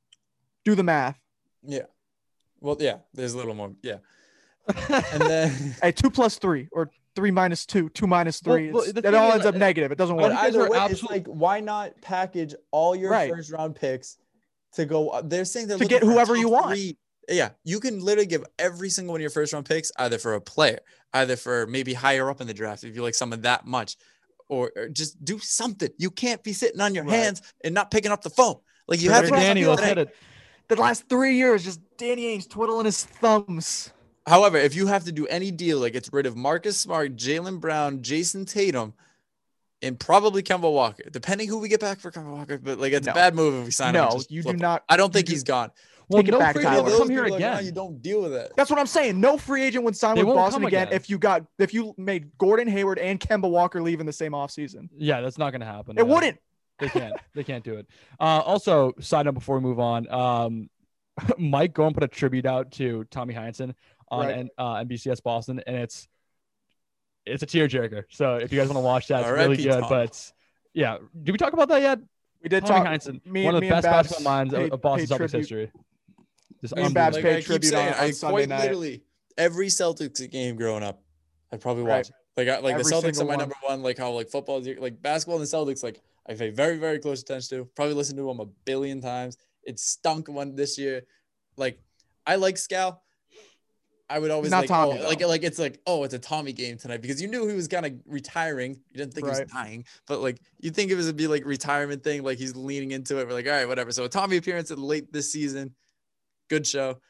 Do 0.65 0.75
the 0.75 0.83
math. 0.83 1.19
Yeah. 1.67 1.83
Well, 2.61 2.77
yeah, 2.81 2.99
there's 3.13 3.35
a 3.35 3.37
little 3.37 3.55
more. 3.55 3.73
Yeah. 3.83 3.99
And 5.13 5.23
then, 5.23 5.77
Hey, 5.83 5.93
two 5.93 6.11
plus 6.11 6.39
three 6.39 6.69
or 6.73 6.91
three 7.15 7.31
minus 7.31 7.67
two, 7.67 7.89
two 7.91 8.07
minus 8.07 8.41
Well, 8.45 8.57
three. 8.57 8.71
well, 8.71 8.83
it's- 8.83 9.05
it 9.05 9.15
all 9.15 9.29
is, 9.29 9.35
ends 9.35 9.47
up 9.47 9.55
uh, 9.55 9.59
negative. 9.59 9.93
It 9.93 9.99
doesn't 9.99 10.17
work. 10.17 10.33
you 10.33 10.39
either 10.39 10.63
are 10.63 10.71
way, 10.71 10.79
it's 10.91 11.03
like, 11.03 11.27
why 11.27 11.61
not 11.61 12.01
package 12.01 12.55
all 12.71 12.95
your 12.97 13.11
Right. 13.11 13.31
first 13.31 13.53
round 13.53 13.77
picks 13.77 14.19
to 14.75 14.85
go? 14.85 15.21
They're 15.25 15.45
saying 15.45 15.69
they're 15.69 15.79
To 15.79 15.85
get 15.87 16.03
whoever 16.03 16.37
you 16.37 16.49
want. 16.49 16.77
three- 16.77 16.97
Yeah, 17.29 17.51
you 17.65 17.81
can 17.81 18.01
literally 18.01 18.27
give 18.27 18.45
every 18.59 18.91
single 18.91 19.13
one 19.13 19.21
of 19.21 19.23
your 19.23 19.31
first 19.31 19.53
round 19.53 19.67
picks 19.67 19.91
either 19.97 20.19
for 20.19 20.35
a 20.35 20.41
player, 20.41 20.81
either 21.15 21.37
for 21.37 21.67
maybe 21.67 21.95
higher 21.95 22.29
up 22.29 22.41
in 22.41 22.47
the 22.47 22.55
draft 22.55 22.85
if 22.85 22.95
you 22.95 23.03
like 23.03 23.15
someone 23.15 23.41
that 23.43 23.65
much, 23.67 23.97
or, 24.49 24.71
or 24.77 24.89
just 24.89 25.25
do 25.25 25.39
something. 25.39 25.89
You 25.97 26.11
can't 26.11 26.43
be 26.43 26.53
sitting 26.53 26.81
on 26.81 26.95
your 26.95 27.05
Right. 27.05 27.15
hands 27.17 27.41
and 27.63 27.73
not 27.75 27.91
picking 27.91 28.13
up 28.13 28.23
the 28.23 28.31
phone. 28.31 28.57
Like 28.87 29.01
you 29.01 29.09
But 29.09 29.15
have 29.15 29.25
to. 29.25 29.31
what 29.31 29.37
do 29.37 29.43
I'm 29.43 29.49
Danny, 29.57 29.65
let's 29.67 29.83
hit 29.83 29.97
it. 29.99 30.15
The 30.69 30.77
last 30.77 31.09
three 31.09 31.37
years, 31.37 31.65
just 31.65 31.81
Danny 31.97 32.37
Ainge 32.37 32.49
twiddling 32.49 32.85
his 32.85 33.05
thumbs. 33.05 33.91
However, 34.27 34.57
if 34.57 34.75
you 34.75 34.87
have 34.87 35.05
to 35.05 35.13
do 35.13 35.27
any 35.27 35.51
deal, 35.51 35.81
like 35.81 35.93
gets 35.93 36.11
rid 36.13 36.27
of 36.27 36.37
Marcus 36.37 36.79
Smart, 36.79 37.17
Jalen 37.17 37.61
Brown, 37.61 38.01
Jayson 38.01 38.47
Tatum, 38.47 38.95
and 39.83 40.01
probably 40.01 40.43
Kemba 40.43 40.73
Walker, 40.73 41.05
depending 41.11 41.47
who 41.49 41.59
we 41.59 41.69
get 41.69 41.81
back 41.81 42.01
for 42.01 42.11
Kemba 42.11 42.33
Walker, 42.35 42.59
but 42.59 42.79
like 42.79 42.93
it's 42.95 43.07
No. 43.07 43.13
a 43.13 43.15
bad 43.15 43.35
move 43.35 43.55
if 43.61 43.65
we 43.67 43.71
sign 43.71 43.95
him. 43.95 44.05
No, 44.09 44.21
you 44.31 44.39
do 44.41 44.43
flip 44.45 44.55
him. 44.55 44.61
not. 44.61 44.83
I 44.89 44.97
don't 44.97 45.13
think 45.13 45.27
do- 45.27 45.33
he's 45.33 45.45
gone. 45.45 45.71
Well, 46.09 46.23
Take 46.23 46.29
it 46.29 46.33
no 46.33 46.39
back, 46.39 46.55
free 46.55 46.65
Tyler. 46.65 46.81
agent 46.81 46.91
will 46.93 46.99
come 46.99 47.09
here 47.09 47.23
people 47.25 47.37
are 47.37 47.41
gone, 47.41 47.53
again. 47.55 47.65
You 47.65 47.73
don't 47.73 48.03
deal 48.03 48.21
with 48.23 48.33
that. 48.33 48.55
That's 48.57 48.69
what 48.69 48.79
I'm 48.79 48.87
saying. 48.87 49.19
No 49.21 49.39
free 49.39 49.63
agent 49.63 49.85
would 49.85 49.97
sign 49.97 50.17
They 50.17 50.23
with 50.25 50.35
Boston 50.35 50.63
again, 50.65 50.89
again. 50.89 50.95
if 50.97 51.09
you 51.09 51.19
got 51.19 51.45
if 51.59 51.73
you 51.73 51.95
made 51.97 52.37
Gordon 52.37 52.69
Hayward 52.69 52.99
and 52.99 53.19
Kemba 53.19 53.49
Walker 53.51 53.81
leave 53.83 54.01
in 54.01 54.07
the 54.07 54.13
same 54.13 54.33
offseason. 54.33 54.89
Yeah, 54.95 55.23
that's 55.23 55.39
not 55.39 55.51
gonna 55.53 55.65
happen. 55.65 55.99
It 55.99 56.07
no. 56.07 56.15
wouldn't. 56.15 56.39
They 56.79 56.89
can't. 56.91 57.15
They 57.35 57.43
can't 57.45 57.65
do 57.65 57.75
it. 57.77 57.87
Uh, 58.21 58.41
also, 58.45 58.93
side 59.01 59.25
note 59.27 59.33
before 59.33 59.57
we 59.57 59.63
move 59.63 59.81
on, 59.81 60.11
um, 60.11 60.69
Mike 61.39 61.73
go 61.73 61.87
and 61.87 61.95
put 61.95 62.03
a 62.05 62.09
tribute 62.09 62.45
out 62.45 62.71
to 62.73 63.05
Tommy 63.11 63.33
Heinsohn 63.33 63.75
on 64.09 64.27
Right. 64.27 64.39
N- 64.39 64.51
uh, 64.59 64.75
NBCS 64.85 65.23
Boston, 65.23 65.61
and 65.67 65.77
it's 65.77 66.09
it's 67.27 67.43
a 67.43 67.47
tearjerker. 67.47 68.05
So 68.11 68.37
if 68.37 68.53
you 68.53 68.59
guys 68.59 68.69
want 68.69 68.77
to 68.79 68.83
watch 68.85 69.09
that, 69.09 69.21
it's 69.21 69.29
R.I.P. 69.29 69.43
really 69.51 69.63
good. 69.63 69.81
Tom. 69.81 69.89
But 69.89 70.33
yeah, 70.75 70.99
did 71.23 71.33
we 71.33 71.39
talk 71.39 71.53
about 71.53 71.69
that 71.69 71.81
yet? 71.83 71.99
We 72.43 72.49
did 72.51 72.67
Tommy 72.67 72.85
talk. 72.85 72.93
Heinsohn, 72.93 73.25
me- 73.27 73.45
one 73.45 73.55
of 73.55 73.61
the 73.63 73.71
best 73.71 73.85
Babs 73.85 74.09
basketball 74.09 74.33
minds 74.33 74.53
of- 74.55 74.61
paid- 74.71 74.81
Boston 74.81 75.07
Celtics 75.07 75.17
tribute. 75.31 75.39
history. 75.39 75.73
Just 76.61 76.77
Me 76.77 76.83
and 76.85 76.95
Babs 76.95 77.17
paid 77.19 77.37
I 77.37 77.41
tribute 77.41 77.71
saying, 77.71 77.89
on- 77.95 78.01
I 78.01 78.11
Sunday 78.11 78.33
quite 78.35 78.49
night. 78.49 78.61
literally 78.63 79.03
every 79.39 79.67
Celtics 79.69 80.31
game 80.31 80.57
growing 80.57 80.83
up, 80.83 81.03
I'd 81.53 81.61
probably 81.61 81.85
Right. 81.85 81.97
watch. 82.07 82.11
Like 82.37 82.49
I, 82.49 82.59
like 82.59 82.77
the 82.77 82.83
Celtics 82.83 83.21
are 83.21 83.25
my 83.25 83.29
one. 83.31 83.39
number 83.39 83.55
one. 83.63 83.83
Like 83.83 83.97
how 83.99 84.11
like 84.11 84.29
football, 84.29 84.59
is 84.59 84.79
like 84.79 85.01
basketball 85.01 85.41
and 85.41 85.47
the 85.47 85.57
Celtics. 85.57 85.83
Like 85.83 86.01
I 86.29 86.35
pay 86.35 86.51
very 86.51 86.77
very 86.79 86.99
close 86.99 87.23
attention 87.23 87.59
to. 87.59 87.65
Probably 87.77 87.95
listened 87.95 88.19
to 88.19 88.27
them 88.27 88.41
a 88.41 88.47
billion 88.47 89.01
times. 89.01 89.39
It 89.63 89.79
stunk 89.79 90.29
one 90.29 90.55
this 90.57 90.77
year. 90.77 91.03
Like 91.57 91.79
I 92.27 92.37
like 92.37 92.57
Scal. 92.57 92.99
I 94.15 94.19
would 94.21 94.31
always 94.31 94.53
not 94.53 94.61
like 94.61 94.71
oh, 94.71 94.91
Tommy, 94.91 95.01
oh, 95.03 95.09
like 95.09 95.27
like 95.27 95.43
it's 95.43 95.59
like 95.59 95.81
oh 95.89 96.05
it's 96.05 96.15
a 96.15 96.21
Tommy 96.21 96.53
game 96.53 96.79
tonight 96.79 97.03
because 97.03 97.21
you 97.21 97.27
knew 97.27 97.49
he 97.49 97.57
was 97.57 97.67
kind 97.67 97.85
of 97.85 97.95
retiring. 98.07 98.79
You 98.93 98.99
didn't 98.99 99.13
think 99.13 99.27
he 99.27 99.31
was 99.31 99.43
dying, 99.53 99.85
but 100.07 100.21
like 100.21 100.39
you 100.61 100.71
think 100.71 100.93
it 100.93 100.95
was 100.95 101.13
be 101.13 101.27
like 101.27 101.45
retirement 101.45 102.05
thing. 102.05 102.23
Like 102.23 102.39
he's 102.39 102.55
leaning 102.55 102.93
into 102.93 103.19
it. 103.19 103.27
We're 103.27 103.35
like 103.35 103.47
all 103.47 103.53
right 103.53 103.67
whatever. 103.67 103.91
So 103.91 104.05
a 104.05 104.09
Tommy 104.09 104.37
appearance 104.37 104.71
at 104.71 104.79
late 104.79 105.13
this 105.13 105.33
season. 105.33 105.75
Good 106.49 106.65
show. 106.65 107.01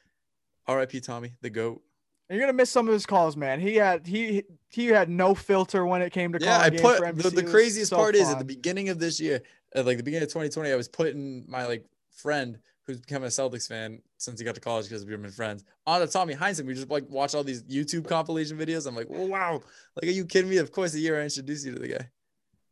R.I.P. 0.66 1.00
Tommy, 1.00 1.34
the 1.42 1.50
goat. 1.50 1.82
And 2.30 2.38
You're 2.38 2.46
gonna 2.46 2.56
miss 2.56 2.70
some 2.70 2.88
of 2.88 2.94
his 2.94 3.04
calls, 3.04 3.36
man. 3.36 3.60
He 3.60 3.74
had 3.74 4.06
he 4.06 4.44
he 4.70 4.86
had 4.86 5.10
no 5.10 5.34
filter 5.34 5.84
when 5.84 6.00
it 6.00 6.10
came 6.10 6.32
to 6.32 6.38
Yeah, 6.40 6.58
I 6.58 6.70
put 6.70 7.02
the, 7.18 7.28
the 7.28 7.42
craziest 7.44 7.90
so 7.90 7.96
part 7.96 8.14
is 8.14 8.30
at 8.30 8.38
the 8.38 8.46
beginning 8.46 8.88
of 8.88 8.98
this 8.98 9.20
year, 9.20 9.42
at 9.74 9.84
like 9.84 9.98
the 9.98 10.02
beginning 10.02 10.24
of 10.24 10.30
2020, 10.30 10.72
I 10.72 10.74
was 10.74 10.88
putting 10.88 11.44
my 11.50 11.66
like 11.66 11.84
friend 12.16 12.58
who's 12.86 12.98
become 12.98 13.24
a 13.24 13.26
Celtics 13.26 13.68
fan 13.68 14.00
since 14.24 14.40
he 14.40 14.44
got 14.44 14.54
to 14.54 14.60
college 14.60 14.86
because 14.86 15.04
we've 15.04 15.20
been 15.20 15.30
friends 15.30 15.64
on 15.86 16.00
the 16.00 16.06
Tommy 16.06 16.34
Heinsohn. 16.34 16.66
We 16.66 16.74
just 16.74 16.90
like 16.90 17.08
watch 17.08 17.34
all 17.34 17.44
these 17.44 17.62
YouTube 17.64 18.08
compilation 18.08 18.58
videos. 18.58 18.86
I'm 18.86 18.96
like, 18.96 19.10
wow, 19.10 19.60
like, 19.96 20.10
are 20.10 20.14
you 20.14 20.24
kidding 20.24 20.50
me? 20.50 20.56
Of 20.58 20.72
course, 20.72 20.92
the 20.92 21.00
year 21.00 21.20
I 21.20 21.24
introduced 21.24 21.66
you 21.66 21.74
to 21.74 21.78
the 21.78 21.88
guy. 21.88 22.10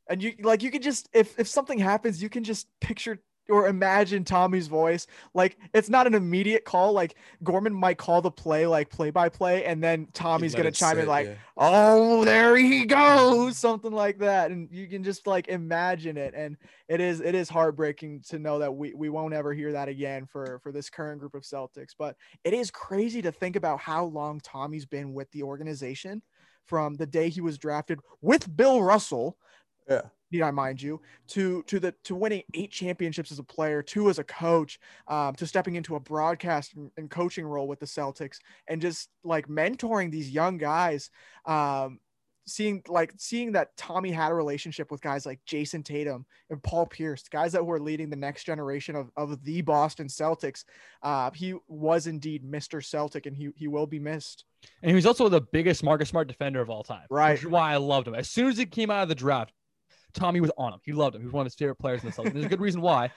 and 0.08 0.22
you 0.22 0.34
like 0.42 0.62
you 0.62 0.70
can 0.70 0.82
just 0.82 1.08
if 1.12 1.38
if 1.38 1.46
something 1.46 1.78
happens 1.78 2.20
you 2.22 2.28
can 2.28 2.44
just 2.44 2.66
picture 2.80 3.18
or 3.52 3.68
imagine 3.68 4.24
Tommy's 4.24 4.66
voice. 4.66 5.06
Like 5.34 5.58
it's 5.74 5.88
not 5.88 6.06
an 6.06 6.14
immediate 6.14 6.64
call. 6.64 6.92
Like 6.92 7.16
Gorman 7.44 7.74
might 7.74 7.98
call 7.98 8.22
the 8.22 8.30
play 8.30 8.66
like 8.66 8.88
play 8.88 9.10
by 9.10 9.28
play 9.28 9.64
and 9.64 9.82
then 9.84 10.08
Tommy's 10.14 10.54
gonna 10.54 10.72
chime 10.72 10.98
in 10.98 11.06
like 11.06 11.26
yeah. 11.26 11.34
oh 11.56 12.24
there 12.24 12.56
he 12.56 12.86
goes 12.86 13.58
something 13.58 13.92
like 13.92 14.18
that. 14.18 14.50
And 14.50 14.68
you 14.72 14.88
can 14.88 15.04
just 15.04 15.26
like 15.26 15.48
imagine 15.48 16.16
it. 16.16 16.34
And 16.34 16.56
it 16.88 17.00
is 17.00 17.20
it 17.20 17.34
is 17.34 17.48
heartbreaking 17.48 18.22
to 18.30 18.38
know 18.38 18.58
that 18.58 18.74
we 18.74 18.94
we 18.94 19.10
won't 19.10 19.34
ever 19.34 19.52
hear 19.52 19.72
that 19.72 19.88
again 19.88 20.26
for 20.26 20.58
for 20.62 20.72
this 20.72 20.88
current 20.88 21.20
group 21.20 21.34
of 21.34 21.42
Celtics. 21.42 21.94
But 21.96 22.16
it 22.44 22.54
is 22.54 22.70
crazy 22.70 23.20
to 23.22 23.30
think 23.30 23.56
about 23.56 23.80
how 23.80 24.06
long 24.06 24.40
Tommy's 24.40 24.86
been 24.86 25.12
with 25.12 25.30
the 25.32 25.42
organization 25.42 26.22
from 26.64 26.94
the 26.94 27.06
day 27.06 27.28
he 27.28 27.40
was 27.40 27.58
drafted 27.58 27.98
with 28.20 28.56
Bill 28.56 28.82
Russell 28.82 29.36
Yeah. 29.88 30.02
Need 30.33 30.42
I 30.42 30.51
mind 30.51 30.81
you, 30.81 31.01
to 31.29 31.62
to 31.64 31.79
the 31.79 31.95
to 32.05 32.14
winning 32.14 32.42
eight 32.55 32.71
championships 32.71 33.31
as 33.31 33.38
a 33.38 33.45
player, 33.45 33.83
two 33.83 34.09
as 34.09 34.18
a 34.18 34.25
coach, 34.25 34.81
um, 35.09 35.35
to 35.37 35.47
stepping 35.47 35.75
into 35.75 35.97
a 35.97 36.01
broadcast 36.01 36.75
and, 36.75 36.90
and 36.97 37.11
coaching 37.11 37.45
role 37.45 37.68
with 37.68 37.81
the 37.81 37.87
Celtics, 37.87 38.38
and 38.68 38.81
just 38.81 39.09
like 39.25 39.49
mentoring 39.49 40.11
these 40.11 40.31
young 40.31 40.59
guys. 40.59 41.11
Um, 41.47 42.01
seeing 42.47 42.83
like 42.88 43.12
seeing 43.16 43.53
that 43.53 43.77
Tommy 43.77 44.11
had 44.11 44.33
a 44.33 44.35
relationship 44.35 44.90
with 44.90 45.01
guys 45.01 45.27
like 45.27 45.40
Jayson 45.47 45.83
Tatum 45.83 46.27
and 46.51 46.62
Paul 46.62 46.87
Pierce, 46.87 47.29
guys 47.29 47.53
that 47.53 47.64
were 47.64 47.81
leading 47.81 48.11
the 48.11 48.16
next 48.16 48.45
generation 48.45 48.97
of, 48.97 49.11
of 49.16 49.42
the 49.45 49.62
Boston 49.62 50.09
Celtics. 50.09 50.64
Uh, 51.03 51.31
he 51.35 51.55
was 51.68 52.07
indeed 52.07 52.45
Mr. 52.45 52.85
Celtic, 52.85 53.27
and 53.27 53.37
he 53.37 53.51
he 53.57 53.68
will 53.68 53.87
be 53.87 53.99
missed. 53.99 54.45
And 54.83 54.90
he 54.90 54.95
was 54.95 55.07
also 55.07 55.29
the 55.29 55.40
biggest 55.40 55.83
Marcus 55.83 56.09
Smart 56.09 56.29
defender 56.29 56.61
of 56.61 56.71
all 56.71 56.85
time. 56.85 57.07
Right. 57.11 57.33
Which 57.33 57.42
is 57.42 57.49
why 57.49 57.73
I 57.73 57.77
loved 57.77 58.09
him. 58.09 58.14
As 58.14 58.29
soon 58.29 58.49
as 58.49 58.59
he 58.59 58.66
came 58.66 58.90
out 58.90 59.03
of 59.03 59.09
the 59.09 59.14
draft, 59.14 59.53
Tommy 60.14 60.40
was 60.40 60.51
on 60.57 60.72
him. 60.72 60.81
He 60.85 60.92
loved 60.92 61.14
him. 61.16 61.22
He 61.22 61.27
was 61.27 61.33
one 61.33 61.42
of 61.42 61.46
his 61.46 61.55
favorite 61.55 61.77
players 61.77 62.03
in 62.03 62.11
the 62.11 62.14
Celtics. 62.16 62.33
There's 62.33 62.46
a 62.46 62.48
good 62.48 62.61
reason 62.61 62.81
why. 62.81 63.11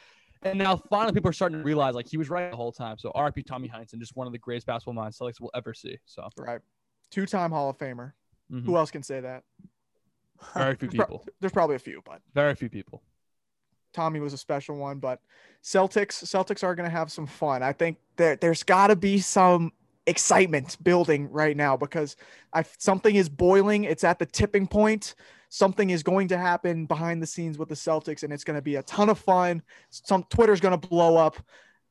And 0.43 0.59
now 0.59 0.75
finally 0.89 1.13
people 1.13 1.29
are 1.29 1.33
starting 1.33 1.57
to 1.59 1.63
realize 1.63 1.95
like 1.95 2.07
he 2.07 2.17
was 2.17 2.29
right 2.29 2.51
the 2.51 2.57
whole 2.57 2.71
time. 2.71 2.97
So 2.97 3.11
RIP 3.19 3.45
Tommy 3.47 3.67
Heinsohn, 3.67 3.99
just 3.99 4.15
one 4.15 4.27
of 4.27 4.33
the 4.33 4.39
greatest 4.39 4.67
basketball 4.67 4.93
minds 4.93 5.17
Celtics 5.17 5.39
will 5.41 5.51
ever 5.55 5.73
see. 5.73 5.97
So 6.05 6.27
Right, 6.37 6.59
two 7.09 7.25
time 7.25 7.51
Hall 7.51 7.69
of 7.69 7.77
Famer. 7.77 8.13
mhm. 8.51 8.63
Who 8.65 8.77
else 8.77 8.91
can 8.91 9.01
say 9.03 9.19
that? 9.21 9.43
very 10.53 10.75
few 10.75 10.87
There's, 10.89 10.95
pro- 10.97 11.05
people. 11.05 11.25
there's 11.39 11.53
probably 11.53 11.75
a 11.77 11.79
few, 11.79 12.01
but 12.05 12.21
Very 12.33 12.53
few 12.55 12.69
people. 12.69 13.01
Tommy 13.93 14.19
was 14.19 14.33
a 14.33 14.37
special 14.37 14.75
one, 14.75 14.99
but 14.99 15.21
Celtics 15.63 16.23
Celtics 16.25 16.63
are 16.63 16.75
going 16.75 16.87
to 16.87 16.95
have 16.95 17.11
some 17.11 17.25
fun. 17.25 17.63
I 17.63 17.71
think 17.71 17.97
there 18.17 18.35
there's 18.35 18.61
got 18.61 18.87
to 18.87 18.95
be 18.95 19.19
some 19.19 19.71
excitement 20.05 20.77
building 20.83 21.31
right 21.31 21.57
now 21.57 21.75
because 21.77 22.15
I 22.53 22.63
something 22.77 23.15
is 23.15 23.29
boiling. 23.29 23.85
It's 23.85 24.03
at 24.03 24.19
the 24.19 24.25
tipping 24.25 24.67
point. 24.67 25.15
Something 25.49 25.89
is 25.89 26.03
going 26.03 26.27
to 26.29 26.37
happen 26.37 26.85
behind 26.85 27.21
the 27.21 27.27
scenes 27.27 27.57
with 27.57 27.69
the 27.69 27.75
Celtics, 27.75 28.23
and 28.23 28.33
it's 28.33 28.43
going 28.43 28.57
to 28.57 28.61
be 28.61 28.75
a 28.75 28.83
ton 28.83 29.09
of 29.09 29.19
fun. 29.19 29.61
Some 29.89 30.23
Twitter's 30.29 30.59
going 30.59 30.79
to 30.79 30.87
blow 30.87 31.17
up. 31.17 31.37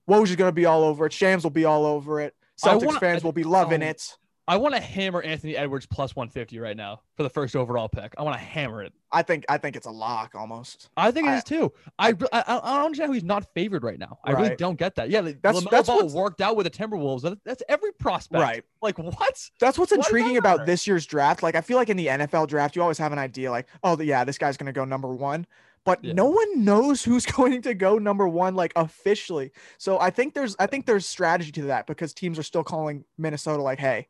Woj 0.09 0.25
is 0.25 0.37
going 0.37 0.49
to 0.49 0.53
be 0.53 0.67
all 0.67 0.85
over 0.85 1.07
it. 1.07 1.13
Shams 1.13 1.43
will 1.43 1.51
be 1.51 1.65
all 1.65 1.87
over 1.87 2.21
it. 2.21 2.35
Celtics 2.63 2.87
wanna- 2.87 3.01
fans 3.01 3.25
will 3.25 3.33
be 3.33 3.45
loving 3.45 3.83
um, 3.83 3.89
it. 3.89 4.17
I 4.47 4.59
want 4.59 4.75
to 4.75 4.81
hammer 4.81 5.23
Anthony 5.23 5.57
Edwards 5.57 5.87
plus 5.87 6.15
150 6.15 6.59
right 6.59 6.77
now 6.77 7.01
for 7.17 7.23
the 7.23 7.31
first 7.31 7.57
overall 7.57 7.89
pick. 7.89 8.13
I 8.19 8.23
want 8.23 8.37
to 8.39 8.45
hammer 8.45 8.83
it. 8.83 8.93
I 9.11 9.23
think 9.23 9.45
I 9.49 9.57
think 9.57 9.75
it's 9.75 9.87
a 9.87 9.91
lock 9.91 10.35
almost. 10.35 10.91
I 10.99 11.11
think 11.13 11.27
it 11.27 11.31
I- 11.31 11.37
is 11.39 11.45
too. 11.45 11.73
I, 11.99 12.09
I 12.11 12.15
I 12.47 12.77
don't 12.77 12.85
understand 12.85 13.09
how 13.09 13.13
he's 13.15 13.25
not 13.25 13.47
favored 13.55 13.83
right 13.85 13.99
now. 13.99 14.19
I 14.25 14.33
really 14.33 14.55
don't 14.57 14.79
get 14.79 14.97
that. 14.97 15.09
Yeah, 15.09 15.23
That's- 15.23 15.63
LaMelo 15.63 15.71
that's 15.71 15.89
Ball 15.89 16.09
worked 16.09 16.41
out 16.43 16.57
with 16.57 16.65
the 16.65 16.71
Timberwolves. 16.71 17.39
That's 17.45 17.63
every 17.71 17.93
prospect. 17.93 18.43
Right. 18.43 18.65
Like 18.83 18.99
what? 18.99 19.15
That's 19.61 19.79
what's 19.79 19.93
Why 19.93 19.97
does 19.97 20.05
that 20.05 20.11
intriguing 20.11 20.37
about 20.37 20.59
matter? 20.59 20.67
this 20.67 20.87
year's 20.87 21.07
draft. 21.07 21.43
Like, 21.43 21.55
I 21.55 21.63
feel 21.63 21.79
like 21.79 21.89
in 21.89 21.97
the 21.97 22.09
NFL 22.09 22.49
draft, 22.49 22.77
you 22.77 22.83
always 22.83 22.99
have 22.99 23.13
an 23.13 23.19
idea, 23.19 23.51
like, 23.51 23.69
oh, 23.83 23.99
yeah, 24.01 24.25
this 24.25 24.37
guy's 24.37 24.57
going 24.59 24.67
to 24.67 24.73
go 24.73 24.85
number 24.85 25.09
one, 25.09 25.47
but 25.85 26.05
Yeah. 26.05 26.13
no 26.13 26.27
one 26.27 26.65
knows 26.65 27.03
who's 27.03 27.25
going 27.41 27.63
to 27.63 27.73
go 27.73 27.97
number 27.99 28.29
one, 28.29 28.55
like 28.57 28.73
officially. 28.77 29.53
So 29.79 29.99
I 30.01 30.11
think 30.11 30.35
there's, 30.35 30.55
I 30.59 30.67
think 30.67 30.85
there's 30.87 31.07
strategy 31.07 31.53
to 31.53 31.63
that 31.63 31.87
because 31.87 32.13
teams 32.13 32.39
are 32.39 32.43
still 32.43 32.65
calling 32.65 33.05
Minnesota, 33.17 33.63
like, 33.63 33.79
hey, 33.79 34.09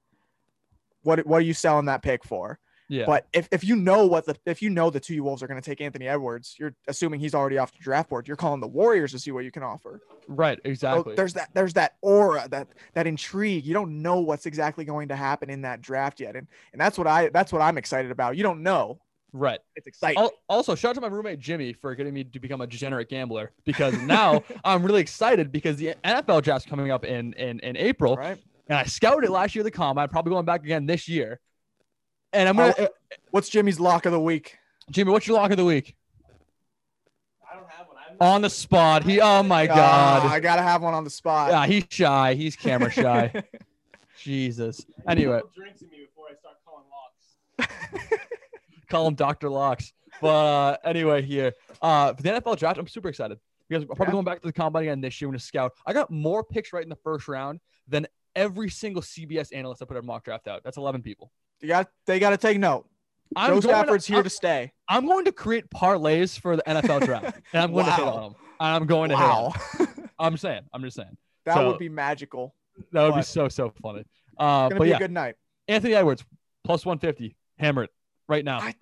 what, 1.05 1.25
what 1.27 1.39
are 1.39 1.45
you 1.45 1.55
selling 1.55 1.87
that 1.87 2.03
pick 2.03 2.25
for? 2.25 2.59
Yeah. 2.87 3.07
But 3.07 3.27
if, 3.33 3.49
if 3.51 3.65
you 3.65 3.77
know 3.77 4.05
what 4.07 4.27
the, 4.27 4.37
if 4.45 4.61
you 4.61 4.69
know 4.69 4.91
the 4.91 5.01
two 5.01 5.23
Wolves 5.25 5.43
are 5.43 5.47
going 5.47 5.61
to 5.61 5.65
take 5.65 5.81
Anthony 5.81 6.07
Edwards, 6.07 6.55
you're 6.59 6.75
assuming 6.87 7.19
he's 7.19 7.35
already 7.35 7.57
off 7.57 7.73
the 7.73 7.79
draft 7.83 8.11
board. 8.11 8.29
You're 8.29 8.37
calling 8.37 8.61
the 8.61 8.69
Warriors 8.69 9.13
to 9.13 9.19
see 9.19 9.31
what 9.33 9.45
you 9.45 9.51
can 9.51 9.63
offer. 9.63 10.03
right. 10.29 10.59
So 10.63 10.69
Exactly. 10.71 11.15
there's 11.15 11.33
that 11.33 11.49
there's 11.55 11.73
that 11.75 11.95
aura, 12.03 12.47
that 12.51 12.69
that 12.93 13.07
intrigue. 13.07 13.65
You 13.65 13.73
don't 13.73 14.03
know 14.03 14.21
what's 14.21 14.45
exactly 14.45 14.85
going 14.85 15.09
to 15.09 15.17
happen 15.17 15.49
in 15.49 15.63
that 15.63 15.81
draft 15.81 16.21
yet. 16.21 16.37
And 16.37 16.47
and 16.75 16.81
that's 16.81 16.99
what 16.99 17.07
I 17.07 17.31
that's 17.31 17.55
what 17.55 17.63
I'm 17.63 17.79
excited 17.79 18.11
about. 18.11 18.37
You 18.37 18.43
don't 18.43 18.63
know. 18.63 19.01
right. 19.33 19.61
It's 19.77 19.87
exciting. 19.87 20.19
Al- 20.19 20.33
Also, 20.51 20.75
shout 20.75 20.91
out 20.91 20.95
to 20.97 21.01
my 21.01 21.07
roommate 21.09 21.39
Jimmy 21.39 21.73
for 21.73 21.95
getting 21.95 22.13
me 22.13 22.25
to 22.25 22.39
become 22.39 22.61
a 22.61 22.67
degenerate 22.67 23.09
gambler 23.09 23.53
because 23.65 23.97
now 24.03 24.45
I'm 24.65 24.83
really 24.85 25.01
excited 25.01 25.51
because 25.51 25.79
the 25.79 25.95
NFL 26.05 26.43
draft's 26.43 26.69
coming 26.69 26.91
up 26.91 27.07
in 27.07 27.33
in, 27.33 27.61
in 27.61 27.79
April, 27.79 28.15
right? 28.17 28.39
And 28.69 28.79
I 28.79 28.85
scouted 28.85 29.25
it 29.25 29.31
last 29.31 29.55
year 29.55 29.65
the 29.65 29.71
combine. 29.71 30.09
Probably 30.09 30.31
going 30.31 30.45
back 30.47 30.63
again 30.65 30.87
this 30.87 31.09
year. 31.09 31.41
And 32.33 32.49
I'm 32.49 32.57
gonna, 32.57 32.75
uh, 32.79 32.87
What's 33.31 33.49
Jimmy's 33.49 33.79
lock 33.79 34.07
of 34.07 34.13
the 34.13 34.21
week? 34.21 34.57
Jimmy, 34.91 35.11
what's 35.13 35.27
your 35.27 35.37
lock 35.37 35.51
of 35.51 35.57
the 35.57 35.65
week? 35.65 35.97
I 37.51 37.57
don't 37.57 37.69
have 37.71 37.87
one. 37.87 37.97
On 38.21 38.43
the 38.43 38.51
spot. 38.51 39.05
He. 39.05 39.21
Oh 39.21 39.43
my 39.43 39.65
Ah, 39.65 39.75
god. 39.75 40.27
I 40.27 40.41
gotta 40.41 40.63
have 40.63 40.83
one 40.83 40.95
on 40.95 41.05
the 41.05 41.11
spot. 41.11 41.51
Yeah, 41.51 41.67
he's 41.67 41.85
shy. 41.91 42.35
He's 42.35 42.57
camera 42.57 42.91
shy. 42.91 43.33
Jesus. 44.21 44.85
Anyway, 45.09 45.41
drinks 45.55 45.83
in 45.83 45.91
me 45.91 45.99
before 46.07 46.27
I 46.31 46.35
start 46.35 46.57
calling 46.65 46.85
locks. 46.91 47.69
call 48.89 49.07
him 49.07 49.15
Dr. 49.15 49.49
Locks. 49.51 49.93
But 50.21 50.29
uh, 50.29 50.77
anyway, 50.85 51.23
here 51.23 51.53
uh, 51.83 52.15
for 52.15 52.23
the 52.23 52.29
NFL 52.31 52.57
draft, 52.59 52.79
I'm 52.79 52.87
super 52.89 53.09
excited 53.09 53.39
because 53.69 53.83
I'm 53.83 53.89
probably 53.89 54.07
Yeah. 54.07 54.13
going 54.13 54.25
back 54.25 54.41
to 54.41 54.47
the 54.47 54.53
combine 54.53 54.85
again 54.85 55.01
this 55.01 55.21
year 55.21 55.29
when 55.29 55.37
a 55.37 55.41
scout. 55.41 55.73
I 55.87 55.93
got 55.93 56.11
more 56.11 56.43
picks 56.45 56.73
right 56.73 56.83
in 56.83 56.89
the 56.89 56.97
first 56.97 57.27
round 57.29 57.61
than 57.89 58.07
every 58.37 58.71
single 58.71 59.03
CBS 59.03 59.55
analyst 59.55 59.83
I 59.83 59.85
put 59.87 59.97
a 59.97 60.03
mock 60.03 60.25
draft 60.25 60.49
out. 60.49 60.63
That's 60.65 60.77
11 60.77 61.03
people. 61.03 61.31
you 61.61 61.69
got 61.69 61.89
they 62.07 62.19
gotta 62.19 62.37
take 62.37 62.59
note. 62.59 62.87
I'm 63.37 63.55
Joe 63.55 63.61
Stafford's 63.61 64.07
here 64.07 64.19
I'm, 64.19 64.25
to 64.25 64.31
stay. 64.31 64.73
I'm 64.89 65.07
going 65.07 65.25
to 65.25 65.33
create 65.33 65.69
parlays 65.71 66.39
for 66.39 66.57
the 66.57 66.63
NFL 66.67 67.05
draft, 67.07 67.41
and 67.53 67.63
I'm 67.63 67.73
going 67.73 67.87
to 67.87 67.93
hit 67.93 68.05
Wow. 68.05 68.13
on 68.15 68.23
them. 68.23 68.35
And 68.61 68.69
I'm 68.77 68.87
going 68.87 69.09
to 69.11 69.17
hit 69.17 69.25
on 69.25 69.31
Wow. 69.51 69.53
'em. 69.81 70.11
I'm 70.19 70.37
saying. 70.37 70.61
I'm 70.73 70.83
just 70.83 70.97
saying. 70.97 71.17
that 71.47 71.55
So- 71.55 71.69
would 71.71 71.79
be 71.79 71.89
magical. 71.89 72.55
That 72.93 73.03
would 73.05 73.15
be 73.17 73.23
so 73.23 73.49
so 73.49 73.73
funny. 73.83 74.05
Uh, 74.39 74.69
but 74.69 74.83
be 74.83 74.89
yeah, 74.91 74.97
a 74.97 74.99
good 74.99 75.11
night. 75.13 75.37
Anthony 75.69 75.95
Edwards 75.95 76.25
plus 76.65 76.85
150. 76.85 77.35
Hammer 77.59 77.85
it 77.85 77.91
right 78.29 78.45
now. 78.45 78.59
I- 78.61 78.75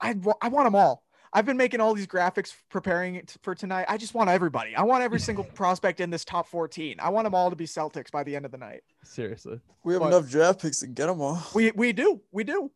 I 0.00 0.14
I 0.40 0.48
want 0.48 0.66
them 0.66 0.74
all. 0.74 1.04
I've 1.32 1.46
been 1.46 1.56
making 1.56 1.80
all 1.80 1.94
these 1.94 2.06
graphics 2.06 2.54
preparing 2.68 3.14
it 3.14 3.36
for 3.42 3.54
tonight. 3.54 3.86
I 3.88 3.96
just 3.96 4.14
want 4.14 4.28
everybody. 4.28 4.76
I 4.76 4.82
want 4.82 5.02
every 5.02 5.18
single 5.18 5.44
prospect 5.54 6.00
in 6.00 6.10
this 6.10 6.24
top 6.24 6.46
14. 6.46 6.96
I 7.00 7.08
want 7.08 7.24
them 7.24 7.34
all 7.34 7.48
to 7.48 7.56
be 7.56 7.64
Celtics 7.64 8.10
by 8.10 8.22
the 8.22 8.36
end 8.36 8.44
of 8.44 8.50
the 8.50 8.58
night. 8.58 8.82
Seriously. 9.02 9.60
We 9.84 9.94
have 9.94 10.02
But- 10.02 10.08
enough 10.08 10.30
draft 10.30 10.60
picks 10.60 10.80
to 10.80 10.86
get 10.86 11.06
them 11.06 11.20
all. 11.20 11.42
We 11.54 11.70
we 11.72 11.92
do. 11.92 12.20
We 12.32 12.44
do. 12.44 12.70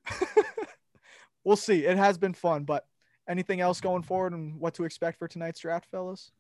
we'll 1.45 1.57
see. 1.57 1.85
It 1.85 1.99
has 1.99 2.17
been 2.17 2.35
fun, 2.35 2.65
but 2.65 2.87
anything 3.29 3.61
else 3.61 3.81
going 3.81 4.03
forward 4.03 4.33
and 4.33 4.59
what 4.59 4.75
to 4.75 4.85
expect 4.85 5.19
for 5.19 5.29
tonight's 5.29 5.61
draft, 5.61 5.87
fellas? 5.91 6.31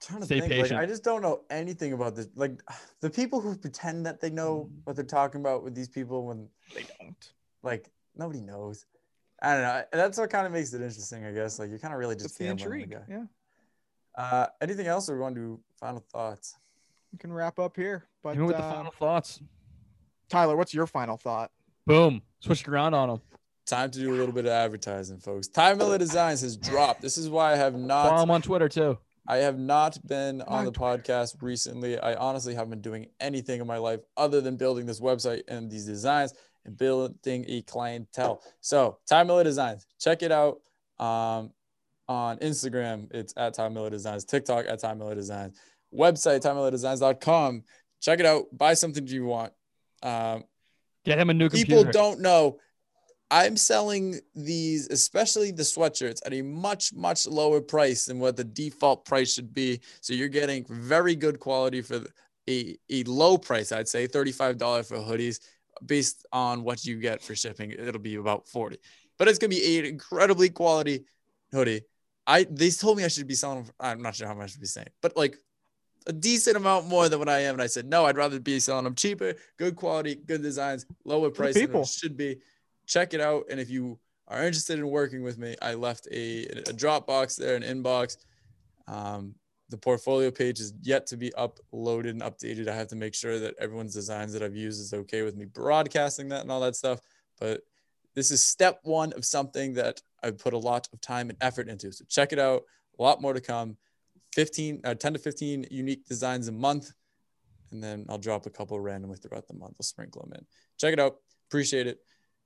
trying 0.00 0.20
to 0.20 0.26
Stay 0.26 0.40
think. 0.40 0.70
Like. 0.70 0.80
I 0.80 0.86
just 0.86 1.02
don't 1.02 1.22
know 1.22 1.40
anything 1.50 1.92
about 1.92 2.14
this. 2.14 2.28
Like 2.34 2.60
the 3.00 3.10
people 3.10 3.40
who 3.40 3.56
pretend 3.56 4.06
that 4.06 4.20
they 4.20 4.30
know 4.30 4.70
mm. 4.70 4.80
what 4.84 4.96
they're 4.96 5.04
talking 5.04 5.40
about 5.40 5.64
with 5.64 5.74
these 5.74 5.88
people 5.88 6.26
when 6.26 6.48
They 6.74 6.84
don't. 7.00 7.32
like 7.62 7.90
nobody 8.16 8.40
knows. 8.40 8.86
I 9.40 9.52
don't 9.54 9.62
know. 9.62 9.82
That's 9.92 10.18
what 10.18 10.30
kind 10.30 10.46
of 10.46 10.52
makes 10.52 10.72
it 10.72 10.80
interesting, 10.82 11.24
I 11.24 11.32
guess. 11.32 11.58
Like 11.58 11.70
you're 11.70 11.78
kind 11.78 11.94
of 11.94 12.00
really 12.00 12.14
It's 12.14 12.24
just 12.24 12.38
the 12.38 12.44
gambling 12.44 12.82
intrigue. 12.82 13.02
the 13.06 13.12
Yeah. 13.14 13.24
Uh, 14.16 14.46
anything 14.60 14.86
else, 14.86 15.08
or 15.08 15.14
we 15.14 15.20
going 15.20 15.34
to 15.36 15.60
final 15.78 16.04
thoughts? 16.12 16.56
We 17.12 17.18
can 17.18 17.32
wrap 17.32 17.58
up 17.58 17.76
here. 17.76 18.04
But 18.22 18.30
Hit 18.30 18.40
me 18.40 18.46
with 18.46 18.56
the 18.56 18.64
um, 18.64 18.72
final 18.74 18.92
thoughts. 18.92 19.40
Tyler, 20.28 20.56
what's 20.56 20.74
your 20.74 20.86
final 20.86 21.16
thought? 21.16 21.50
Boom. 21.86 22.20
Switch 22.40 22.62
it 22.62 22.68
around 22.68 22.94
on 22.94 23.10
him. 23.10 23.20
Time 23.64 23.90
to 23.90 23.98
do 23.98 24.10
a 24.12 24.16
little 24.16 24.34
bit 24.34 24.46
of 24.46 24.50
advertising, 24.50 25.18
folks. 25.18 25.46
Ty 25.46 25.74
Miller 25.74 25.98
Designs 25.98 26.40
has 26.40 26.56
dropped. 26.56 27.00
This 27.00 27.16
is 27.16 27.28
why 27.28 27.52
I 27.52 27.56
have 27.56 27.74
not. 27.74 28.04
Follow 28.04 28.16
not 28.16 28.22
him 28.24 28.30
on 28.30 28.42
Twitter 28.42 28.68
too. 28.68 28.98
I 29.26 29.36
have 29.38 29.58
not 29.58 29.98
been 30.06 30.40
on 30.42 30.60
on 30.60 30.64
the 30.64 30.72
podcast 30.72 31.42
recently. 31.42 31.98
I 31.98 32.14
honestly 32.14 32.54
haven't 32.54 32.70
been 32.70 32.80
doing 32.80 33.06
anything 33.20 33.60
in 33.60 33.66
my 33.66 33.76
life 33.76 34.00
other 34.16 34.40
than 34.40 34.56
building 34.56 34.86
this 34.86 35.00
website 35.00 35.42
and 35.48 35.70
these 35.70 35.84
designs 35.84 36.32
and 36.64 36.76
building 36.76 37.44
a 37.48 37.62
clientele. 37.62 38.42
So, 38.60 38.98
Ty 39.08 39.24
Miller 39.24 39.44
Designs, 39.44 39.86
check 40.00 40.22
it 40.22 40.32
out. 40.32 40.60
Um, 40.98 41.52
on 42.08 42.38
Instagram, 42.38 43.12
it's 43.12 43.34
at 43.36 43.54
Ty 43.54 43.68
Miller 43.68 43.90
Designs, 43.90 44.24
TikTok 44.24 44.64
at 44.66 44.80
Ty 44.80 44.94
Miller 44.94 45.14
Designs, 45.14 45.60
website, 45.94 46.40
TyMillerDesigns.com. 46.40 47.64
Check 48.00 48.20
it 48.20 48.26
out. 48.26 48.46
Buy 48.52 48.74
something 48.74 49.06
you 49.06 49.26
want. 49.26 49.52
Um, 50.02 50.44
Get 51.04 51.18
him 51.18 51.30
a 51.30 51.34
new 51.34 51.48
computer. 51.48 51.68
people 51.68 51.92
don't 51.92 52.20
know 52.20 52.58
I'm 53.30 53.56
selling 53.56 54.20
these, 54.34 54.88
especially 54.88 55.50
the 55.50 55.62
sweatshirts, 55.62 56.20
at 56.24 56.32
a 56.32 56.42
much, 56.42 56.94
much 56.94 57.26
lower 57.26 57.60
price 57.60 58.06
than 58.06 58.18
what 58.18 58.36
the 58.36 58.44
default 58.44 59.04
price 59.04 59.34
should 59.34 59.52
be. 59.52 59.80
So 60.00 60.14
you're 60.14 60.28
getting 60.28 60.64
very 60.68 61.14
good 61.14 61.38
quality 61.38 61.82
for 61.82 62.00
a, 62.48 62.78
a 62.88 63.02
low 63.04 63.36
price, 63.36 63.72
I'd 63.72 63.88
say 63.88 64.08
$35 64.08 64.88
for 64.88 64.96
hoodies. 64.96 65.40
Based 65.84 66.26
on 66.32 66.62
what 66.62 66.84
you 66.84 66.96
get 66.96 67.22
for 67.22 67.34
shipping, 67.34 67.70
it'll 67.70 68.00
be 68.00 68.16
about 68.16 68.48
40 68.48 68.78
but 69.18 69.28
it's 69.28 69.38
gonna 69.38 69.50
be 69.50 69.78
an 69.78 69.84
incredibly 69.84 70.48
quality 70.48 71.04
hoodie. 71.52 71.82
I 72.26 72.44
they 72.44 72.70
told 72.70 72.96
me 72.96 73.04
I 73.04 73.08
should 73.08 73.26
be 73.26 73.34
selling. 73.34 73.68
I'm 73.78 74.00
not 74.00 74.14
sure 74.14 74.26
how 74.26 74.34
much 74.34 74.44
I 74.44 74.46
should 74.52 74.60
be 74.60 74.66
saying, 74.66 74.88
but 75.02 75.16
like 75.16 75.36
a 76.06 76.12
decent 76.12 76.56
amount 76.56 76.86
more 76.86 77.08
than 77.08 77.18
what 77.18 77.28
I 77.28 77.40
am. 77.40 77.54
And 77.56 77.62
I 77.62 77.66
said 77.66 77.86
no, 77.86 78.06
I'd 78.06 78.16
rather 78.16 78.40
be 78.40 78.60
selling 78.60 78.84
them 78.84 78.94
cheaper, 78.94 79.34
good 79.58 79.76
quality, 79.76 80.14
good 80.14 80.42
designs, 80.42 80.86
lower 81.04 81.30
price 81.30 81.54
than 81.54 81.66
people. 81.66 81.82
it 81.82 81.88
should 81.88 82.16
be. 82.16 82.38
Check 82.86 83.12
it 83.12 83.20
out, 83.20 83.44
and 83.50 83.60
if 83.60 83.68
you 83.68 83.98
are 84.28 84.44
interested 84.44 84.78
in 84.78 84.88
working 84.88 85.22
with 85.22 85.36
me, 85.36 85.56
I 85.60 85.74
left 85.74 86.06
a 86.10 86.44
a 86.46 86.72
Dropbox 86.72 87.36
there, 87.36 87.56
an 87.56 87.62
inbox. 87.62 88.16
Um, 88.86 89.34
the 89.70 89.76
portfolio 89.76 90.30
page 90.30 90.60
is 90.60 90.72
yet 90.82 91.06
to 91.06 91.16
be 91.16 91.30
uploaded 91.30 92.10
and 92.10 92.22
updated. 92.22 92.68
I 92.68 92.74
have 92.74 92.88
to 92.88 92.96
make 92.96 93.14
sure 93.14 93.38
that 93.38 93.54
everyone's 93.58 93.94
designs 93.94 94.32
that 94.32 94.42
I've 94.42 94.56
used 94.56 94.80
is 94.80 94.94
okay 94.94 95.22
with 95.22 95.36
me 95.36 95.44
broadcasting 95.44 96.28
that 96.30 96.42
and 96.42 96.50
all 96.50 96.60
that 96.60 96.76
stuff. 96.76 97.00
But 97.38 97.62
this 98.14 98.30
is 98.30 98.42
step 98.42 98.80
one 98.82 99.12
of 99.12 99.24
something 99.24 99.74
that 99.74 100.00
I've 100.22 100.38
put 100.38 100.54
a 100.54 100.58
lot 100.58 100.88
of 100.92 101.00
time 101.00 101.28
and 101.28 101.38
effort 101.40 101.68
into. 101.68 101.92
So 101.92 102.04
check 102.08 102.32
it 102.32 102.38
out. 102.38 102.62
A 102.98 103.02
lot 103.02 103.20
more 103.20 103.32
to 103.32 103.40
come. 103.40 103.76
15, 104.32 104.80
uh, 104.84 104.94
10 104.94 105.12
to 105.14 105.18
15 105.18 105.66
unique 105.70 106.06
designs 106.06 106.48
a 106.48 106.52
month. 106.52 106.92
And 107.70 107.82
then 107.82 108.06
I'll 108.08 108.18
drop 108.18 108.46
a 108.46 108.50
couple 108.50 108.80
randomly 108.80 109.18
throughout 109.18 109.46
the 109.46 109.54
month. 109.54 109.74
I'll 109.78 109.84
sprinkle 109.84 110.22
them 110.22 110.32
in. 110.38 110.46
Check 110.78 110.94
it 110.94 111.00
out. 111.00 111.16
Appreciate 111.48 111.86
it. 111.86 112.00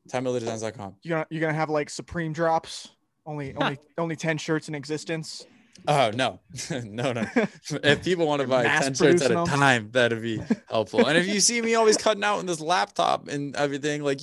TyMillerDesigns.com. 0.08 0.96
You're 1.02 1.18
gonna 1.18 1.26
you're 1.30 1.40
gonna 1.40 1.52
have 1.54 1.70
like 1.70 1.88
Supreme 1.88 2.32
drops. 2.32 2.88
Only 3.24 3.54
only 3.60 3.78
only 3.98 4.16
ten 4.16 4.36
shirts 4.36 4.68
in 4.68 4.74
existence. 4.74 5.46
Oh 5.88 6.10
no, 6.14 6.40
no, 6.84 7.12
no. 7.12 7.24
if 7.34 8.04
people 8.04 8.26
want 8.26 8.40
to 8.42 8.48
buy 8.48 8.62
10 8.64 8.94
shirts 8.94 9.22
at 9.22 9.30
a 9.30 9.34
them. 9.34 9.46
time, 9.46 9.88
that'd 9.90 10.22
be 10.22 10.40
helpful. 10.70 11.06
and 11.06 11.18
if 11.18 11.26
you 11.26 11.40
see 11.40 11.60
me 11.60 11.74
always 11.74 11.96
cutting 11.96 12.22
out 12.22 12.38
in 12.38 12.46
this 12.46 12.60
laptop 12.60 13.26
and 13.28 13.56
everything, 13.56 14.04
like 14.04 14.20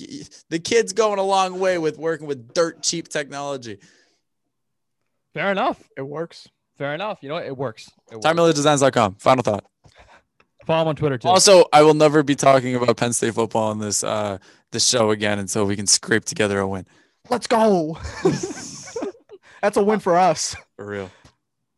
the 0.48 0.58
kid's 0.58 0.92
going 0.92 1.18
a 1.18 1.22
long 1.22 1.58
way 1.60 1.76
with 1.76 1.98
working 1.98 2.26
with 2.26 2.54
dirt 2.54 2.82
cheap 2.82 3.08
technology. 3.08 3.78
Fair 5.34 5.52
enough. 5.52 5.82
It 5.96 6.02
works. 6.02 6.48
Fair 6.78 6.94
enough. 6.94 7.18
You 7.20 7.28
know 7.28 7.34
what? 7.36 7.44
It 7.46 7.56
works. 7.56 7.90
It. 8.10 8.20
TyMillerDesigns.com. 8.20 9.16
Final 9.16 9.42
thought. 9.42 9.64
Follow 10.66 10.82
him 10.82 10.88
on 10.88 10.96
Twitter 10.96 11.18
too. 11.18 11.28
Also, 11.28 11.64
I 11.72 11.82
will 11.82 11.94
never 11.94 12.22
be 12.22 12.34
talking 12.34 12.74
about 12.74 12.96
Penn 12.96 13.12
State 13.12 13.34
football 13.34 13.70
on 13.70 13.78
this 13.78 14.02
uh 14.02 14.38
this 14.72 14.86
show 14.88 15.10
again 15.10 15.38
until 15.38 15.66
we 15.66 15.76
can 15.76 15.86
scrape 15.86 16.24
together 16.24 16.58
a 16.58 16.66
win. 16.66 16.86
Let's 17.28 17.46
go. 17.46 17.98
That's 19.62 19.76
a 19.76 19.82
win 19.82 20.00
for 20.00 20.16
us. 20.16 20.56
For 20.76 20.86
real. 20.86 21.10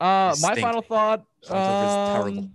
Uh, 0.03 0.35
my 0.41 0.61
final 0.61 0.83
thought. 0.83 1.25
Front 1.47 1.65
cover 1.65 1.85
is 1.85 2.09
terrible. 2.13 2.39
Um, 2.39 2.53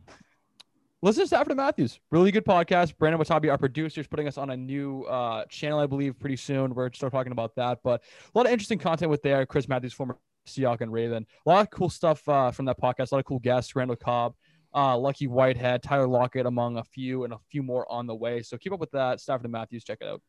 listen 1.01 1.23
to 1.23 1.27
Stafford 1.27 1.51
and 1.51 1.57
Matthews. 1.57 1.99
Really 2.11 2.29
good 2.31 2.43
podcast. 2.43 2.97
Brandon 2.97 3.21
Watabi, 3.21 3.49
our 3.49 3.57
producer, 3.57 4.01
is 4.01 4.07
putting 4.07 4.27
us 4.27 4.37
on 4.37 4.49
a 4.49 4.57
new 4.57 5.03
uh, 5.03 5.45
channel, 5.45 5.79
I 5.79 5.85
believe, 5.85 6.19
pretty 6.19 6.35
soon. 6.35 6.73
We're 6.73 6.91
start 6.91 7.13
talking 7.13 7.31
about 7.31 7.55
that. 7.55 7.79
But 7.83 8.01
a 8.01 8.37
lot 8.37 8.47
of 8.47 8.51
interesting 8.51 8.79
content 8.79 9.09
with 9.09 9.21
there. 9.21 9.45
Chris 9.45 9.69
Matthews, 9.69 9.93
former 9.93 10.17
Seahawk 10.45 10.81
and 10.81 10.91
Raven. 10.91 11.25
A 11.45 11.49
lot 11.49 11.61
of 11.61 11.69
cool 11.69 11.89
stuff 11.89 12.27
uh, 12.27 12.51
from 12.51 12.65
that 12.65 12.81
podcast. 12.81 13.11
A 13.11 13.15
lot 13.15 13.19
of 13.19 13.25
cool 13.25 13.39
guests. 13.39 13.77
Randall 13.77 13.95
Cobb, 13.95 14.35
uh, 14.75 14.97
Lucky 14.97 15.27
Whitehead, 15.27 15.83
Tyler 15.83 16.07
Lockett, 16.07 16.45
among 16.45 16.77
a 16.77 16.83
few, 16.83 17.23
and 17.23 17.31
a 17.31 17.39
few 17.49 17.63
more 17.63 17.89
on 17.89 18.07
the 18.07 18.15
way. 18.15 18.41
So 18.41 18.57
keep 18.57 18.73
up 18.73 18.79
with 18.81 18.91
that. 18.91 19.21
Stafford 19.21 19.45
and 19.45 19.53
Matthews, 19.53 19.85
check 19.85 19.99
it 20.01 20.07
out. 20.07 20.21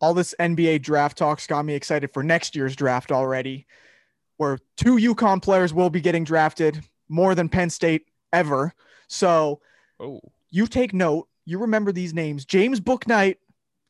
All 0.00 0.12
this 0.12 0.34
NBA 0.40 0.82
draft 0.82 1.16
talks 1.16 1.46
got 1.46 1.64
me 1.64 1.74
excited 1.74 2.12
for 2.12 2.24
next 2.24 2.56
year's 2.56 2.74
draft 2.74 3.12
already, 3.12 3.66
where 4.36 4.58
two 4.76 4.96
UConn 4.96 5.42
players 5.42 5.72
will 5.72 5.90
be 5.90 6.00
getting 6.00 6.24
drafted 6.24 6.82
more 7.08 7.34
than 7.34 7.48
Penn 7.48 7.70
State 7.70 8.08
ever. 8.32 8.74
So 9.08 9.60
Oh, 10.00 10.20
you 10.50 10.66
take 10.66 10.92
note. 10.92 11.28
You 11.44 11.58
remember 11.58 11.92
these 11.92 12.14
names: 12.14 12.44
James 12.44 12.80
Bouknight 12.80 13.36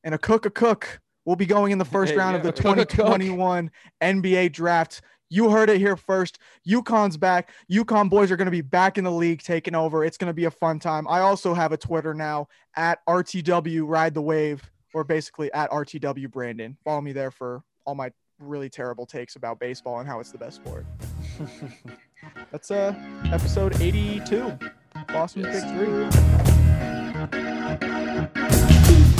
and 0.02 0.14
Akok 0.14 0.40
Akok 0.40 0.84
will 1.24 1.36
be 1.36 1.46
going 1.46 1.72
in 1.72 1.78
the 1.78 1.84
first 1.84 2.12
Hey, 2.12 2.18
round 2.18 2.36
of 2.36 2.42
the 2.42 2.52
Akok 2.52 2.76
Akok. 2.76 2.88
2021 2.88 3.70
NBA 4.02 4.52
draft. 4.52 5.00
You 5.30 5.50
heard 5.50 5.70
it 5.70 5.78
here 5.78 5.96
first. 5.96 6.38
UConn's 6.68 7.16
back. 7.16 7.50
UConn 7.72 8.10
boys 8.10 8.30
are 8.30 8.36
going 8.36 8.44
to 8.46 8.52
be 8.52 8.60
back 8.60 8.98
in 8.98 9.04
the 9.04 9.10
league, 9.10 9.42
taking 9.42 9.74
over. 9.74 10.04
It's 10.04 10.18
going 10.18 10.28
to 10.28 10.34
be 10.34 10.44
a 10.44 10.50
fun 10.50 10.78
time. 10.78 11.08
I 11.08 11.20
also 11.20 11.54
have 11.54 11.72
a 11.72 11.76
Twitter 11.76 12.12
now 12.12 12.46
at 12.76 13.04
RTW 13.06 13.82
Ride 13.88 14.14
the 14.14 14.22
Wave, 14.22 14.62
or 14.92 15.02
basically 15.02 15.50
at 15.52 15.70
RTW 15.70 16.30
Brandon. 16.30 16.76
Follow 16.84 17.00
me 17.00 17.12
there 17.12 17.30
for 17.30 17.62
all 17.86 17.94
my 17.94 18.12
really 18.38 18.68
terrible 18.68 19.06
takes 19.06 19.36
about 19.36 19.58
baseball 19.58 19.98
and 20.00 20.08
how 20.08 20.20
it's 20.20 20.32
the 20.32 20.38
best 20.38 20.56
sport. 20.56 20.86
That's 22.50 22.70
uh, 22.70 22.94
episode 23.32 23.80
82, 23.80 24.58
Boston 25.08 25.42
yes. 25.42 25.62
Pick 25.64 25.70
3. 29.08 29.13